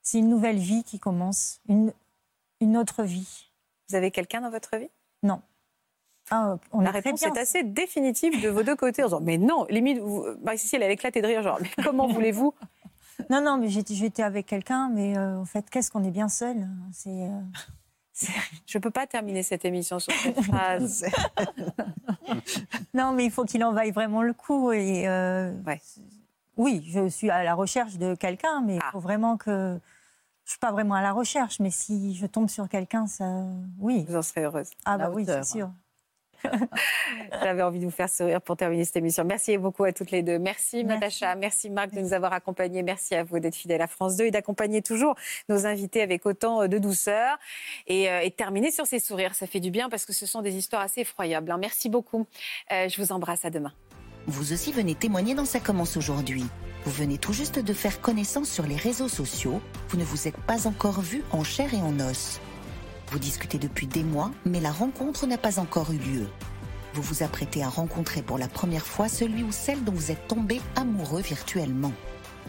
c'est 0.01 0.19
une 0.19 0.29
nouvelle 0.29 0.59
vie 0.59 0.83
qui 0.83 0.99
commence, 0.99 1.61
une, 1.69 1.93
une 2.59 2.75
autre 2.75 3.03
vie. 3.03 3.49
Vous 3.87 3.95
avez 3.95 4.11
quelqu'un 4.11 4.41
dans 4.41 4.51
votre 4.51 4.77
vie? 4.77 4.89
Non. 5.23 5.41
Ah, 6.31 6.57
la 6.79 6.91
réponse 6.91 7.23
est 7.23 7.37
assez 7.37 7.63
définitive 7.63 8.41
de 8.41 8.49
vos 8.49 8.63
deux 8.63 8.75
côtés. 8.75 9.03
En 9.03 9.07
disant, 9.07 9.21
mais 9.21 9.37
non, 9.37 9.65
limite, 9.69 9.99
vous... 9.99 10.25
elle 10.73 10.83
a 10.83 10.89
éclaté 10.89 11.21
de 11.21 11.27
rire, 11.27 11.41
genre, 11.41 11.59
mais 11.61 11.83
comment 11.83 12.07
voulez-vous 12.07 12.53
Non, 13.29 13.41
non, 13.41 13.57
mais 13.57 13.67
j'étais 13.69 14.23
avec 14.23 14.45
quelqu'un, 14.45 14.89
mais 14.89 15.17
euh, 15.17 15.37
en 15.37 15.45
fait, 15.45 15.69
qu'est-ce 15.69 15.91
qu'on 15.91 16.03
est 16.03 16.11
bien 16.11 16.29
seul 16.29 16.67
C'est. 16.93 17.09
Euh, 17.09 17.41
je 18.65 18.77
ne 18.77 18.81
peux 18.81 18.91
pas 18.91 19.07
terminer 19.07 19.43
cette 19.43 19.65
émission 19.65 19.99
sur 19.99 20.13
cette 20.13 20.41
phrase. 20.43 21.05
non, 22.93 23.11
mais 23.11 23.25
il 23.25 23.31
faut 23.31 23.45
qu'il 23.45 23.63
en 23.63 23.73
vaille 23.73 23.91
vraiment 23.91 24.21
le 24.21 24.33
coup. 24.33 24.71
Et, 24.71 25.07
euh, 25.07 25.53
Oui, 26.57 26.83
je 26.87 27.07
suis 27.09 27.29
à 27.29 27.43
la 27.43 27.55
recherche 27.55 27.97
de 27.97 28.15
quelqu'un, 28.15 28.61
mais 28.61 28.75
il 28.75 28.81
ah. 28.83 28.89
faut 28.91 28.99
vraiment 28.99 29.37
que. 29.37 29.79
Je 30.45 30.53
ne 30.53 30.55
suis 30.55 30.59
pas 30.59 30.71
vraiment 30.71 30.95
à 30.95 31.03
la 31.03 31.11
recherche, 31.11 31.59
mais 31.59 31.69
si 31.69 32.15
je 32.15 32.25
tombe 32.25 32.49
sur 32.49 32.67
quelqu'un, 32.69 33.05
ça. 33.05 33.43
Oui. 33.77 34.05
Vous 34.09 34.15
en 34.15 34.23
serez 34.23 34.45
heureuse. 34.45 34.71
Ah, 34.83 34.97
bah 34.97 35.11
oui, 35.13 35.23
c'est 35.25 35.43
sûr. 35.43 35.69
J'avais 37.43 37.61
envie 37.61 37.79
de 37.79 37.85
vous 37.85 37.91
faire 37.91 38.09
sourire 38.09 38.41
pour 38.41 38.57
terminer 38.57 38.85
cette 38.85 38.97
émission. 38.97 39.23
Merci 39.23 39.57
beaucoup 39.57 39.83
à 39.83 39.93
toutes 39.93 40.11
les 40.11 40.21
deux. 40.21 40.37
Merci, 40.37 40.83
Natacha, 40.83 41.35
merci 41.35 41.69
Marc 41.69 41.93
de 41.93 42.01
nous 42.01 42.13
avoir 42.13 42.33
accompagnés. 42.33 42.83
Merci 42.83 43.15
à 43.15 43.23
vous 43.23 43.39
d'être 43.39 43.55
fidèles 43.55 43.81
à 43.81 43.87
France 43.87 44.17
2 44.17 44.25
et 44.25 44.31
d'accompagner 44.31 44.81
toujours 44.81 45.15
nos 45.47 45.65
invités 45.65 46.01
avec 46.01 46.25
autant 46.25 46.67
de 46.67 46.77
douceur. 46.77 47.37
Et, 47.87 48.09
euh, 48.09 48.29
terminer 48.37 48.71
sur 48.71 48.85
ces 48.85 48.99
sourires, 48.99 49.35
ça 49.35 49.47
fait 49.47 49.59
du 49.59 49.71
bien 49.71 49.89
parce 49.89 50.05
que 50.05 50.13
ce 50.13 50.25
sont 50.25 50.41
des 50.41 50.55
histoires 50.55 50.83
assez 50.83 51.01
effroyables. 51.01 51.51
Hein. 51.51 51.57
Merci 51.59 51.89
beaucoup. 51.89 52.27
Euh, 52.71 52.87
je 52.87 53.01
vous 53.01 53.11
embrasse. 53.11 53.39
À 53.43 53.49
demain. 53.49 53.71
Vous 54.27 54.53
aussi 54.53 54.71
venez 54.71 54.95
témoigner 54.95 55.33
dans 55.33 55.45
Ça 55.45 55.59
commence 55.59 55.97
aujourd'hui. 55.97 56.45
Vous 56.85 56.91
venez 56.91 57.17
tout 57.17 57.33
juste 57.33 57.59
de 57.59 57.73
faire 57.73 58.01
connaissance 58.01 58.49
sur 58.49 58.65
les 58.65 58.75
réseaux 58.75 59.07
sociaux. 59.07 59.61
Vous 59.89 59.97
ne 59.97 60.03
vous 60.03 60.27
êtes 60.27 60.37
pas 60.37 60.67
encore 60.67 61.01
vu 61.01 61.23
en 61.31 61.43
chair 61.43 61.73
et 61.73 61.81
en 61.81 61.99
os. 61.99 62.39
Vous 63.11 63.17
discutez 63.17 63.57
depuis 63.57 63.87
des 63.87 64.03
mois, 64.03 64.29
mais 64.45 64.59
la 64.59 64.71
rencontre 64.71 65.25
n'a 65.25 65.39
pas 65.39 65.59
encore 65.59 65.91
eu 65.91 65.97
lieu. 65.97 66.27
Vous 66.93 67.01
vous 67.01 67.23
apprêtez 67.23 67.63
à 67.63 67.69
rencontrer 67.69 68.21
pour 68.21 68.37
la 68.37 68.47
première 68.47 68.85
fois 68.85 69.09
celui 69.09 69.41
ou 69.41 69.51
celle 69.51 69.83
dont 69.83 69.91
vous 69.91 70.11
êtes 70.11 70.27
tombé 70.27 70.61
amoureux 70.75 71.21
virtuellement. 71.21 71.93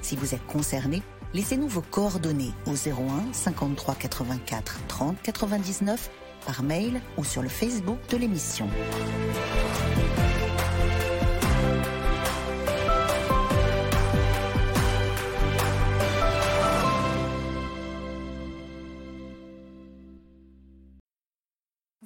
Si 0.02 0.16
vous 0.16 0.34
êtes 0.34 0.46
concerné, 0.46 1.02
laissez-nous 1.32 1.68
vos 1.68 1.80
coordonnées 1.80 2.52
au 2.66 2.72
01 2.72 3.32
53 3.32 3.94
84 3.94 4.80
30 4.86 5.22
99 5.22 6.10
par 6.44 6.62
mail 6.62 7.00
ou 7.16 7.24
sur 7.24 7.42
le 7.42 7.48
Facebook 7.48 7.98
de 8.10 8.18
l'émission. 8.18 8.68